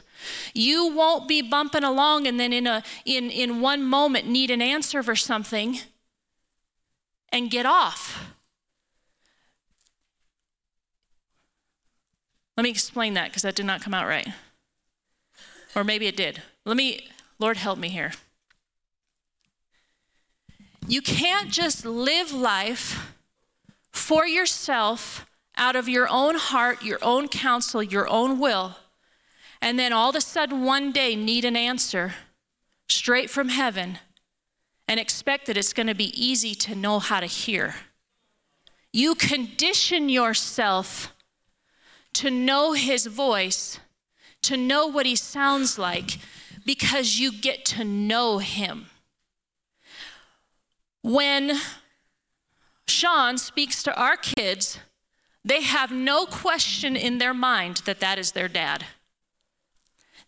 you 0.54 0.86
won't 0.94 1.26
be 1.26 1.42
bumping 1.42 1.82
along 1.82 2.28
and 2.28 2.38
then 2.38 2.52
in, 2.52 2.68
a, 2.68 2.84
in, 3.04 3.32
in 3.32 3.60
one 3.60 3.82
moment 3.82 4.28
need 4.28 4.52
an 4.52 4.62
answer 4.62 5.02
for 5.02 5.16
something 5.16 5.80
and 7.32 7.50
get 7.50 7.66
off. 7.66 8.32
Let 12.56 12.62
me 12.62 12.70
explain 12.70 13.14
that 13.14 13.30
because 13.30 13.42
that 13.42 13.56
did 13.56 13.66
not 13.66 13.82
come 13.82 13.92
out 13.92 14.06
right. 14.06 14.28
Or 15.74 15.84
maybe 15.84 16.06
it 16.06 16.16
did. 16.16 16.42
Let 16.64 16.76
me, 16.76 17.08
Lord, 17.38 17.56
help 17.56 17.78
me 17.78 17.88
here. 17.88 18.12
You 20.86 21.02
can't 21.02 21.50
just 21.50 21.84
live 21.84 22.32
life 22.32 23.14
for 23.92 24.26
yourself 24.26 25.26
out 25.56 25.76
of 25.76 25.88
your 25.88 26.08
own 26.08 26.36
heart, 26.36 26.82
your 26.82 26.98
own 27.02 27.28
counsel, 27.28 27.82
your 27.82 28.08
own 28.08 28.38
will, 28.38 28.76
and 29.60 29.78
then 29.78 29.92
all 29.92 30.10
of 30.10 30.16
a 30.16 30.20
sudden 30.20 30.64
one 30.64 30.92
day 30.92 31.14
need 31.16 31.44
an 31.44 31.56
answer 31.56 32.14
straight 32.88 33.28
from 33.28 33.48
heaven 33.50 33.98
and 34.86 34.98
expect 34.98 35.46
that 35.46 35.56
it's 35.56 35.72
going 35.72 35.88
to 35.88 35.94
be 35.94 36.12
easy 36.18 36.54
to 36.54 36.74
know 36.74 36.98
how 36.98 37.20
to 37.20 37.26
hear. 37.26 37.74
You 38.92 39.14
condition 39.14 40.08
yourself 40.08 41.14
to 42.14 42.30
know 42.30 42.72
his 42.72 43.06
voice, 43.06 43.78
to 44.42 44.56
know 44.56 44.86
what 44.86 45.06
he 45.06 45.16
sounds 45.16 45.78
like, 45.78 46.18
because 46.64 47.18
you 47.18 47.32
get 47.32 47.64
to 47.66 47.84
know 47.84 48.38
him. 48.38 48.86
When 51.02 51.58
Sean 52.86 53.38
speaks 53.38 53.82
to 53.84 53.98
our 53.98 54.16
kids, 54.16 54.78
they 55.44 55.62
have 55.62 55.90
no 55.90 56.26
question 56.26 56.96
in 56.96 57.18
their 57.18 57.34
mind 57.34 57.78
that 57.84 58.00
that 58.00 58.18
is 58.18 58.32
their 58.32 58.48
dad. 58.48 58.84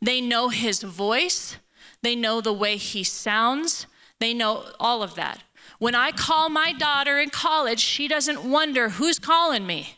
They 0.01 0.20
know 0.20 0.49
his 0.49 0.83
voice, 0.83 1.59
they 2.03 2.16
know 2.16 2.40
the 2.40 2.53
way 2.53 2.77
he 2.77 3.05
sounds, 3.05 3.87
they 4.18 4.33
know 4.33 4.73
all 4.79 5.03
of 5.03 5.14
that. 5.16 5.42
When 5.79 5.94
I 5.94 6.11
call 6.12 6.49
my 6.49 6.73
daughter 6.73 7.18
in 7.18 7.31
college, 7.31 7.81
she 7.81 8.09
doesn't 8.09 8.44
wonder 8.44 8.90
who's 8.90 9.18
calling 9.18 9.66
me. 9.66 9.96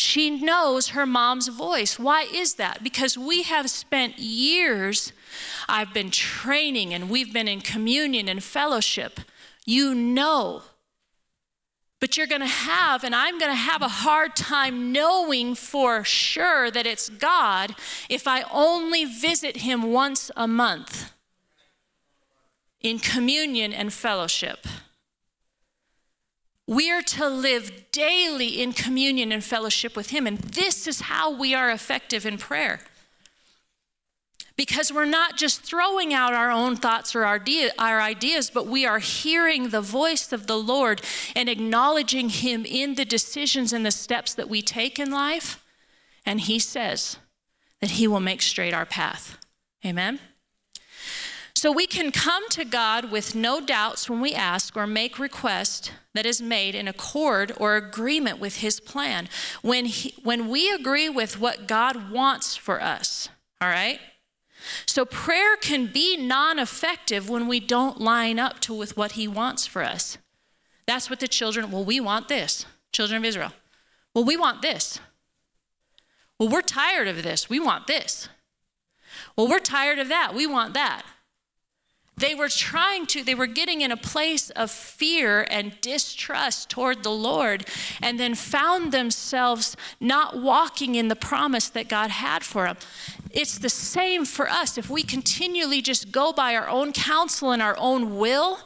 She 0.00 0.30
knows 0.30 0.88
her 0.88 1.06
mom's 1.06 1.48
voice. 1.48 1.98
Why 1.98 2.22
is 2.22 2.54
that? 2.54 2.82
Because 2.82 3.16
we 3.16 3.42
have 3.44 3.70
spent 3.70 4.18
years, 4.18 5.12
I've 5.68 5.94
been 5.94 6.10
training 6.10 6.92
and 6.94 7.08
we've 7.08 7.32
been 7.32 7.48
in 7.48 7.60
communion 7.60 8.28
and 8.28 8.42
fellowship 8.42 9.20
you 9.70 9.94
know. 9.94 10.62
But 12.00 12.16
you're 12.16 12.26
going 12.26 12.40
to 12.40 12.46
have, 12.46 13.04
and 13.04 13.14
I'm 13.14 13.38
going 13.38 13.52
to 13.52 13.56
have 13.56 13.82
a 13.82 13.88
hard 13.88 14.34
time 14.34 14.90
knowing 14.90 15.54
for 15.54 16.02
sure 16.02 16.70
that 16.70 16.86
it's 16.86 17.08
God 17.10 17.74
if 18.08 18.26
I 18.26 18.42
only 18.50 19.04
visit 19.04 19.58
Him 19.58 19.92
once 19.92 20.30
a 20.36 20.48
month 20.48 21.12
in 22.80 22.98
communion 22.98 23.72
and 23.74 23.92
fellowship. 23.92 24.66
We 26.70 26.88
are 26.92 27.02
to 27.02 27.28
live 27.28 27.90
daily 27.90 28.62
in 28.62 28.72
communion 28.72 29.32
and 29.32 29.42
fellowship 29.42 29.96
with 29.96 30.10
Him, 30.10 30.24
and 30.28 30.38
this 30.38 30.86
is 30.86 31.00
how 31.00 31.28
we 31.28 31.52
are 31.52 31.68
effective 31.68 32.24
in 32.24 32.38
prayer 32.38 32.78
because 34.56 34.92
we're 34.92 35.04
not 35.04 35.36
just 35.36 35.62
throwing 35.62 36.14
out 36.14 36.32
our 36.32 36.50
own 36.50 36.76
thoughts 36.76 37.16
or 37.16 37.24
our, 37.24 37.40
ideas, 38.00 38.50
but 38.50 38.68
we 38.68 38.86
are 38.86 39.00
hearing 39.00 39.70
the 39.70 39.80
voice 39.80 40.32
of 40.32 40.46
the 40.46 40.58
Lord 40.58 41.02
and 41.34 41.48
acknowledging 41.48 42.28
Him 42.28 42.64
in 42.64 42.94
the 42.94 43.04
decisions 43.04 43.72
and 43.72 43.84
the 43.84 43.90
steps 43.90 44.32
that 44.34 44.48
we 44.48 44.62
take 44.62 45.00
in 45.00 45.10
life. 45.10 45.64
And 46.24 46.40
He 46.42 46.60
says 46.60 47.16
that 47.80 47.92
He 47.92 48.06
will 48.06 48.20
make 48.20 48.42
straight 48.42 48.74
our 48.74 48.86
path. 48.86 49.38
Amen? 49.84 50.20
So 51.60 51.70
we 51.70 51.86
can 51.86 52.10
come 52.10 52.48
to 52.48 52.64
God 52.64 53.10
with 53.10 53.34
no 53.34 53.60
doubts 53.60 54.08
when 54.08 54.22
we 54.22 54.32
ask 54.32 54.78
or 54.78 54.86
make 54.86 55.18
request 55.18 55.92
that 56.14 56.24
is 56.24 56.40
made 56.40 56.74
in 56.74 56.88
accord 56.88 57.52
or 57.58 57.76
agreement 57.76 58.38
with 58.40 58.56
his 58.56 58.80
plan. 58.80 59.28
When 59.60 59.84
he, 59.84 60.14
when 60.22 60.48
we 60.48 60.72
agree 60.72 61.10
with 61.10 61.38
what 61.38 61.68
God 61.68 62.10
wants 62.10 62.56
for 62.56 62.80
us, 62.80 63.28
all 63.60 63.68
right? 63.68 64.00
So 64.86 65.04
prayer 65.04 65.54
can 65.58 65.88
be 65.88 66.16
non-effective 66.16 67.28
when 67.28 67.46
we 67.46 67.60
don't 67.60 68.00
line 68.00 68.38
up 68.38 68.60
to 68.60 68.72
with 68.72 68.96
what 68.96 69.12
he 69.12 69.28
wants 69.28 69.66
for 69.66 69.84
us. 69.84 70.16
That's 70.86 71.10
what 71.10 71.20
the 71.20 71.28
children, 71.28 71.70
well, 71.70 71.84
we 71.84 72.00
want 72.00 72.28
this. 72.28 72.64
Children 72.90 73.18
of 73.18 73.26
Israel. 73.26 73.52
Well, 74.14 74.24
we 74.24 74.38
want 74.38 74.62
this. 74.62 74.98
Well, 76.38 76.48
we're 76.48 76.62
tired 76.62 77.06
of 77.06 77.22
this. 77.22 77.50
We 77.50 77.60
want 77.60 77.86
this. 77.86 78.30
Well, 79.36 79.46
we're 79.46 79.58
tired 79.58 79.98
of 79.98 80.08
that. 80.08 80.34
We 80.34 80.46
want 80.46 80.72
that. 80.72 81.04
They 82.20 82.34
were 82.34 82.48
trying 82.48 83.06
to, 83.06 83.24
they 83.24 83.34
were 83.34 83.46
getting 83.46 83.80
in 83.80 83.90
a 83.90 83.96
place 83.96 84.50
of 84.50 84.70
fear 84.70 85.46
and 85.50 85.80
distrust 85.80 86.68
toward 86.70 87.02
the 87.02 87.10
Lord, 87.10 87.66
and 88.00 88.20
then 88.20 88.34
found 88.34 88.92
themselves 88.92 89.76
not 90.00 90.38
walking 90.38 90.94
in 90.94 91.08
the 91.08 91.16
promise 91.16 91.68
that 91.70 91.88
God 91.88 92.10
had 92.10 92.44
for 92.44 92.64
them. 92.64 92.76
It's 93.30 93.58
the 93.58 93.70
same 93.70 94.24
for 94.24 94.48
us. 94.48 94.76
If 94.76 94.90
we 94.90 95.02
continually 95.02 95.80
just 95.80 96.12
go 96.12 96.32
by 96.32 96.54
our 96.54 96.68
own 96.68 96.92
counsel 96.92 97.52
and 97.52 97.62
our 97.62 97.76
own 97.78 98.18
will, 98.18 98.60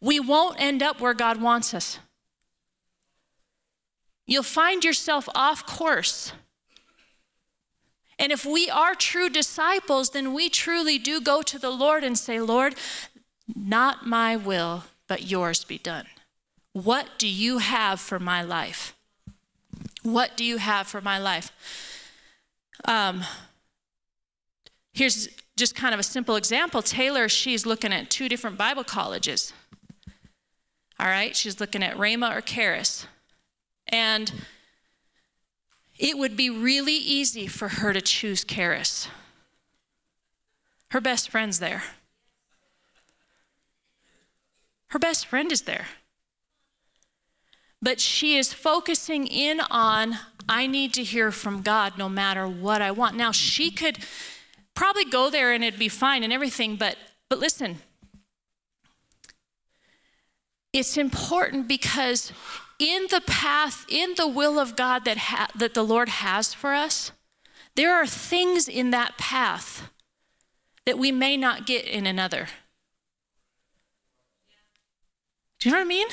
we 0.00 0.20
won't 0.20 0.60
end 0.60 0.82
up 0.82 1.00
where 1.00 1.14
God 1.14 1.40
wants 1.40 1.74
us. 1.74 1.98
You'll 4.26 4.42
find 4.42 4.84
yourself 4.84 5.28
off 5.34 5.66
course. 5.66 6.32
And 8.22 8.30
if 8.30 8.46
we 8.46 8.70
are 8.70 8.94
true 8.94 9.28
disciples, 9.28 10.10
then 10.10 10.32
we 10.32 10.48
truly 10.48 10.96
do 10.96 11.20
go 11.20 11.42
to 11.42 11.58
the 11.58 11.70
Lord 11.70 12.04
and 12.04 12.16
say, 12.16 12.40
Lord, 12.40 12.76
not 13.52 14.06
my 14.06 14.36
will, 14.36 14.84
but 15.08 15.28
yours 15.28 15.64
be 15.64 15.76
done. 15.76 16.06
What 16.72 17.18
do 17.18 17.26
you 17.26 17.58
have 17.58 17.98
for 17.98 18.20
my 18.20 18.40
life? 18.40 18.94
What 20.04 20.36
do 20.36 20.44
you 20.44 20.58
have 20.58 20.86
for 20.86 21.00
my 21.00 21.18
life? 21.18 21.50
Um, 22.84 23.24
here's 24.92 25.28
just 25.56 25.74
kind 25.74 25.92
of 25.92 25.98
a 25.98 26.04
simple 26.04 26.36
example. 26.36 26.80
Taylor, 26.80 27.28
she's 27.28 27.66
looking 27.66 27.92
at 27.92 28.08
two 28.08 28.28
different 28.28 28.56
Bible 28.56 28.84
colleges. 28.84 29.52
All 31.00 31.08
right, 31.08 31.34
she's 31.34 31.58
looking 31.58 31.82
at 31.82 31.96
Rhema 31.96 32.36
or 32.36 32.40
Charis. 32.40 33.04
And 33.88 34.32
it 36.02 36.18
would 36.18 36.36
be 36.36 36.50
really 36.50 36.96
easy 36.96 37.46
for 37.46 37.68
her 37.68 37.92
to 37.92 38.00
choose 38.00 38.42
Charis. 38.42 39.06
Her 40.90 41.00
best 41.00 41.30
friend's 41.30 41.60
there. 41.60 41.84
Her 44.88 44.98
best 44.98 45.26
friend 45.26 45.52
is 45.52 45.62
there. 45.62 45.86
But 47.80 48.00
she 48.00 48.36
is 48.36 48.52
focusing 48.52 49.28
in 49.28 49.60
on, 49.70 50.18
I 50.48 50.66
need 50.66 50.92
to 50.94 51.04
hear 51.04 51.30
from 51.30 51.62
God 51.62 51.96
no 51.96 52.08
matter 52.08 52.48
what 52.48 52.82
I 52.82 52.90
want. 52.90 53.16
Now, 53.16 53.30
she 53.30 53.70
could 53.70 53.98
probably 54.74 55.04
go 55.04 55.30
there 55.30 55.52
and 55.52 55.62
it'd 55.62 55.78
be 55.78 55.88
fine 55.88 56.24
and 56.24 56.32
everything, 56.32 56.74
but, 56.74 56.96
but 57.28 57.38
listen, 57.38 57.78
it's 60.72 60.96
important 60.96 61.68
because 61.68 62.32
in 62.82 63.06
the 63.10 63.20
path, 63.20 63.86
in 63.88 64.14
the 64.16 64.26
will 64.26 64.58
of 64.58 64.74
God 64.74 65.04
that, 65.04 65.16
ha- 65.16 65.48
that 65.54 65.72
the 65.72 65.84
Lord 65.84 66.08
has 66.08 66.52
for 66.52 66.74
us, 66.74 67.12
there 67.76 67.94
are 67.94 68.06
things 68.06 68.68
in 68.68 68.90
that 68.90 69.16
path 69.16 69.88
that 70.84 70.98
we 70.98 71.12
may 71.12 71.36
not 71.36 71.64
get 71.64 71.84
in 71.84 72.06
another. 72.06 72.48
Do 75.60 75.68
you 75.68 75.72
know 75.72 75.78
what 75.78 75.84
I 75.84 75.88
mean? 75.88 76.08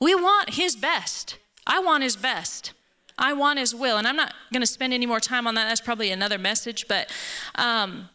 We 0.00 0.16
want 0.16 0.54
His 0.54 0.74
best. 0.74 1.38
I 1.64 1.78
want 1.78 2.02
His 2.02 2.16
best. 2.16 2.72
I 3.16 3.32
want 3.32 3.60
His 3.60 3.72
will. 3.72 3.98
And 3.98 4.08
I'm 4.08 4.16
not 4.16 4.34
going 4.52 4.62
to 4.62 4.66
spend 4.66 4.92
any 4.92 5.06
more 5.06 5.20
time 5.20 5.46
on 5.46 5.54
that. 5.54 5.68
That's 5.68 5.80
probably 5.80 6.10
another 6.10 6.38
message. 6.38 6.88
But 6.88 7.08
um, 7.54 8.08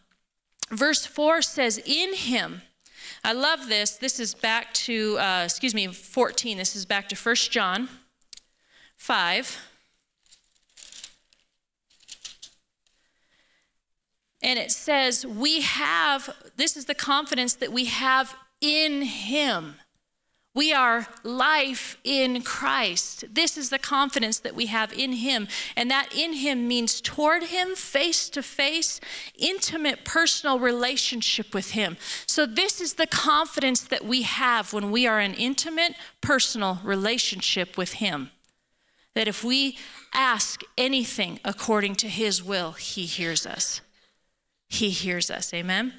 verse 0.70 1.06
4 1.06 1.40
says, 1.40 1.80
In 1.86 2.14
Him 2.14 2.60
I 3.24 3.32
love 3.32 3.68
this. 3.68 3.96
This 3.96 4.20
is 4.20 4.34
back 4.34 4.72
to, 4.74 5.18
uh, 5.18 5.42
excuse 5.44 5.74
me, 5.74 5.86
14. 5.88 6.56
This 6.56 6.76
is 6.76 6.86
back 6.86 7.08
to 7.08 7.16
1 7.16 7.34
John 7.36 7.88
5. 8.96 9.58
And 14.42 14.58
it 14.58 14.70
says, 14.70 15.26
We 15.26 15.62
have, 15.62 16.30
this 16.56 16.76
is 16.76 16.84
the 16.84 16.94
confidence 16.94 17.54
that 17.54 17.72
we 17.72 17.86
have 17.86 18.36
in 18.60 19.02
Him. 19.02 19.76
We 20.58 20.72
are 20.72 21.06
life 21.22 21.98
in 22.02 22.42
Christ. 22.42 23.26
This 23.32 23.56
is 23.56 23.70
the 23.70 23.78
confidence 23.78 24.40
that 24.40 24.56
we 24.56 24.66
have 24.66 24.92
in 24.92 25.12
Him. 25.12 25.46
And 25.76 25.88
that 25.92 26.08
in 26.12 26.32
Him 26.32 26.66
means 26.66 27.00
toward 27.00 27.44
Him, 27.44 27.76
face 27.76 28.28
to 28.30 28.42
face, 28.42 28.98
intimate 29.36 30.04
personal 30.04 30.58
relationship 30.58 31.54
with 31.54 31.70
Him. 31.70 31.96
So, 32.26 32.44
this 32.44 32.80
is 32.80 32.94
the 32.94 33.06
confidence 33.06 33.82
that 33.82 34.04
we 34.04 34.22
have 34.22 34.72
when 34.72 34.90
we 34.90 35.06
are 35.06 35.20
in 35.20 35.34
intimate 35.34 35.94
personal 36.20 36.80
relationship 36.82 37.78
with 37.78 37.92
Him. 37.92 38.32
That 39.14 39.28
if 39.28 39.44
we 39.44 39.78
ask 40.12 40.62
anything 40.76 41.38
according 41.44 41.94
to 42.02 42.08
His 42.08 42.42
will, 42.42 42.72
He 42.72 43.06
hears 43.06 43.46
us. 43.46 43.80
He 44.68 44.90
hears 44.90 45.30
us. 45.30 45.54
Amen. 45.54 45.92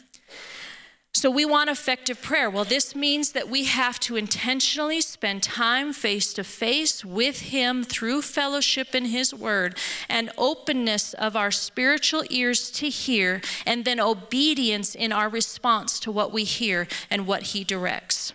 So, 1.19 1.29
we 1.29 1.43
want 1.43 1.69
effective 1.69 2.21
prayer. 2.21 2.49
Well, 2.49 2.63
this 2.63 2.95
means 2.95 3.33
that 3.33 3.49
we 3.49 3.65
have 3.65 3.99
to 3.99 4.15
intentionally 4.15 5.01
spend 5.01 5.43
time 5.43 5.91
face 5.91 6.31
to 6.31 6.45
face 6.45 7.03
with 7.03 7.41
Him 7.41 7.83
through 7.83 8.21
fellowship 8.21 8.95
in 8.95 9.03
His 9.03 9.33
Word 9.33 9.77
and 10.07 10.31
openness 10.37 11.13
of 11.15 11.35
our 11.35 11.51
spiritual 11.51 12.23
ears 12.29 12.71
to 12.71 12.87
hear, 12.87 13.41
and 13.65 13.83
then 13.83 13.99
obedience 13.99 14.95
in 14.95 15.11
our 15.11 15.27
response 15.27 15.99
to 15.99 16.09
what 16.09 16.31
we 16.31 16.45
hear 16.45 16.87
and 17.11 17.27
what 17.27 17.47
He 17.47 17.65
directs. 17.65 18.31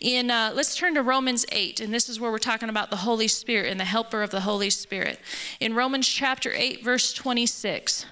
In, 0.00 0.30
uh, 0.30 0.52
let's 0.54 0.74
turn 0.74 0.94
to 0.94 1.02
Romans 1.02 1.44
8, 1.52 1.78
and 1.78 1.92
this 1.92 2.08
is 2.08 2.18
where 2.18 2.30
we're 2.30 2.38
talking 2.38 2.70
about 2.70 2.88
the 2.88 2.96
Holy 2.96 3.28
Spirit 3.28 3.70
and 3.70 3.78
the 3.78 3.84
helper 3.84 4.22
of 4.22 4.30
the 4.30 4.40
Holy 4.40 4.70
Spirit. 4.70 5.20
In 5.60 5.74
Romans 5.74 6.08
chapter 6.08 6.54
8, 6.54 6.82
verse 6.82 7.12
26. 7.12 8.06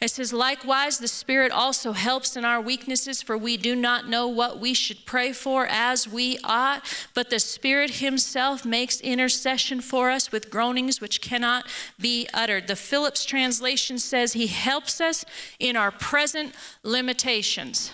It 0.00 0.10
says, 0.10 0.32
Likewise, 0.32 0.98
the 0.98 1.08
Spirit 1.08 1.52
also 1.52 1.92
helps 1.92 2.36
in 2.36 2.44
our 2.44 2.60
weaknesses, 2.60 3.22
for 3.22 3.38
we 3.38 3.56
do 3.56 3.74
not 3.76 4.08
know 4.08 4.28
what 4.28 4.58
we 4.58 4.74
should 4.74 5.06
pray 5.06 5.32
for 5.32 5.66
as 5.66 6.08
we 6.08 6.38
ought, 6.44 6.82
but 7.14 7.30
the 7.30 7.38
Spirit 7.38 7.96
Himself 7.96 8.64
makes 8.64 9.00
intercession 9.00 9.80
for 9.80 10.10
us 10.10 10.32
with 10.32 10.50
groanings 10.50 11.00
which 11.00 11.20
cannot 11.20 11.66
be 12.00 12.28
uttered. 12.34 12.66
The 12.66 12.76
Phillips 12.76 13.24
translation 13.24 13.98
says, 13.98 14.32
He 14.32 14.46
helps 14.46 15.00
us 15.00 15.24
in 15.58 15.76
our 15.76 15.90
present 15.90 16.54
limitations. 16.82 17.92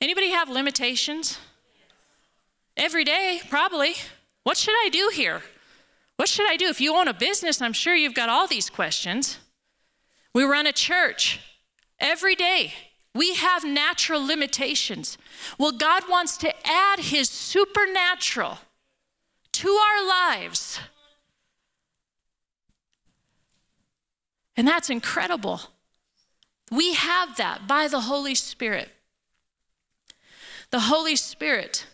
Anybody 0.00 0.30
have 0.30 0.48
limitations? 0.48 1.38
Every 2.76 3.04
day, 3.04 3.40
probably. 3.48 3.94
What 4.42 4.56
should 4.56 4.74
I 4.74 4.88
do 4.88 5.10
here? 5.12 5.42
What 6.16 6.28
should 6.28 6.48
I 6.48 6.56
do? 6.56 6.66
If 6.66 6.80
you 6.80 6.96
own 6.96 7.08
a 7.08 7.14
business, 7.14 7.60
I'm 7.60 7.72
sure 7.72 7.94
you've 7.94 8.14
got 8.14 8.28
all 8.28 8.46
these 8.46 8.70
questions. 8.70 9.38
We 10.34 10.44
run 10.44 10.66
a 10.66 10.72
church 10.72 11.40
every 11.98 12.34
day. 12.34 12.74
We 13.14 13.34
have 13.34 13.64
natural 13.64 14.24
limitations. 14.24 15.18
Well, 15.58 15.72
God 15.72 16.04
wants 16.08 16.36
to 16.38 16.54
add 16.66 17.00
His 17.00 17.28
supernatural 17.28 18.58
to 19.52 19.68
our 19.68 20.08
lives. 20.08 20.80
And 24.56 24.66
that's 24.66 24.90
incredible. 24.90 25.60
We 26.70 26.94
have 26.94 27.36
that 27.36 27.66
by 27.66 27.88
the 27.88 28.00
Holy 28.00 28.34
Spirit. 28.34 28.88
The 30.70 30.80
Holy 30.80 31.16
Spirit 31.16 31.86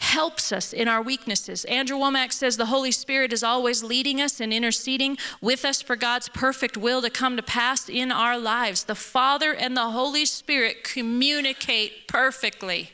helps 0.00 0.52
us 0.52 0.72
in 0.72 0.88
our 0.88 1.02
weaknesses. 1.02 1.64
Andrew 1.66 1.98
Wommack 1.98 2.32
says 2.32 2.56
the 2.56 2.66
Holy 2.66 2.92
Spirit 2.92 3.32
is 3.32 3.42
always 3.42 3.82
leading 3.82 4.20
us 4.20 4.40
and 4.40 4.52
interceding 4.52 5.18
with 5.40 5.64
us 5.64 5.82
for 5.82 5.96
God's 5.96 6.28
perfect 6.28 6.76
will 6.76 7.02
to 7.02 7.10
come 7.10 7.36
to 7.36 7.42
pass 7.42 7.88
in 7.88 8.12
our 8.12 8.38
lives. 8.38 8.84
The 8.84 8.94
Father 8.94 9.52
and 9.52 9.76
the 9.76 9.90
Holy 9.90 10.24
Spirit 10.24 10.84
communicate 10.84 12.06
perfectly. 12.06 12.90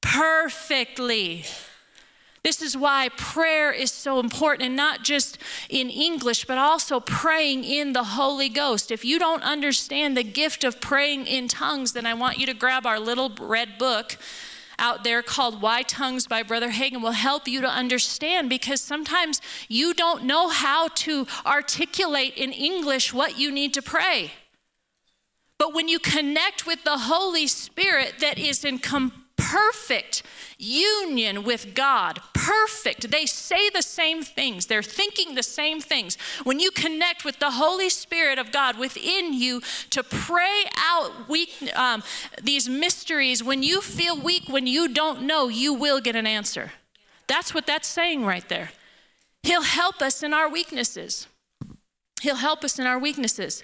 Perfectly. 0.00 1.44
This 2.44 2.62
is 2.62 2.76
why 2.76 3.08
prayer 3.16 3.72
is 3.72 3.90
so 3.90 4.20
important, 4.20 4.66
and 4.66 4.76
not 4.76 5.02
just 5.02 5.36
in 5.68 5.90
English, 5.90 6.44
but 6.44 6.58
also 6.58 7.00
praying 7.00 7.64
in 7.64 7.92
the 7.92 8.04
Holy 8.04 8.48
Ghost. 8.48 8.92
If 8.92 9.04
you 9.04 9.18
don't 9.18 9.42
understand 9.42 10.16
the 10.16 10.22
gift 10.22 10.62
of 10.62 10.80
praying 10.80 11.26
in 11.26 11.48
tongues, 11.48 11.92
then 11.92 12.06
I 12.06 12.14
want 12.14 12.38
you 12.38 12.46
to 12.46 12.54
grab 12.54 12.86
our 12.86 13.00
little 13.00 13.30
red 13.30 13.78
book 13.78 14.16
out 14.78 15.04
there 15.04 15.22
called 15.22 15.62
Why 15.62 15.82
Tongues 15.82 16.26
by 16.26 16.42
Brother 16.42 16.70
Hagin 16.70 17.02
will 17.02 17.12
help 17.12 17.48
you 17.48 17.60
to 17.60 17.68
understand 17.68 18.48
because 18.48 18.80
sometimes 18.80 19.40
you 19.68 19.94
don't 19.94 20.24
know 20.24 20.48
how 20.48 20.88
to 20.88 21.26
articulate 21.44 22.34
in 22.36 22.52
English 22.52 23.12
what 23.12 23.38
you 23.38 23.50
need 23.50 23.74
to 23.74 23.82
pray. 23.82 24.32
But 25.58 25.74
when 25.74 25.88
you 25.88 25.98
connect 25.98 26.66
with 26.66 26.84
the 26.84 26.98
Holy 26.98 27.46
Spirit 27.46 28.14
that 28.20 28.38
is 28.38 28.64
in 28.64 28.78
perfect 29.36 30.22
union 30.58 31.44
with 31.44 31.74
God. 31.74 32.20
Perfect. 32.32 33.10
They 33.10 33.26
say 33.26 33.68
the 33.70 33.82
same 33.82 34.22
things, 34.22 34.66
they're 34.66 34.82
thinking 34.82 35.34
the 35.34 35.42
same 35.42 35.80
things. 35.80 36.16
When 36.44 36.60
you 36.60 36.70
connect 36.70 37.24
with 37.24 37.38
the 37.38 37.52
Holy 37.52 37.88
Spirit 37.88 38.38
of 38.38 38.52
God 38.52 38.78
within 38.78 39.32
you 39.32 39.60
to 39.90 40.02
pray 40.02 40.64
out 40.76 41.28
weak, 41.28 41.50
um, 41.76 42.02
these 42.42 42.68
mysteries, 42.68 43.42
when 43.42 43.62
you 43.62 43.80
feel 43.80 44.18
weak, 44.18 44.44
when 44.48 44.66
you 44.66 44.88
don't 44.88 45.22
know, 45.22 45.48
you 45.48 45.74
will 45.74 46.00
get 46.00 46.16
an 46.16 46.26
answer. 46.26 46.72
That's 47.26 47.52
what 47.52 47.66
that's 47.66 47.88
saying 47.88 48.24
right 48.24 48.48
there. 48.48 48.70
He'll 49.42 49.62
help 49.62 50.00
us 50.00 50.22
in 50.22 50.32
our 50.32 50.48
weaknesses. 50.48 51.26
He'll 52.22 52.36
help 52.36 52.64
us 52.64 52.78
in 52.78 52.86
our 52.86 52.98
weaknesses. 52.98 53.62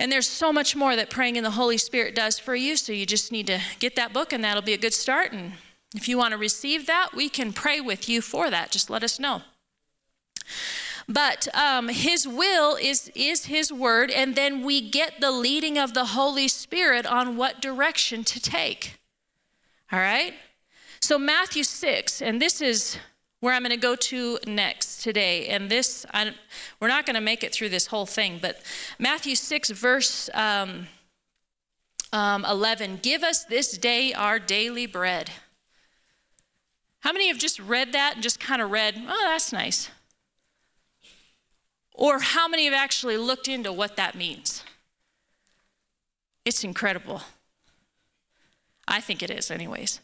And 0.00 0.12
there's 0.12 0.28
so 0.28 0.52
much 0.52 0.76
more 0.76 0.94
that 0.94 1.10
praying 1.10 1.36
in 1.36 1.44
the 1.44 1.50
Holy 1.50 1.78
Spirit 1.78 2.14
does 2.14 2.38
for 2.38 2.54
you, 2.54 2.76
so 2.76 2.92
you 2.92 3.04
just 3.04 3.32
need 3.32 3.48
to 3.48 3.60
get 3.80 3.96
that 3.96 4.12
book, 4.12 4.32
and 4.32 4.44
that'll 4.44 4.62
be 4.62 4.74
a 4.74 4.78
good 4.78 4.94
start. 4.94 5.32
And 5.32 5.54
if 5.94 6.08
you 6.08 6.16
want 6.16 6.32
to 6.32 6.38
receive 6.38 6.86
that, 6.86 7.10
we 7.14 7.28
can 7.28 7.52
pray 7.52 7.80
with 7.80 8.08
you 8.08 8.20
for 8.20 8.48
that. 8.48 8.70
Just 8.70 8.90
let 8.90 9.02
us 9.02 9.18
know. 9.18 9.42
But 11.08 11.48
um, 11.54 11.88
His 11.88 12.28
will 12.28 12.76
is, 12.76 13.10
is 13.14 13.46
His 13.46 13.72
word, 13.72 14.10
and 14.10 14.36
then 14.36 14.62
we 14.62 14.88
get 14.88 15.20
the 15.20 15.32
leading 15.32 15.78
of 15.78 15.94
the 15.94 16.04
Holy 16.06 16.46
Spirit 16.46 17.06
on 17.06 17.36
what 17.36 17.60
direction 17.60 18.22
to 18.24 18.38
take. 18.38 19.00
All 19.90 19.98
right? 19.98 20.34
So, 21.00 21.18
Matthew 21.18 21.64
6, 21.64 22.22
and 22.22 22.40
this 22.42 22.60
is 22.60 22.98
where 23.40 23.54
I'm 23.54 23.62
going 23.62 23.70
to 23.70 23.76
go 23.76 23.94
to 23.94 24.38
next 24.46 25.02
today. 25.02 25.48
And 25.48 25.70
this, 25.70 26.04
I, 26.12 26.32
we're 26.80 26.88
not 26.88 27.06
going 27.06 27.14
to 27.14 27.20
make 27.20 27.44
it 27.44 27.52
through 27.52 27.68
this 27.68 27.86
whole 27.86 28.06
thing, 28.06 28.38
but 28.42 28.60
Matthew 28.98 29.36
6, 29.36 29.70
verse 29.70 30.28
um, 30.34 30.88
um, 32.12 32.44
11 32.44 32.98
Give 33.02 33.22
us 33.22 33.44
this 33.44 33.76
day 33.78 34.12
our 34.12 34.38
daily 34.38 34.86
bread. 34.86 35.30
How 37.00 37.12
many 37.12 37.28
have 37.28 37.38
just 37.38 37.60
read 37.60 37.92
that 37.92 38.14
and 38.14 38.22
just 38.22 38.40
kind 38.40 38.60
of 38.60 38.70
read, 38.70 38.94
oh, 38.96 39.28
that's 39.28 39.52
nice? 39.52 39.88
Or 41.92 42.18
how 42.18 42.48
many 42.48 42.64
have 42.64 42.74
actually 42.74 43.16
looked 43.16 43.48
into 43.48 43.72
what 43.72 43.96
that 43.96 44.14
means? 44.14 44.64
It's 46.44 46.64
incredible. 46.64 47.22
I 48.86 49.00
think 49.00 49.22
it 49.22 49.30
is, 49.30 49.50
anyways. 49.50 50.00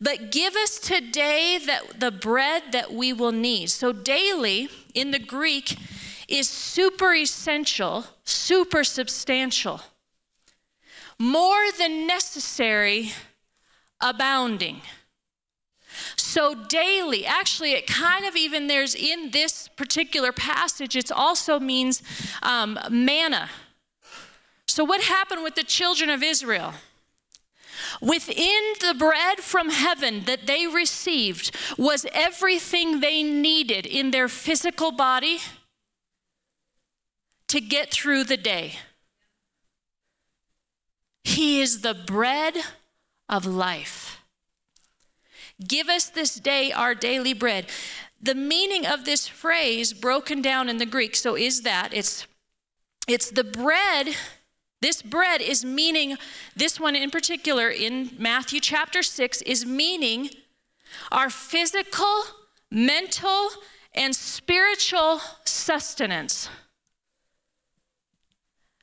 But 0.00 0.30
give 0.30 0.54
us 0.56 0.78
today 0.78 1.58
that 1.66 2.00
the 2.00 2.10
bread 2.10 2.72
that 2.72 2.92
we 2.92 3.12
will 3.12 3.32
need. 3.32 3.70
So 3.70 3.92
daily 3.92 4.68
in 4.94 5.10
the 5.10 5.18
Greek 5.18 5.76
is 6.28 6.48
super 6.48 7.14
essential, 7.14 8.04
super 8.24 8.84
substantial. 8.84 9.80
More 11.18 11.70
than 11.76 12.06
necessary, 12.06 13.12
abounding. 14.00 14.80
So 16.16 16.54
daily, 16.54 17.26
actually, 17.26 17.72
it 17.72 17.86
kind 17.86 18.24
of 18.24 18.36
even 18.36 18.68
there's 18.68 18.94
in 18.94 19.32
this 19.32 19.68
particular 19.68 20.32
passage, 20.32 20.96
it 20.96 21.10
also 21.10 21.58
means 21.58 22.02
um, 22.42 22.78
manna. 22.88 23.50
So, 24.66 24.84
what 24.84 25.02
happened 25.02 25.42
with 25.42 25.56
the 25.56 25.64
children 25.64 26.10
of 26.10 26.22
Israel? 26.22 26.74
Within 28.00 28.62
the 28.80 28.94
bread 28.98 29.40
from 29.40 29.70
heaven 29.70 30.24
that 30.24 30.46
they 30.46 30.66
received 30.66 31.54
was 31.76 32.06
everything 32.12 33.00
they 33.00 33.22
needed 33.22 33.84
in 33.84 34.10
their 34.10 34.28
physical 34.28 34.90
body 34.90 35.38
to 37.48 37.60
get 37.60 37.90
through 37.90 38.24
the 38.24 38.36
day. 38.36 38.76
He 41.24 41.60
is 41.60 41.82
the 41.82 41.94
bread 41.94 42.56
of 43.28 43.44
life. 43.44 44.22
Give 45.66 45.88
us 45.88 46.08
this 46.08 46.36
day 46.36 46.72
our 46.72 46.94
daily 46.94 47.34
bread. 47.34 47.66
The 48.22 48.34
meaning 48.34 48.86
of 48.86 49.04
this 49.04 49.26
phrase 49.26 49.92
broken 49.92 50.40
down 50.40 50.68
in 50.68 50.78
the 50.78 50.86
Greek, 50.86 51.14
so 51.14 51.36
is 51.36 51.62
that 51.62 51.92
it's 51.92 52.26
it's 53.06 53.30
the 53.30 53.44
bread 53.44 54.14
This 54.80 55.02
bread 55.02 55.42
is 55.42 55.64
meaning, 55.64 56.16
this 56.56 56.80
one 56.80 56.96
in 56.96 57.10
particular 57.10 57.68
in 57.68 58.10
Matthew 58.18 58.60
chapter 58.60 59.02
6 59.02 59.42
is 59.42 59.66
meaning 59.66 60.30
our 61.12 61.28
physical, 61.28 62.22
mental, 62.70 63.50
and 63.94 64.14
spiritual 64.14 65.20
sustenance. 65.44 66.48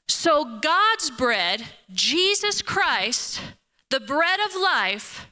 So, 0.07 0.59
God's 0.61 1.09
bread, 1.09 1.65
Jesus 1.91 2.61
Christ, 2.61 3.41
the 3.89 3.99
bread 3.99 4.39
of 4.39 4.55
life, 4.55 5.27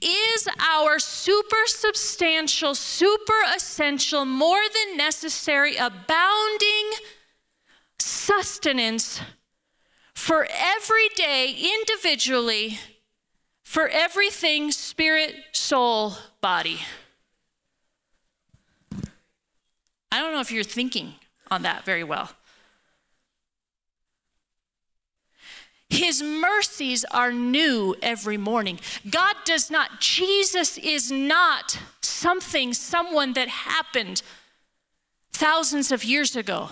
is 0.00 0.48
our 0.58 0.98
super 0.98 1.66
substantial, 1.66 2.74
super 2.74 3.42
essential, 3.54 4.24
more 4.24 4.62
than 4.72 4.96
necessary, 4.96 5.76
abounding 5.76 6.90
sustenance 7.98 9.20
for 10.20 10.46
every 10.52 11.08
day 11.16 11.56
individually, 11.78 12.78
for 13.62 13.88
everything 13.88 14.70
spirit, 14.70 15.34
soul, 15.52 16.12
body. 16.42 16.78
I 20.12 20.20
don't 20.20 20.34
know 20.34 20.40
if 20.40 20.52
you're 20.52 20.62
thinking 20.62 21.14
on 21.50 21.62
that 21.62 21.86
very 21.86 22.04
well. 22.04 22.30
His 25.88 26.22
mercies 26.22 27.04
are 27.06 27.32
new 27.32 27.96
every 28.02 28.36
morning. 28.36 28.78
God 29.08 29.36
does 29.46 29.70
not, 29.70 30.00
Jesus 30.00 30.76
is 30.76 31.10
not 31.10 31.78
something, 32.02 32.74
someone 32.74 33.32
that 33.32 33.48
happened 33.48 34.22
thousands 35.32 35.90
of 35.90 36.04
years 36.04 36.36
ago. 36.36 36.68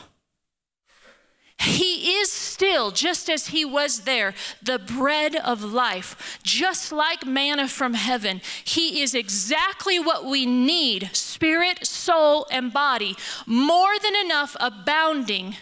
He 1.59 2.13
is 2.21 2.31
still, 2.31 2.93
just 2.93 3.29
as 3.29 3.49
he 3.49 3.65
was 3.65 4.01
there, 4.01 4.33
the 4.63 4.79
bread 4.79 5.35
of 5.35 5.65
life, 5.65 6.39
just 6.45 6.93
like 6.93 7.27
manna 7.27 7.67
from 7.67 7.95
heaven. 7.95 8.41
He 8.65 9.03
is 9.03 9.13
exactly 9.13 9.99
what 9.99 10.25
we 10.25 10.47
need 10.47 11.11
spirit, 11.13 11.85
soul, 11.85 12.47
and 12.53 12.73
body, 12.73 13.17
more 13.45 13.99
than 14.01 14.15
enough, 14.15 14.57
abounding 14.61 15.57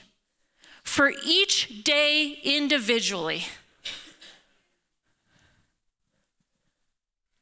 for 0.83 1.13
each 1.25 1.83
day 1.83 2.41
individually. 2.45 3.45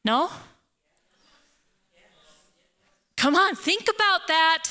No? 0.04 0.30
Come 3.16 3.34
on, 3.34 3.56
think 3.56 3.88
about 3.92 4.28
that. 4.28 4.68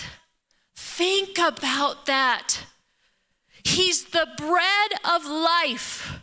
Think 0.75 1.37
about 1.37 2.05
that. 2.05 2.59
He's 3.63 4.05
the 4.05 4.27
bread 4.37 4.91
of 5.03 5.25
life. 5.25 6.19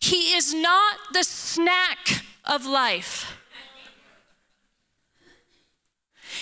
He 0.00 0.34
is 0.34 0.54
not 0.54 0.96
the 1.12 1.24
snack 1.24 2.24
of 2.44 2.64
life. 2.64 3.36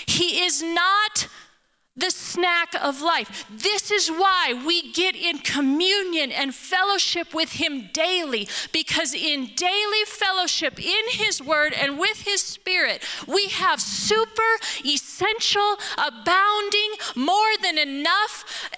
He 0.06 0.44
is 0.44 0.62
not 0.62 1.28
the 1.96 2.10
snack 2.10 2.74
of 2.80 3.00
life. 3.00 3.46
This 3.50 3.90
is 3.90 4.08
why 4.08 4.62
we 4.66 4.92
get 4.92 5.16
in 5.16 5.38
communion 5.38 6.30
and 6.30 6.54
fellowship 6.54 7.34
with 7.34 7.52
Him 7.52 7.88
daily, 7.92 8.48
because 8.72 9.14
in 9.14 9.50
daily 9.56 10.04
fellowship 10.06 10.78
in 10.78 11.04
His 11.10 11.42
Word 11.42 11.72
and 11.72 11.98
with 11.98 12.22
His 12.22 12.42
Spirit, 12.42 13.02
we 13.26 13.48
have 13.48 13.80
super 13.80 14.42
essential, 14.84 15.76
abounding, 15.96 16.92
more 17.14 17.56
than 17.62 17.78
enough 17.78 18.70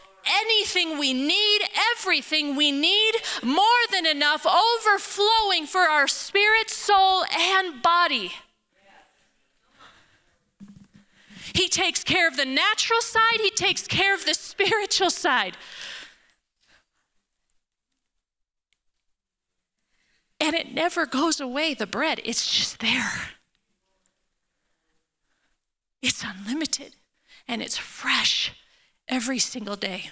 anything 0.43 0.99
we 0.99 1.13
need, 1.13 1.61
everything 1.97 2.55
we 2.55 2.71
need, 2.71 3.15
more 3.43 3.65
than 3.91 4.07
enough, 4.07 4.47
overflowing 4.47 5.67
for 5.67 5.81
our 5.81 6.07
spirit, 6.07 6.71
soul, 6.71 7.25
and 7.35 7.83
body. 7.83 8.33
He 11.53 11.69
takes 11.69 12.05
care 12.05 12.29
of 12.29 12.37
the 12.37 12.45
natural 12.45 13.01
side, 13.01 13.41
He 13.41 13.51
takes 13.51 13.87
care 13.87 14.15
of 14.15 14.25
the 14.25 14.35
spiritual 14.35 15.11
side. 15.11 15.57
And 20.41 20.55
it 20.55 20.73
never 20.73 21.05
goes 21.05 21.41
away, 21.41 21.75
the 21.75 21.87
bread, 21.87 22.21
it's 22.25 22.51
just 22.51 22.79
there. 22.79 23.31
It's 26.01 26.23
unlimited 26.23 26.95
and 27.49 27.61
it's 27.61 27.77
fresh 27.77 28.53
every 29.09 29.39
single 29.39 29.77
day. 29.77 30.11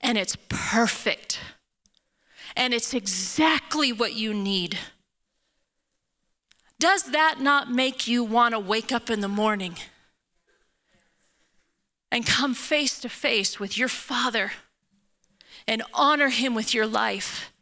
And 0.00 0.16
it's 0.16 0.36
perfect. 0.48 1.40
And 2.54 2.72
it's 2.72 2.94
exactly 2.94 3.92
what 3.92 4.14
you 4.14 4.32
need. 4.32 4.78
Does 6.80 7.04
that 7.10 7.40
not 7.40 7.70
make 7.70 8.06
you 8.06 8.22
want 8.22 8.54
to 8.54 8.60
wake 8.60 8.92
up 8.92 9.10
in 9.10 9.20
the 9.20 9.28
morning 9.28 9.76
and 12.10 12.24
come 12.24 12.54
face 12.54 13.00
to 13.00 13.08
face 13.08 13.58
with 13.58 13.76
your 13.76 13.88
Father 13.88 14.52
and 15.66 15.82
honor 15.92 16.28
Him 16.28 16.54
with 16.54 16.72
your 16.72 16.86
life 16.86 17.52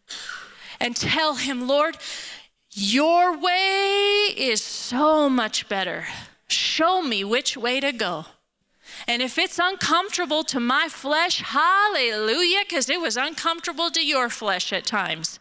and 0.78 0.94
tell 0.94 1.36
Him, 1.36 1.66
Lord, 1.66 1.96
your 2.70 3.38
way 3.38 4.34
is 4.36 4.62
so 4.62 5.30
much 5.30 5.66
better. 5.68 6.06
Show 6.46 7.00
me 7.00 7.24
which 7.24 7.56
way 7.56 7.80
to 7.80 7.92
go. 7.92 8.26
And 9.08 9.22
if 9.22 9.38
it's 9.38 9.58
uncomfortable 9.58 10.44
to 10.44 10.60
my 10.60 10.88
flesh, 10.88 11.40
hallelujah, 11.40 12.60
because 12.68 12.90
it 12.90 13.00
was 13.00 13.16
uncomfortable 13.16 13.90
to 13.90 14.04
your 14.04 14.28
flesh 14.28 14.72
at 14.72 14.84
times. 14.84 15.38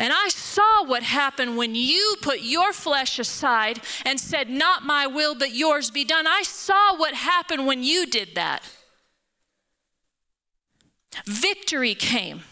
And 0.00 0.14
I 0.14 0.28
saw 0.28 0.86
what 0.86 1.02
happened 1.02 1.58
when 1.58 1.74
you 1.74 2.16
put 2.22 2.40
your 2.40 2.72
flesh 2.72 3.18
aside 3.18 3.82
and 4.06 4.18
said, 4.18 4.48
Not 4.48 4.82
my 4.82 5.06
will, 5.06 5.34
but 5.34 5.52
yours 5.54 5.90
be 5.90 6.06
done. 6.06 6.26
I 6.26 6.40
saw 6.40 6.96
what 6.96 7.12
happened 7.12 7.66
when 7.66 7.82
you 7.82 8.06
did 8.06 8.34
that. 8.34 8.62
Victory 11.26 11.94
came. 11.94 12.44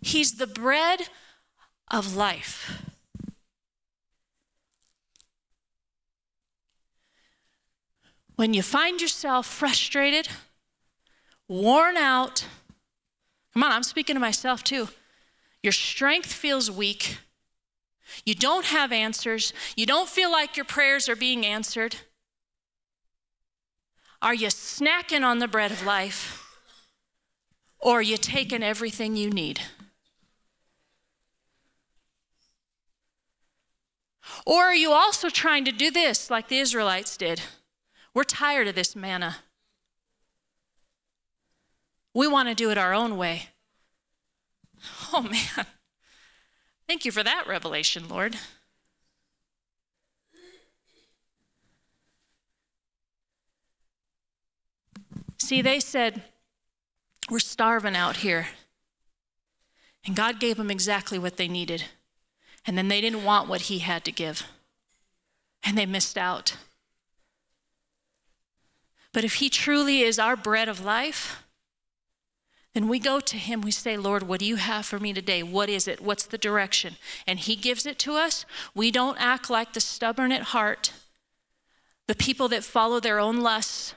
He's 0.00 0.36
the 0.36 0.46
bread 0.46 1.10
of 1.90 2.16
life. 2.16 2.82
When 8.36 8.54
you 8.54 8.62
find 8.62 9.02
yourself 9.02 9.46
frustrated, 9.46 10.28
worn 11.46 11.98
out, 11.98 12.46
Come 13.58 13.64
on, 13.64 13.72
I'm 13.72 13.82
speaking 13.82 14.14
to 14.14 14.20
myself 14.20 14.62
too. 14.62 14.86
Your 15.64 15.72
strength 15.72 16.32
feels 16.32 16.70
weak. 16.70 17.18
You 18.24 18.36
don't 18.36 18.66
have 18.66 18.92
answers. 18.92 19.52
You 19.74 19.84
don't 19.84 20.08
feel 20.08 20.30
like 20.30 20.56
your 20.56 20.64
prayers 20.64 21.08
are 21.08 21.16
being 21.16 21.44
answered. 21.44 21.96
Are 24.22 24.32
you 24.32 24.46
snacking 24.46 25.24
on 25.24 25.40
the 25.40 25.48
bread 25.48 25.72
of 25.72 25.84
life? 25.84 26.56
Or 27.80 27.98
are 27.98 28.02
you 28.02 28.16
taking 28.16 28.62
everything 28.62 29.16
you 29.16 29.28
need? 29.28 29.60
Or 34.46 34.66
are 34.66 34.74
you 34.76 34.92
also 34.92 35.30
trying 35.30 35.64
to 35.64 35.72
do 35.72 35.90
this 35.90 36.30
like 36.30 36.46
the 36.46 36.60
Israelites 36.60 37.16
did? 37.16 37.42
We're 38.14 38.22
tired 38.22 38.68
of 38.68 38.76
this 38.76 38.94
manna. 38.94 39.38
We 42.14 42.26
want 42.26 42.48
to 42.48 42.54
do 42.54 42.70
it 42.70 42.78
our 42.78 42.94
own 42.94 43.16
way. 43.16 43.48
Oh, 45.12 45.22
man. 45.22 45.66
Thank 46.86 47.04
you 47.04 47.12
for 47.12 47.22
that 47.22 47.46
revelation, 47.46 48.08
Lord. 48.08 48.36
See, 55.38 55.62
they 55.62 55.80
said, 55.80 56.22
We're 57.30 57.38
starving 57.38 57.96
out 57.96 58.18
here. 58.18 58.48
And 60.04 60.14
God 60.16 60.40
gave 60.40 60.56
them 60.56 60.70
exactly 60.70 61.18
what 61.18 61.36
they 61.36 61.48
needed. 61.48 61.84
And 62.66 62.76
then 62.76 62.88
they 62.88 63.00
didn't 63.00 63.24
want 63.24 63.48
what 63.48 63.62
He 63.62 63.78
had 63.78 64.04
to 64.04 64.12
give. 64.12 64.46
And 65.62 65.76
they 65.76 65.86
missed 65.86 66.18
out. 66.18 66.56
But 69.12 69.24
if 69.24 69.34
He 69.34 69.48
truly 69.48 70.02
is 70.02 70.18
our 70.18 70.36
bread 70.36 70.68
of 70.68 70.84
life, 70.84 71.42
then 72.74 72.88
we 72.88 72.98
go 72.98 73.18
to 73.20 73.36
Him, 73.36 73.60
we 73.60 73.70
say, 73.70 73.96
Lord, 73.96 74.24
what 74.24 74.40
do 74.40 74.46
you 74.46 74.56
have 74.56 74.86
for 74.86 74.98
me 74.98 75.12
today? 75.12 75.42
What 75.42 75.68
is 75.68 75.88
it? 75.88 76.00
What's 76.00 76.26
the 76.26 76.38
direction? 76.38 76.96
And 77.26 77.38
He 77.38 77.56
gives 77.56 77.86
it 77.86 77.98
to 78.00 78.14
us. 78.14 78.44
We 78.74 78.90
don't 78.90 79.20
act 79.20 79.50
like 79.50 79.72
the 79.72 79.80
stubborn 79.80 80.32
at 80.32 80.42
heart, 80.42 80.92
the 82.06 82.14
people 82.14 82.48
that 82.48 82.64
follow 82.64 83.00
their 83.00 83.18
own 83.18 83.40
lusts. 83.40 83.94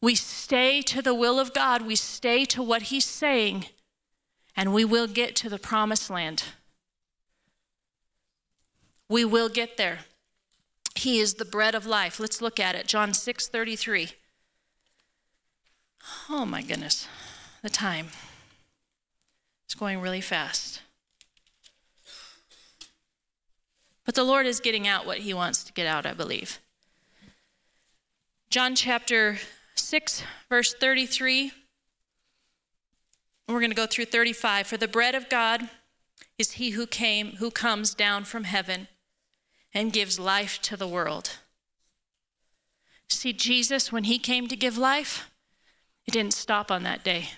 We 0.00 0.14
stay 0.14 0.82
to 0.82 1.02
the 1.02 1.14
will 1.14 1.38
of 1.38 1.54
God, 1.54 1.82
we 1.82 1.96
stay 1.96 2.44
to 2.46 2.62
what 2.62 2.82
He's 2.82 3.04
saying, 3.04 3.66
and 4.56 4.72
we 4.72 4.84
will 4.84 5.06
get 5.06 5.36
to 5.36 5.48
the 5.48 5.58
promised 5.58 6.10
land. 6.10 6.44
We 9.08 9.24
will 9.24 9.48
get 9.48 9.76
there. 9.76 10.00
He 10.96 11.20
is 11.20 11.34
the 11.34 11.44
bread 11.44 11.74
of 11.74 11.86
life. 11.86 12.18
Let's 12.18 12.40
look 12.40 12.58
at 12.58 12.74
it. 12.74 12.86
John 12.86 13.14
6 13.14 13.48
33. 13.48 14.12
Oh 16.30 16.44
my 16.46 16.62
goodness, 16.62 17.06
the 17.66 17.70
time. 17.70 18.06
It's 19.64 19.74
going 19.74 20.00
really 20.00 20.20
fast. 20.20 20.82
But 24.04 24.14
the 24.14 24.22
Lord 24.22 24.46
is 24.46 24.60
getting 24.60 24.86
out 24.86 25.04
what 25.04 25.18
He 25.18 25.34
wants 25.34 25.64
to 25.64 25.72
get 25.72 25.84
out, 25.84 26.06
I 26.06 26.12
believe. 26.12 26.60
John 28.50 28.76
chapter 28.76 29.38
6, 29.74 30.22
verse 30.48 30.74
33. 30.74 31.50
We're 33.48 33.58
going 33.58 33.70
to 33.72 33.76
go 33.76 33.86
through 33.86 34.04
35. 34.04 34.68
For 34.68 34.76
the 34.76 34.86
bread 34.86 35.16
of 35.16 35.28
God 35.28 35.68
is 36.38 36.52
he 36.52 36.70
who 36.70 36.86
came, 36.86 37.32
who 37.38 37.50
comes 37.50 37.94
down 37.94 38.26
from 38.26 38.44
heaven 38.44 38.86
and 39.74 39.92
gives 39.92 40.20
life 40.20 40.62
to 40.62 40.76
the 40.76 40.86
world. 40.86 41.38
See, 43.08 43.32
Jesus, 43.32 43.90
when 43.90 44.04
he 44.04 44.20
came 44.20 44.46
to 44.46 44.54
give 44.54 44.78
life, 44.78 45.28
it 46.06 46.12
didn't 46.12 46.32
stop 46.32 46.70
on 46.70 46.84
that 46.84 47.02
day. 47.02 47.30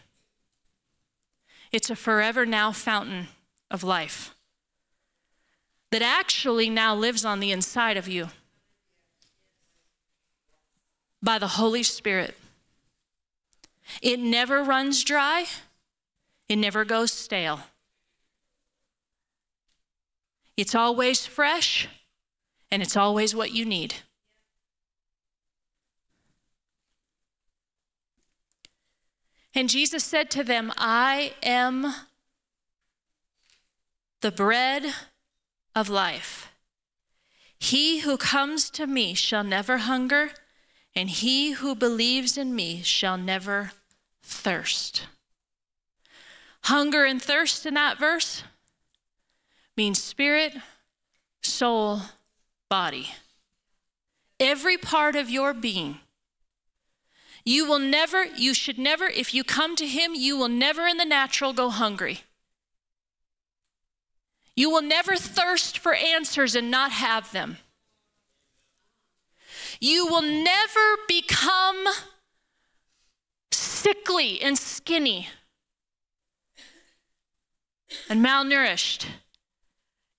It's 1.70 1.90
a 1.90 1.96
forever 1.96 2.46
now 2.46 2.72
fountain 2.72 3.28
of 3.70 3.82
life 3.82 4.34
that 5.90 6.02
actually 6.02 6.68
now 6.70 6.94
lives 6.94 7.24
on 7.24 7.40
the 7.40 7.52
inside 7.52 7.96
of 7.96 8.08
you 8.08 8.28
by 11.22 11.38
the 11.38 11.48
Holy 11.48 11.82
Spirit. 11.82 12.36
It 14.02 14.20
never 14.20 14.62
runs 14.62 15.02
dry, 15.02 15.46
it 16.48 16.56
never 16.56 16.84
goes 16.84 17.12
stale. 17.12 17.60
It's 20.56 20.74
always 20.74 21.24
fresh, 21.24 21.88
and 22.70 22.82
it's 22.82 22.96
always 22.96 23.34
what 23.34 23.52
you 23.52 23.64
need. 23.64 23.94
And 29.58 29.68
Jesus 29.68 30.04
said 30.04 30.30
to 30.30 30.44
them, 30.44 30.72
I 30.76 31.32
am 31.42 31.92
the 34.20 34.30
bread 34.30 34.84
of 35.74 35.88
life. 35.88 36.52
He 37.58 38.02
who 38.02 38.16
comes 38.16 38.70
to 38.70 38.86
me 38.86 39.14
shall 39.14 39.42
never 39.42 39.78
hunger, 39.78 40.30
and 40.94 41.10
he 41.10 41.54
who 41.54 41.74
believes 41.74 42.38
in 42.38 42.54
me 42.54 42.82
shall 42.84 43.16
never 43.18 43.72
thirst. 44.22 45.08
Hunger 46.62 47.04
and 47.04 47.20
thirst 47.20 47.66
in 47.66 47.74
that 47.74 47.98
verse 47.98 48.44
means 49.76 50.00
spirit, 50.00 50.52
soul, 51.42 52.02
body. 52.70 53.08
Every 54.38 54.78
part 54.78 55.16
of 55.16 55.28
your 55.28 55.52
being. 55.52 55.98
You 57.48 57.64
will 57.64 57.78
never, 57.78 58.26
you 58.26 58.52
should 58.52 58.78
never, 58.78 59.06
if 59.06 59.32
you 59.32 59.42
come 59.42 59.74
to 59.76 59.86
Him, 59.86 60.14
you 60.14 60.36
will 60.36 60.50
never 60.50 60.86
in 60.86 60.98
the 60.98 61.06
natural 61.06 61.54
go 61.54 61.70
hungry. 61.70 62.20
You 64.54 64.68
will 64.68 64.82
never 64.82 65.16
thirst 65.16 65.78
for 65.78 65.94
answers 65.94 66.54
and 66.54 66.70
not 66.70 66.90
have 66.92 67.32
them. 67.32 67.56
You 69.80 70.06
will 70.06 70.20
never 70.20 70.98
become 71.08 71.86
sickly 73.50 74.42
and 74.42 74.58
skinny 74.58 75.28
and 78.10 78.22
malnourished. 78.22 79.06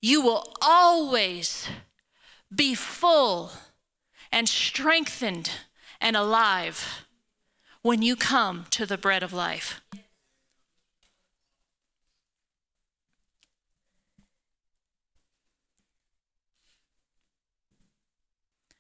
You 0.02 0.22
will 0.22 0.52
always 0.64 1.70
be 2.52 2.74
full 2.74 3.52
and 4.32 4.50
strengthened 4.50 5.52
and 6.02 6.16
alive 6.16 7.06
when 7.90 8.04
you 8.04 8.16
come 8.16 8.68
to 8.70 8.86
the 8.86 9.00
bread 9.00 9.24
of 9.24 9.34
life. 9.34 9.82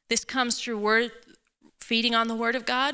This 0.09 0.23
comes 0.23 0.61
through 0.61 0.77
word 0.77 1.09
feeding 1.79 2.13
on 2.13 2.27
the 2.27 2.35
word 2.35 2.53
of 2.53 2.67
God. 2.67 2.93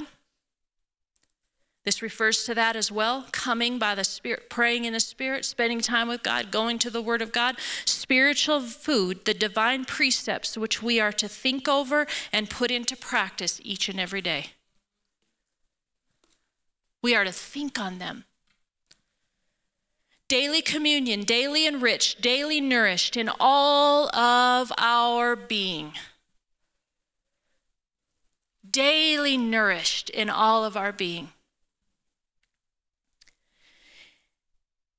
This 1.84 2.02
refers 2.02 2.46
to 2.46 2.56
that 2.56 2.78
as 2.78 2.90
well 2.90 3.26
coming 3.34 3.78
by 3.78 3.94
the 3.94 4.06
Spirit, 4.06 4.50
praying 4.50 4.86
in 4.86 4.94
the 4.94 5.02
Spirit, 5.02 5.44
spending 5.44 5.82
time 5.82 6.08
with 6.08 6.24
God, 6.24 6.50
going 6.50 6.80
to 6.80 6.90
the 6.90 7.02
Word 7.02 7.22
of 7.22 7.34
God. 7.34 7.58
Spiritual 7.84 8.62
food, 8.62 9.26
the 9.26 9.34
divine 9.34 9.84
precepts 9.84 10.58
which 10.58 10.82
we 10.82 10.98
are 10.98 11.12
to 11.12 11.28
think 11.28 11.68
over 11.68 12.08
and 12.32 12.50
put 12.50 12.72
into 12.72 12.96
practice 12.96 13.60
each 13.66 13.90
and 13.90 14.00
every 14.00 14.22
day. 14.22 14.52
We 17.06 17.14
are 17.14 17.24
to 17.24 17.32
think 17.32 17.78
on 17.78 18.00
them. 18.00 18.26
Daily 20.28 20.64
communion, 20.64 21.22
daily 21.22 21.68
enriched, 21.68 22.20
daily 22.20 22.60
nourished 22.60 23.16
in 23.16 23.30
all 23.40 24.10
of 24.16 24.72
our 24.80 25.36
being 25.36 25.94
daily 28.76 29.38
nourished 29.38 30.10
in 30.10 30.30
all 30.30 30.66
of 30.66 30.76
our 30.76 30.92
being. 30.92 31.30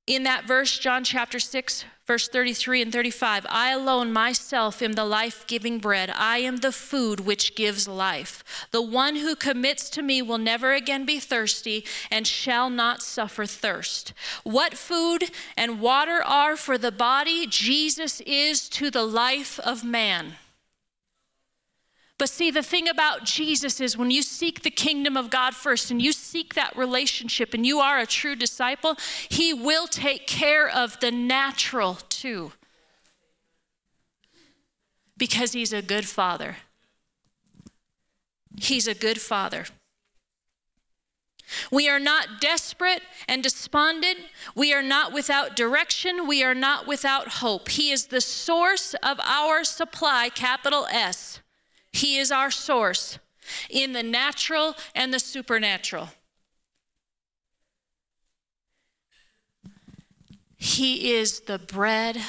In 0.07 0.23
that 0.23 0.45
verse, 0.45 0.79
John 0.79 1.03
chapter 1.03 1.39
6, 1.39 1.83
verse 2.07 2.29
33 2.29 2.83
and 2.83 2.91
35, 2.93 3.45
I 3.49 3.71
alone 3.71 4.13
myself 4.13 4.81
am 4.81 4.93
the 4.93 5.05
life 5.05 5.45
giving 5.45 5.77
bread. 5.77 6.09
I 6.15 6.37
am 6.37 6.57
the 6.57 6.71
food 6.71 7.19
which 7.19 7.53
gives 7.53 7.87
life. 7.87 8.43
The 8.71 8.81
one 8.81 9.17
who 9.17 9.35
commits 9.35 9.89
to 9.91 10.01
me 10.01 10.21
will 10.21 10.37
never 10.37 10.73
again 10.73 11.05
be 11.05 11.19
thirsty 11.19 11.85
and 12.09 12.25
shall 12.25 12.69
not 12.69 13.03
suffer 13.03 13.45
thirst. 13.45 14.13
What 14.43 14.75
food 14.75 15.31
and 15.57 15.81
water 15.81 16.23
are 16.23 16.55
for 16.55 16.77
the 16.77 16.91
body, 16.91 17.45
Jesus 17.45 18.21
is 18.21 18.69
to 18.69 18.89
the 18.89 19.03
life 19.03 19.59
of 19.59 19.83
man. 19.83 20.37
But 22.17 22.29
see, 22.29 22.49
the 22.49 22.63
thing 22.63 22.87
about 22.87 23.25
Jesus 23.25 23.79
is 23.79 23.95
when 23.95 24.09
you 24.09 24.23
seek 24.23 24.63
the 24.63 24.71
kingdom 24.71 25.15
of 25.15 25.29
God 25.29 25.53
first 25.53 25.91
and 25.91 26.01
you 26.01 26.11
seek 26.11 26.55
that 26.55 26.75
relationship 26.75 27.53
and 27.53 27.65
you 27.65 27.79
are 27.79 27.99
a 27.99 28.07
true 28.07 28.35
disciple, 28.35 28.95
He 29.29 29.53
will 29.53 29.87
take 29.87 30.25
care 30.25 30.67
of 30.67 30.99
the 30.99 31.11
natural 31.11 31.99
too. 32.09 32.53
Because 35.15 35.53
He's 35.53 35.73
a 35.73 35.83
good 35.83 36.07
Father. 36.07 36.57
He's 38.59 38.87
a 38.87 38.95
good 38.95 39.21
Father. 39.21 39.65
We 41.71 41.87
are 41.87 41.99
not 41.99 42.41
desperate 42.41 43.03
and 43.27 43.43
despondent. 43.43 44.19
We 44.55 44.73
are 44.73 44.81
not 44.81 45.13
without 45.13 45.55
direction. 45.55 46.27
We 46.27 46.43
are 46.43 46.55
not 46.55 46.87
without 46.87 47.27
hope. 47.27 47.69
He 47.69 47.91
is 47.91 48.07
the 48.07 48.21
source 48.21 48.95
of 48.95 49.19
our 49.21 49.63
supply, 49.63 50.29
capital 50.29 50.87
S. 50.91 51.39
He 51.97 52.19
is 52.19 52.31
our 52.31 52.51
source 52.51 53.17
in 53.71 53.93
the 53.93 54.03
natural 54.03 54.75
and 54.93 55.11
the 55.11 55.19
supernatural. 55.19 56.09
He 60.57 61.13
is 61.13 61.41
the 61.41 61.57
bread 61.57 62.21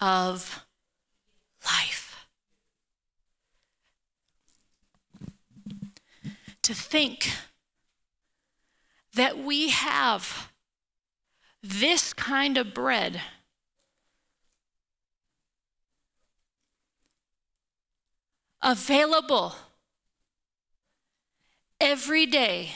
of 0.00 0.66
life. 1.64 2.26
To 6.62 6.74
think 6.74 7.30
that 9.14 9.38
we 9.38 9.68
have 9.68 10.50
this 11.62 12.12
kind 12.12 12.58
of 12.58 12.74
bread 12.74 13.20
available 18.64 19.54
every 21.80 22.24
day, 22.24 22.70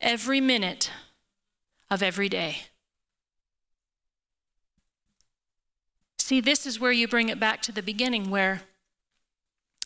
every 0.00 0.40
minute 0.40 0.90
of 1.90 2.02
every 2.02 2.28
day. 2.28 2.58
See, 6.18 6.40
this 6.40 6.64
is 6.64 6.78
where 6.78 6.92
you 6.92 7.08
bring 7.08 7.28
it 7.28 7.40
back 7.40 7.60
to 7.62 7.72
the 7.72 7.82
beginning 7.82 8.30
where 8.30 8.62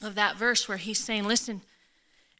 of 0.03 0.15
that 0.17 0.37
verse 0.37 0.69
where 0.69 0.77
he's 0.77 1.03
saying, 1.03 1.25
listen, 1.25 1.63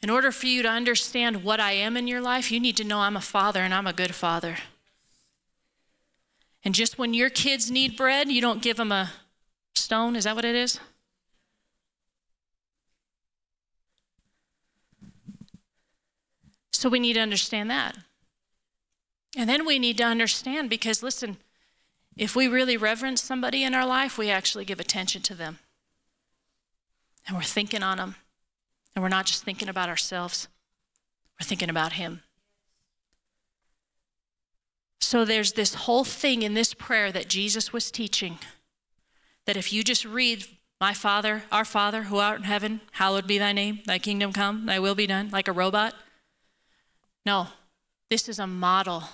in 0.03 0.11
order 0.11 0.31
for 0.31 0.47
you 0.47 0.63
to 0.63 0.69
understand 0.69 1.43
what 1.43 1.61
I 1.61 1.73
am 1.73 1.97
in 1.97 2.07
your 2.07 2.21
life, 2.21 2.53
you 2.53 2.61
need 2.61 2.77
to 2.77 2.85
know 2.85 3.01
I'm 3.01 3.17
a 3.17 3.23
father 3.23 3.61
and 3.61 3.73
I'm 3.73 3.87
a 3.87 3.95
good 3.95 4.15
father. 4.15 4.57
And 6.63 6.75
just 6.75 6.99
when 6.99 7.15
your 7.15 7.31
kids 7.31 7.71
need 7.71 7.97
bread, 7.97 8.31
you 8.31 8.43
don't 8.43 8.61
give 8.61 8.77
them 8.77 8.93
a 8.93 9.13
stone. 9.75 10.15
Is 10.15 10.25
that 10.25 10.37
what 10.37 10.45
it 10.45 10.55
is? 10.55 10.79
So 16.85 16.91
we 16.91 17.01
need 17.01 17.15
to 17.15 17.21
understand 17.21 17.71
that. 17.71 17.97
And 19.39 19.49
then 19.49 19.65
we 19.65 19.79
need 19.79 19.97
to 19.97 20.05
understand 20.05 20.69
because, 20.69 21.03
listen, 21.03 21.39
if 22.15 22.37
we 22.37 22.47
really 22.47 22.77
reverence 22.77 23.23
somebody 23.23 23.65
in 23.65 23.73
our 23.73 23.87
life, 23.87 24.19
we 24.19 24.29
actually 24.29 24.67
give 24.67 24.79
attention 24.79 25.23
to 25.23 25.35
them. 25.35 25.61
And 27.27 27.35
we're 27.35 27.43
thinking 27.43 27.83
on 27.83 27.97
them. 27.97 28.17
And 28.95 29.03
we're 29.03 29.09
not 29.09 29.25
just 29.25 29.45
thinking 29.45 29.71
about 29.71 29.89
ourselves, 29.89 30.47
we're 31.41 31.47
thinking 31.47 31.71
about 31.71 31.95
Him. 31.95 32.21
So 35.01 35.25
there's 35.25 35.55
this 35.55 35.73
whole 35.73 36.05
thing 36.05 36.43
in 36.43 36.53
this 36.53 36.75
prayer 36.75 37.11
that 37.13 37.29
Jesus 37.29 37.73
was 37.73 37.91
teaching 37.91 38.37
that 39.47 39.57
if 39.57 39.73
you 39.73 39.83
just 39.83 40.05
read, 40.05 40.45
My 40.83 40.93
Father, 40.93 41.45
our 41.51 41.65
Father, 41.65 42.03
who 42.03 42.19
art 42.19 42.41
in 42.41 42.45
heaven, 42.45 42.83
hallowed 42.93 43.27
be 43.27 43.39
thy 43.39 43.53
name, 43.55 43.81
thy 43.87 43.99
kingdom 43.99 44.35
come, 44.35 44.67
thy 44.67 44.79
will 44.79 44.95
be 44.95 45.07
done, 45.07 45.31
like 45.31 45.49
a 45.49 45.53
robot. 45.53 45.95
No, 47.25 47.49
this 48.11 48.29
is 48.29 48.39
a 48.39 48.47
model. 48.47 49.05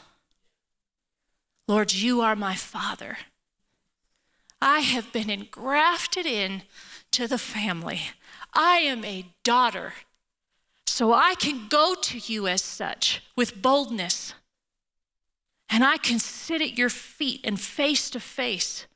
Lord, 1.68 1.92
you 1.92 2.20
are 2.20 2.34
my 2.34 2.54
Father. 2.54 3.18
I 4.60 4.80
have 4.80 5.12
been 5.12 5.30
engrafted 5.30 6.26
in 6.26 6.62
to 7.12 7.26
the 7.26 7.38
family. 7.38 8.02
I 8.52 8.78
am 8.78 9.04
a 9.04 9.26
daughter. 9.44 9.94
So 10.86 11.12
I 11.12 11.34
can 11.36 11.68
go 11.68 11.94
to 11.94 12.18
you 12.18 12.46
as 12.46 12.62
such 12.62 13.22
with 13.36 13.62
boldness. 13.62 14.34
And 15.70 15.84
I 15.84 15.96
can 15.96 16.18
sit 16.18 16.60
at 16.60 16.76
your 16.76 16.90
feet 16.90 17.40
and 17.44 17.60
face 17.60 18.10
to 18.10 18.20
face 18.20 18.86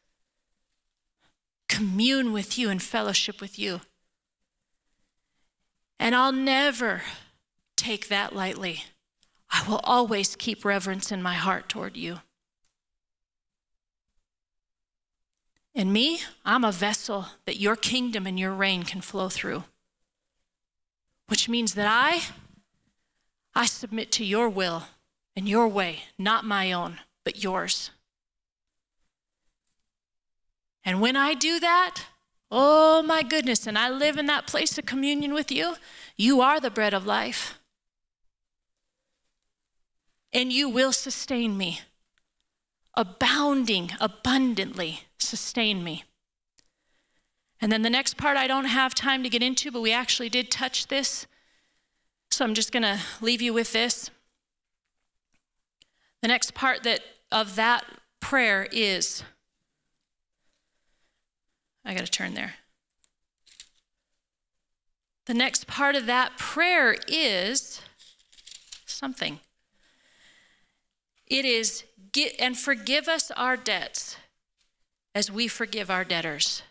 commune 1.69 2.33
with 2.33 2.59
you 2.59 2.71
and 2.71 2.83
fellowship 2.83 3.41
with 3.41 3.59
you. 3.59 3.81
And 5.99 6.15
I'll 6.15 6.33
never 6.33 7.03
take 7.77 8.09
that 8.09 8.35
lightly. 8.35 8.85
I 9.55 9.63
will 9.69 9.81
always 9.85 10.35
keep 10.35 10.65
reverence 10.65 11.13
in 11.13 11.23
my 11.23 11.35
heart 11.35 11.69
toward 11.69 11.97
you. 11.97 12.19
And 15.77 15.93
me, 15.93 16.23
I'm 16.45 16.65
a 16.65 16.73
vessel 16.73 17.27
that 17.47 17.61
your 17.61 17.77
kingdom 17.77 18.27
and 18.27 18.39
your 18.39 18.53
reign 18.53 18.83
can 18.83 19.01
flow 19.01 19.29
through. 19.29 19.63
Which 21.29 21.49
means 21.49 21.75
that 21.75 21.87
I 21.87 22.23
I 23.55 23.67
submit 23.67 24.11
to 24.13 24.25
your 24.25 24.49
will 24.49 24.89
and 25.37 25.49
your 25.49 25.69
way, 25.69 26.01
not 26.19 26.45
my 26.45 26.73
own, 26.73 26.99
but 27.23 27.45
yours. 27.45 27.93
And 30.85 31.01
when 31.01 31.15
I 31.15 31.35
do 31.35 31.61
that, 31.61 32.07
oh 32.51 33.03
my 33.05 33.23
goodness, 33.23 33.69
and 33.69 33.79
I 33.79 33.89
live 33.89 34.19
in 34.19 34.27
that 34.27 34.49
place 34.49 34.77
of 34.79 34.87
communion 34.87 35.33
with 35.33 35.53
you, 35.53 35.77
you 36.17 36.41
are 36.41 36.59
the 36.59 36.71
bread 36.71 36.93
of 36.93 37.07
life. 37.07 37.61
And 40.35 40.53
you 40.53 40.69
will 40.69 40.93
sustain 40.93 41.57
me, 41.57 41.81
abounding, 42.95 43.93
abundantly 44.01 45.05
sustain 45.19 45.83
me. 45.83 46.05
And 47.61 47.73
then 47.73 47.83
the 47.83 47.89
next 47.89 48.19
part 48.19 48.37
I 48.37 48.47
don't 48.47 48.67
have 48.67 48.95
time 48.95 49.23
to 49.23 49.31
get 49.31 49.43
into, 49.43 49.71
but 49.71 49.81
we 49.81 49.93
actually 49.93 50.29
did 50.29 50.51
touch 50.51 50.89
this. 50.89 51.27
So 52.31 52.45
I'm 52.45 52.53
just 52.53 52.73
going 52.73 52.83
to 52.83 52.99
leave 53.21 53.41
you 53.41 53.55
with 53.55 53.73
this. 53.73 54.11
The 56.21 56.29
next 56.29 56.53
part 56.53 56.83
that 56.83 57.01
of 57.31 57.57
that 57.57 57.85
prayer 58.21 58.67
is 58.73 59.23
I 61.85 61.95
got 61.95 62.05
to 62.05 62.11
turn 62.11 62.35
there. 62.35 62.55
The 65.27 65.35
next 65.35 65.67
part 65.67 65.95
of 65.97 66.07
that 66.07 66.37
prayer 66.39 66.97
is 67.09 67.81
something. 68.85 69.41
It 71.27 71.45
is 71.45 71.85
get 72.13 72.35
and 72.39 72.57
forgive 72.57 73.09
us 73.09 73.31
our 73.33 73.57
debts 73.57 74.17
as 75.15 75.31
we 75.31 75.49
forgive 75.49 75.91
our 75.91 76.05
debtors. 76.05 76.63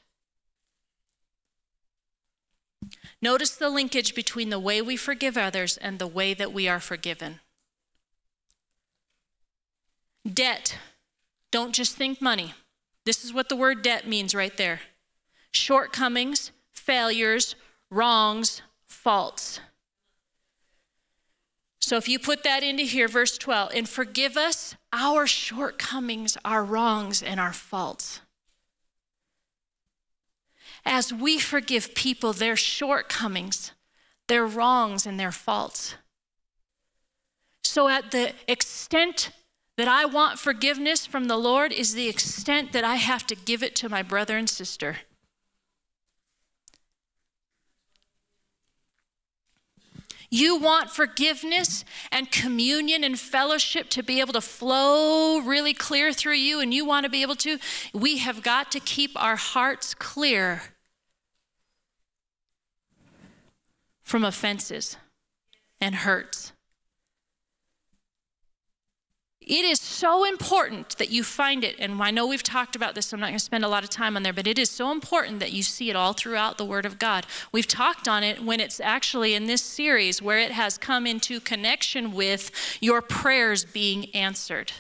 Notice 3.21 3.55
the 3.55 3.69
linkage 3.69 4.15
between 4.15 4.49
the 4.49 4.59
way 4.59 4.81
we 4.81 4.97
forgive 4.97 5.37
others 5.37 5.77
and 5.77 5.97
the 5.97 6.07
way 6.07 6.33
that 6.33 6.51
we 6.51 6.67
are 6.67 6.81
forgiven. 6.81 7.39
Debt. 10.31 10.77
Don't 11.51 11.73
just 11.73 11.95
think 11.95 12.21
money. 12.21 12.53
This 13.05 13.23
is 13.23 13.33
what 13.33 13.49
the 13.49 13.55
word 13.55 13.81
debt 13.81 14.07
means 14.07 14.35
right 14.35 14.55
there 14.57 14.81
shortcomings, 15.51 16.51
failures, 16.71 17.55
wrongs, 17.89 18.61
faults. 18.85 19.59
So 21.83 21.97
if 21.97 22.07
you 22.07 22.17
put 22.17 22.43
that 22.43 22.63
into 22.63 22.83
here, 22.83 23.09
verse 23.09 23.37
12, 23.37 23.73
and 23.75 23.89
forgive 23.89 24.37
us 24.37 24.77
our 24.93 25.27
shortcomings, 25.27 26.37
our 26.45 26.63
wrongs, 26.63 27.21
and 27.21 27.41
our 27.41 27.51
faults. 27.51 28.21
As 30.85 31.13
we 31.13 31.39
forgive 31.39 31.93
people 31.93 32.31
their 32.31 32.55
shortcomings, 32.55 33.73
their 34.29 34.45
wrongs, 34.45 35.05
and 35.05 35.19
their 35.19 35.33
faults. 35.33 35.95
So, 37.65 37.89
at 37.89 38.11
the 38.11 38.31
extent 38.47 39.31
that 39.75 39.89
I 39.89 40.05
want 40.05 40.39
forgiveness 40.39 41.05
from 41.05 41.27
the 41.27 41.37
Lord, 41.37 41.73
is 41.73 41.95
the 41.95 42.07
extent 42.07 42.71
that 42.71 42.85
I 42.85 42.95
have 42.95 43.27
to 43.27 43.35
give 43.35 43.61
it 43.61 43.75
to 43.77 43.89
my 43.89 44.03
brother 44.03 44.37
and 44.37 44.49
sister. 44.49 44.99
You 50.33 50.57
want 50.57 50.89
forgiveness 50.89 51.85
and 52.11 52.31
communion 52.31 53.03
and 53.03 53.19
fellowship 53.19 53.87
to 53.89 54.01
be 54.01 54.19
able 54.19 54.33
to 54.33 54.41
flow 54.41 55.39
really 55.39 55.75
clear 55.75 56.11
through 56.11 56.37
you, 56.37 56.59
and 56.59 56.73
you 56.73 56.85
want 56.85 57.03
to 57.03 57.09
be 57.11 57.21
able 57.21 57.35
to. 57.35 57.59
We 57.93 58.17
have 58.17 58.41
got 58.41 58.71
to 58.71 58.79
keep 58.79 59.11
our 59.15 59.35
hearts 59.35 59.93
clear 59.93 60.63
from 64.01 64.23
offenses 64.23 64.97
and 65.79 65.93
hurts. 65.93 66.52
It 69.45 69.65
is 69.65 69.79
so 69.81 70.23
important 70.23 70.97
that 70.97 71.11
you 71.11 71.23
find 71.23 71.63
it, 71.63 71.75
and 71.79 72.01
I 72.01 72.11
know 72.11 72.25
we've 72.25 72.43
talked 72.43 72.75
about 72.75 72.95
this, 72.95 73.07
so 73.07 73.15
I'm 73.15 73.21
not 73.21 73.27
going 73.27 73.39
to 73.39 73.43
spend 73.43 73.65
a 73.65 73.67
lot 73.67 73.83
of 73.83 73.89
time 73.89 74.15
on 74.15 74.23
there, 74.23 74.33
but 74.33 74.47
it 74.47 74.57
is 74.57 74.69
so 74.69 74.91
important 74.91 75.39
that 75.39 75.53
you 75.53 75.63
see 75.63 75.89
it 75.89 75.95
all 75.95 76.13
throughout 76.13 76.57
the 76.57 76.65
Word 76.65 76.85
of 76.85 76.97
God. 76.97 77.25
We've 77.51 77.67
talked 77.67 78.07
on 78.07 78.23
it 78.23 78.43
when 78.43 78.59
it's 78.59 78.79
actually 78.79 79.33
in 79.33 79.45
this 79.45 79.61
series 79.61 80.21
where 80.21 80.39
it 80.39 80.51
has 80.51 80.77
come 80.77 81.05
into 81.05 81.39
connection 81.39 82.13
with 82.13 82.51
your 82.79 83.01
prayers 83.01 83.65
being 83.65 84.13
answered. 84.15 84.71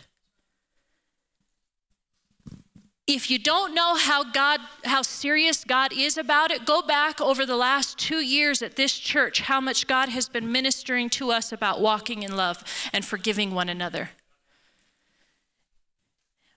If 3.05 3.29
you 3.29 3.37
don't 3.37 3.75
know 3.75 3.95
how 3.95 4.23
God 4.23 4.61
how 4.85 5.01
serious 5.01 5.65
God 5.65 5.91
is 5.91 6.17
about 6.17 6.51
it, 6.51 6.65
go 6.65 6.81
back 6.81 7.19
over 7.19 7.45
the 7.45 7.57
last 7.57 7.97
2 7.97 8.21
years 8.21 8.61
at 8.61 8.77
this 8.77 8.97
church 8.97 9.41
how 9.41 9.59
much 9.59 9.87
God 9.87 10.07
has 10.07 10.29
been 10.29 10.49
ministering 10.49 11.09
to 11.09 11.31
us 11.31 11.51
about 11.51 11.81
walking 11.81 12.23
in 12.23 12.37
love 12.37 12.63
and 12.93 13.03
forgiving 13.03 13.53
one 13.53 13.67
another. 13.67 14.11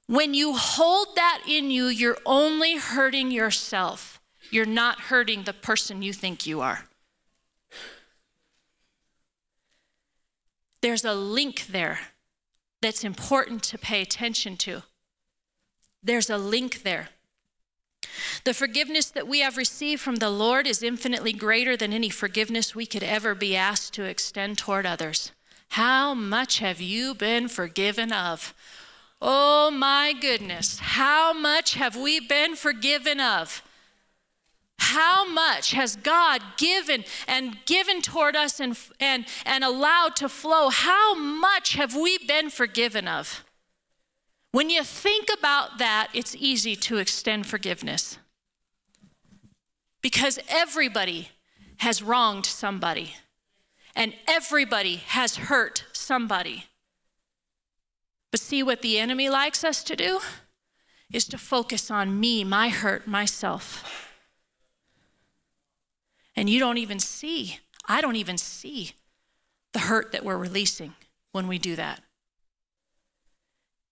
When 0.07 0.35
you 0.35 0.55
hold 0.55 1.17
that 1.17 1.43
in 1.49 1.71
you, 1.71 1.87
you're 1.87 2.19
only 2.25 2.77
hurting 2.77 3.31
yourself. 3.31 4.21
You're 4.51 4.65
not 4.65 5.03
hurting 5.03 5.43
the 5.43 5.53
person 5.53 6.03
you 6.03 6.13
think 6.13 6.47
you 6.47 6.61
are. 6.61 6.85
There's 10.81 11.05
a 11.05 11.15
link 11.15 11.67
there 11.67 11.99
that's 12.81 13.03
important 13.03 13.65
to 13.65 13.79
pay 13.79 14.01
attention 14.03 14.57
to. 14.59 14.83
There's 16.03 16.31
a 16.31 16.39
link 16.39 16.85
there. 16.85 17.09
The 18.45 18.55
forgiveness 18.55 19.11
that 19.11 19.27
we 19.27 19.41
have 19.41 19.57
received 19.57 20.01
from 20.01 20.17
the 20.17 20.31
Lord 20.31 20.69
is 20.69 20.85
infinitely 20.85 21.33
greater 21.33 21.77
than 21.77 21.93
any 21.93 22.11
forgiveness 22.11 22.77
we 22.77 22.87
could 22.87 23.03
ever 23.03 23.35
be 23.35 23.57
asked 23.57 23.93
to 23.95 24.05
extend 24.05 24.59
toward 24.59 24.87
others. 24.87 25.33
How 25.71 26.15
much 26.15 26.61
have 26.61 26.81
you 26.81 27.15
been 27.15 27.49
forgiven 27.49 28.13
of? 28.13 28.55
Oh 29.21 29.71
my 29.71 30.13
goodness, 30.13 30.79
how 30.79 31.33
much 31.33 31.75
have 31.75 31.97
we 31.97 32.21
been 32.21 32.55
forgiven 32.55 33.21
of? 33.21 33.63
How 34.79 35.27
much 35.27 35.73
has 35.73 35.97
God 35.97 36.43
given 36.59 37.05
and 37.27 37.57
given 37.65 38.03
toward 38.03 38.37
us 38.37 38.61
and, 38.61 38.79
and, 39.01 39.25
and 39.45 39.65
allowed 39.65 40.17
to 40.17 40.29
flow? 40.29 40.69
How 40.69 41.15
much 41.15 41.75
have 41.75 41.97
we 41.97 42.19
been 42.19 42.51
forgiven 42.51 43.09
of? 43.09 43.45
When 44.53 44.71
you 44.71 44.85
think 44.85 45.29
about 45.37 45.79
that, 45.79 46.09
it's 46.15 46.37
easy 46.37 46.77
to 46.77 46.99
extend 46.99 47.47
forgiveness. 47.47 48.19
Because 50.03 50.39
everybody 50.49 51.31
has 51.79 52.03
wronged 52.03 52.47
somebody, 52.47 53.17
and 53.95 54.15
everybody 54.29 54.97
has 55.09 55.37
hurt 55.37 55.85
somebody. 55.93 56.67
But 58.37 58.43
see 58.43 58.63
what 58.63 58.83
the 58.83 58.99
enemy 58.99 59.31
likes 59.31 59.65
us 59.65 59.83
to 59.85 59.97
do 59.97 60.21
is 61.11 61.25
to 61.29 61.39
focus 61.39 61.91
on 61.91 62.21
me, 62.21 62.45
my 62.45 62.69
hurt, 62.69 63.07
myself. 63.07 64.13
And 66.37 66.51
you 66.51 66.61
don't 66.61 66.77
even 66.77 66.99
see, 66.99 67.61
I 67.89 68.03
don't 68.03 68.17
even 68.17 68.37
see 68.37 68.93
the 69.73 69.79
hurt 69.79 70.13
that 70.13 70.23
we're 70.23 70.37
releasing 70.37 70.93
when 71.33 71.49
we 71.49 71.59
do 71.59 71.77
that. 71.77 72.03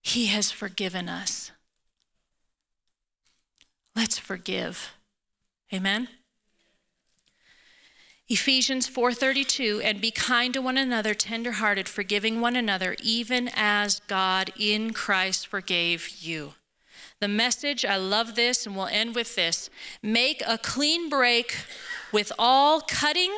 He 0.03 0.27
has 0.27 0.51
forgiven 0.51 1.09
us. 1.09 1.51
Let's 3.97 4.19
forgive. 4.19 4.93
Amen? 5.73 6.07
Ephesians 8.29 8.89
4:32 8.89 9.83
and 9.85 10.01
be 10.01 10.11
kind 10.11 10.55
to 10.55 10.63
one 10.63 10.79
another 10.79 11.15
tenderhearted 11.15 11.89
forgiving 11.89 12.41
one 12.41 12.57
another 12.57 12.97
even 13.03 13.51
as 13.55 14.01
God 14.07 14.51
in 14.59 14.95
Christ 14.95 15.47
forgave 15.47 16.09
you. 16.21 16.55
The 17.21 17.29
message, 17.29 17.85
I 17.85 17.97
love 17.97 18.35
this 18.35 18.67
and 18.67 18.77
we'll 18.77 18.87
end 18.87 19.15
with 19.15 19.35
this. 19.37 19.69
Make 20.03 20.43
a 20.47 20.57
clean 20.57 21.11
break 21.11 21.55
with 22.13 22.33
all 22.39 22.81
cutting, 22.81 23.37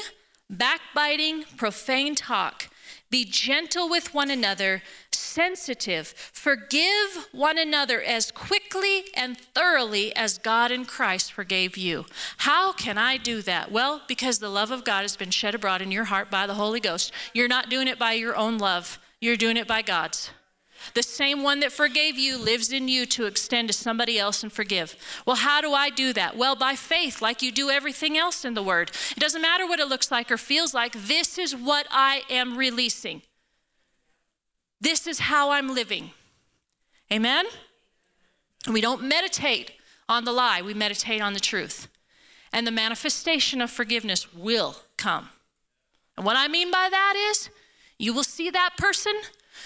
backbiting, 0.49 1.45
profane 1.57 2.15
talk. 2.15 2.69
Be 3.17 3.25
gentle 3.25 3.89
with 3.89 4.13
one 4.13 4.31
another, 4.31 4.83
sensitive. 5.11 6.09
Forgive 6.09 7.29
one 7.33 7.57
another 7.57 8.03
as 8.03 8.31
quickly 8.31 9.05
and 9.15 9.39
thoroughly 9.39 10.15
as 10.15 10.37
God 10.37 10.71
in 10.71 10.85
Christ 10.85 11.33
forgave 11.33 11.79
you. 11.79 12.05
How 12.37 12.75
can 12.75 12.99
I 12.99 13.17
do 13.17 13.41
that? 13.41 13.73
Well, 13.73 14.03
because 14.07 14.39
the 14.39 14.51
love 14.51 14.71
of 14.71 14.85
God 14.85 15.01
has 15.01 15.17
been 15.17 15.31
shed 15.31 15.55
abroad 15.55 15.81
in 15.81 15.91
your 15.91 16.05
heart 16.05 16.31
by 16.31 16.47
the 16.47 16.53
Holy 16.53 16.79
Ghost. 16.79 17.11
You're 17.33 17.49
not 17.49 17.71
doing 17.71 17.89
it 17.89 17.99
by 17.99 18.13
your 18.13 18.37
own 18.37 18.59
love, 18.59 18.99
you're 19.19 19.39
doing 19.39 19.57
it 19.57 19.67
by 19.67 19.81
God's. 19.81 20.29
The 20.95 21.03
same 21.03 21.43
one 21.43 21.61
that 21.61 21.73
forgave 21.73 22.19
you 22.19 22.39
lives 22.39 22.73
in 22.73 22.89
you 22.89 23.07
to 23.07 23.27
extend 23.27 23.69
to 23.69 23.75
somebody 23.75 24.19
else 24.19 24.43
and 24.43 24.53
forgive. 24.53 24.97
Well, 25.27 25.37
how 25.37 25.61
do 25.61 25.73
I 25.73 25.91
do 25.91 26.13
that? 26.13 26.37
Well, 26.37 26.57
by 26.57 26.75
faith, 26.75 27.21
like 27.21 27.43
you 27.43 27.53
do 27.53 27.71
everything 27.71 28.17
else 28.17 28.45
in 28.45 28.55
the 28.55 28.63
Word. 28.63 28.91
It 29.11 29.21
doesn't 29.21 29.43
matter 29.43 29.67
what 29.67 29.81
it 29.81 29.89
looks 29.89 30.11
like 30.11 30.31
or 30.31 30.37
feels 30.37 30.75
like, 30.75 30.93
this 30.93 31.39
is 31.39 31.55
what 31.55 31.87
I 31.91 32.23
am 32.31 32.57
releasing. 32.57 33.23
This 34.81 35.07
is 35.07 35.21
how 35.21 35.51
I'm 35.51 35.75
living. 35.75 36.11
Amen? 37.13 37.47
We 38.71 38.81
don't 38.81 39.03
meditate 39.03 39.73
on 40.09 40.25
the 40.25 40.33
lie, 40.33 40.63
we 40.63 40.75
meditate 40.75 41.21
on 41.21 41.35
the 41.35 41.41
truth. 41.41 41.89
And 42.53 42.67
the 42.67 42.73
manifestation 42.73 43.61
of 43.61 43.71
forgiveness 43.71 44.33
will 44.33 44.77
come. 44.97 45.31
And 46.17 46.25
what 46.25 46.37
I 46.37 46.49
mean 46.49 46.71
by 46.71 46.89
that 46.91 47.15
is, 47.31 47.51
you 47.99 48.13
will 48.13 48.25
see 48.25 48.51
that 48.51 48.77
person 48.77 49.15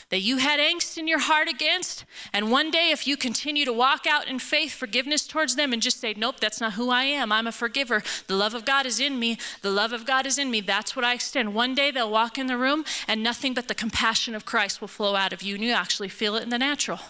that 0.08 0.20
you 0.20 0.38
had 0.38 0.60
angst 0.60 0.98
in 0.98 1.08
your 1.08 1.18
heart 1.18 1.48
against. 1.48 2.04
And 2.32 2.50
one 2.50 2.70
day, 2.70 2.90
if 2.90 3.06
you 3.06 3.16
continue 3.16 3.64
to 3.64 3.72
walk 3.72 4.06
out 4.06 4.28
in 4.28 4.38
faith, 4.38 4.72
forgiveness 4.72 5.26
towards 5.26 5.56
them, 5.56 5.72
and 5.72 5.80
just 5.80 6.00
say, 6.00 6.14
Nope, 6.16 6.40
that's 6.40 6.60
not 6.60 6.74
who 6.74 6.90
I 6.90 7.04
am. 7.04 7.32
I'm 7.32 7.46
a 7.46 7.52
forgiver. 7.52 8.02
The 8.26 8.36
love 8.36 8.54
of 8.54 8.64
God 8.64 8.86
is 8.86 9.00
in 9.00 9.18
me. 9.18 9.38
The 9.62 9.70
love 9.70 9.92
of 9.92 10.06
God 10.06 10.26
is 10.26 10.38
in 10.38 10.50
me. 10.50 10.60
That's 10.60 10.96
what 10.96 11.04
I 11.04 11.14
extend. 11.14 11.54
One 11.54 11.74
day, 11.74 11.90
they'll 11.90 12.10
walk 12.10 12.38
in 12.38 12.46
the 12.46 12.56
room, 12.56 12.84
and 13.06 13.22
nothing 13.22 13.54
but 13.54 13.68
the 13.68 13.74
compassion 13.74 14.34
of 14.34 14.44
Christ 14.44 14.80
will 14.80 14.88
flow 14.88 15.14
out 15.14 15.32
of 15.32 15.42
you, 15.42 15.54
and 15.54 15.64
you 15.64 15.72
actually 15.72 16.08
feel 16.08 16.36
it 16.36 16.42
in 16.42 16.50
the 16.50 16.58
natural. 16.58 17.00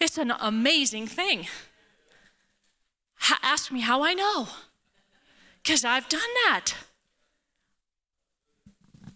It's 0.00 0.16
an 0.16 0.32
amazing 0.40 1.06
thing. 1.06 1.46
ask 3.42 3.70
me 3.70 3.80
how 3.80 4.02
I 4.02 4.14
know, 4.14 4.48
because 5.62 5.84
I've 5.84 6.08
done 6.08 6.20
that. 6.46 6.74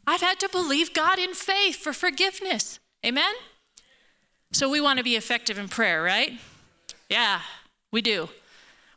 I've 0.06 0.20
had 0.20 0.38
to 0.40 0.48
believe 0.48 0.92
God 0.92 1.18
in 1.18 1.34
faith 1.34 1.76
for 1.76 1.92
forgiveness. 1.92 2.78
Amen? 3.04 3.34
So 4.52 4.68
we 4.68 4.80
want 4.80 4.98
to 4.98 5.04
be 5.04 5.16
effective 5.16 5.58
in 5.58 5.68
prayer, 5.68 6.02
right? 6.02 6.32
Yeah, 7.08 7.40
we 7.92 8.00
do. 8.02 8.28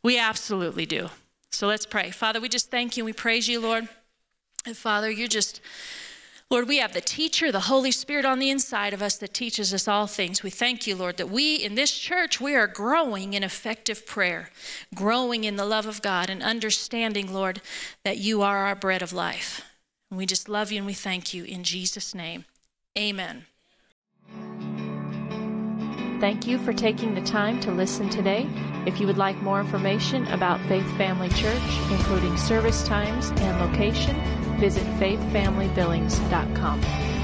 We 0.04 0.20
absolutely 0.20 0.86
do. 0.86 1.10
So 1.52 1.68
let's 1.68 1.86
pray. 1.86 2.12
Father, 2.12 2.40
we 2.40 2.50
just 2.50 2.70
thank 2.70 2.98
you 2.98 3.02
and 3.02 3.06
we 3.08 3.14
praise 3.14 3.48
you, 3.48 3.60
Lord. 3.60 3.88
And 4.66 4.78
Father, 4.78 5.10
you're 5.10 5.28
just, 5.28 5.62
Lord, 6.50 6.68
we 6.68 6.78
have 6.78 6.94
the 6.94 7.02
teacher, 7.02 7.52
the 7.52 7.62
Holy 7.62 7.92
Spirit 7.92 8.26
on 8.26 8.40
the 8.40 8.50
inside 8.50 8.94
of 8.94 9.02
us 9.02 9.18
that 9.18 9.34
teaches 9.34 9.74
us 9.74 9.88
all 9.88 10.08
things. 10.08 10.44
We 10.44 10.50
thank 10.50 10.86
you, 10.86 10.96
Lord, 10.96 11.18
that 11.18 11.30
we 11.30 11.56
in 11.56 11.76
this 11.76 11.98
church, 11.98 12.40
we 12.40 12.54
are 12.56 12.68
growing 12.68 13.34
in 13.34 13.44
effective 13.44 14.06
prayer, 14.06 14.52
growing 14.94 15.44
in 15.44 15.56
the 15.56 15.66
love 15.66 15.88
of 15.88 16.02
God, 16.02 16.30
and 16.30 16.44
understanding, 16.44 17.34
Lord, 17.34 17.62
that 18.04 18.18
you 18.18 18.42
are 18.42 18.66
our 18.66 18.76
bread 18.76 19.02
of 19.02 19.14
life. 19.14 19.62
And 20.10 20.18
we 20.18 20.26
just 20.26 20.48
love 20.48 20.72
you 20.72 20.78
and 20.78 20.86
we 20.86 20.94
thank 20.94 21.34
you 21.34 21.44
in 21.44 21.64
Jesus' 21.64 22.16
name. 22.16 22.46
Amen. 22.98 23.46
Thank 26.20 26.48
you 26.48 26.58
for 26.58 26.74
taking 26.74 27.14
the 27.14 27.22
time 27.22 27.60
to 27.60 27.72
listen 27.72 28.10
today. 28.10 28.50
If 28.88 29.00
you 29.00 29.06
would 29.06 29.18
like 29.18 29.40
more 29.44 29.60
information 29.60 30.26
about 30.28 30.60
Faith 30.62 30.90
Family 30.98 31.30
Church, 31.30 31.62
including 31.92 32.36
service 32.38 32.84
times 32.88 33.30
and 33.38 33.60
location, 33.60 34.16
visit 34.58 34.84
faithfamilybillings.com. 35.00 37.17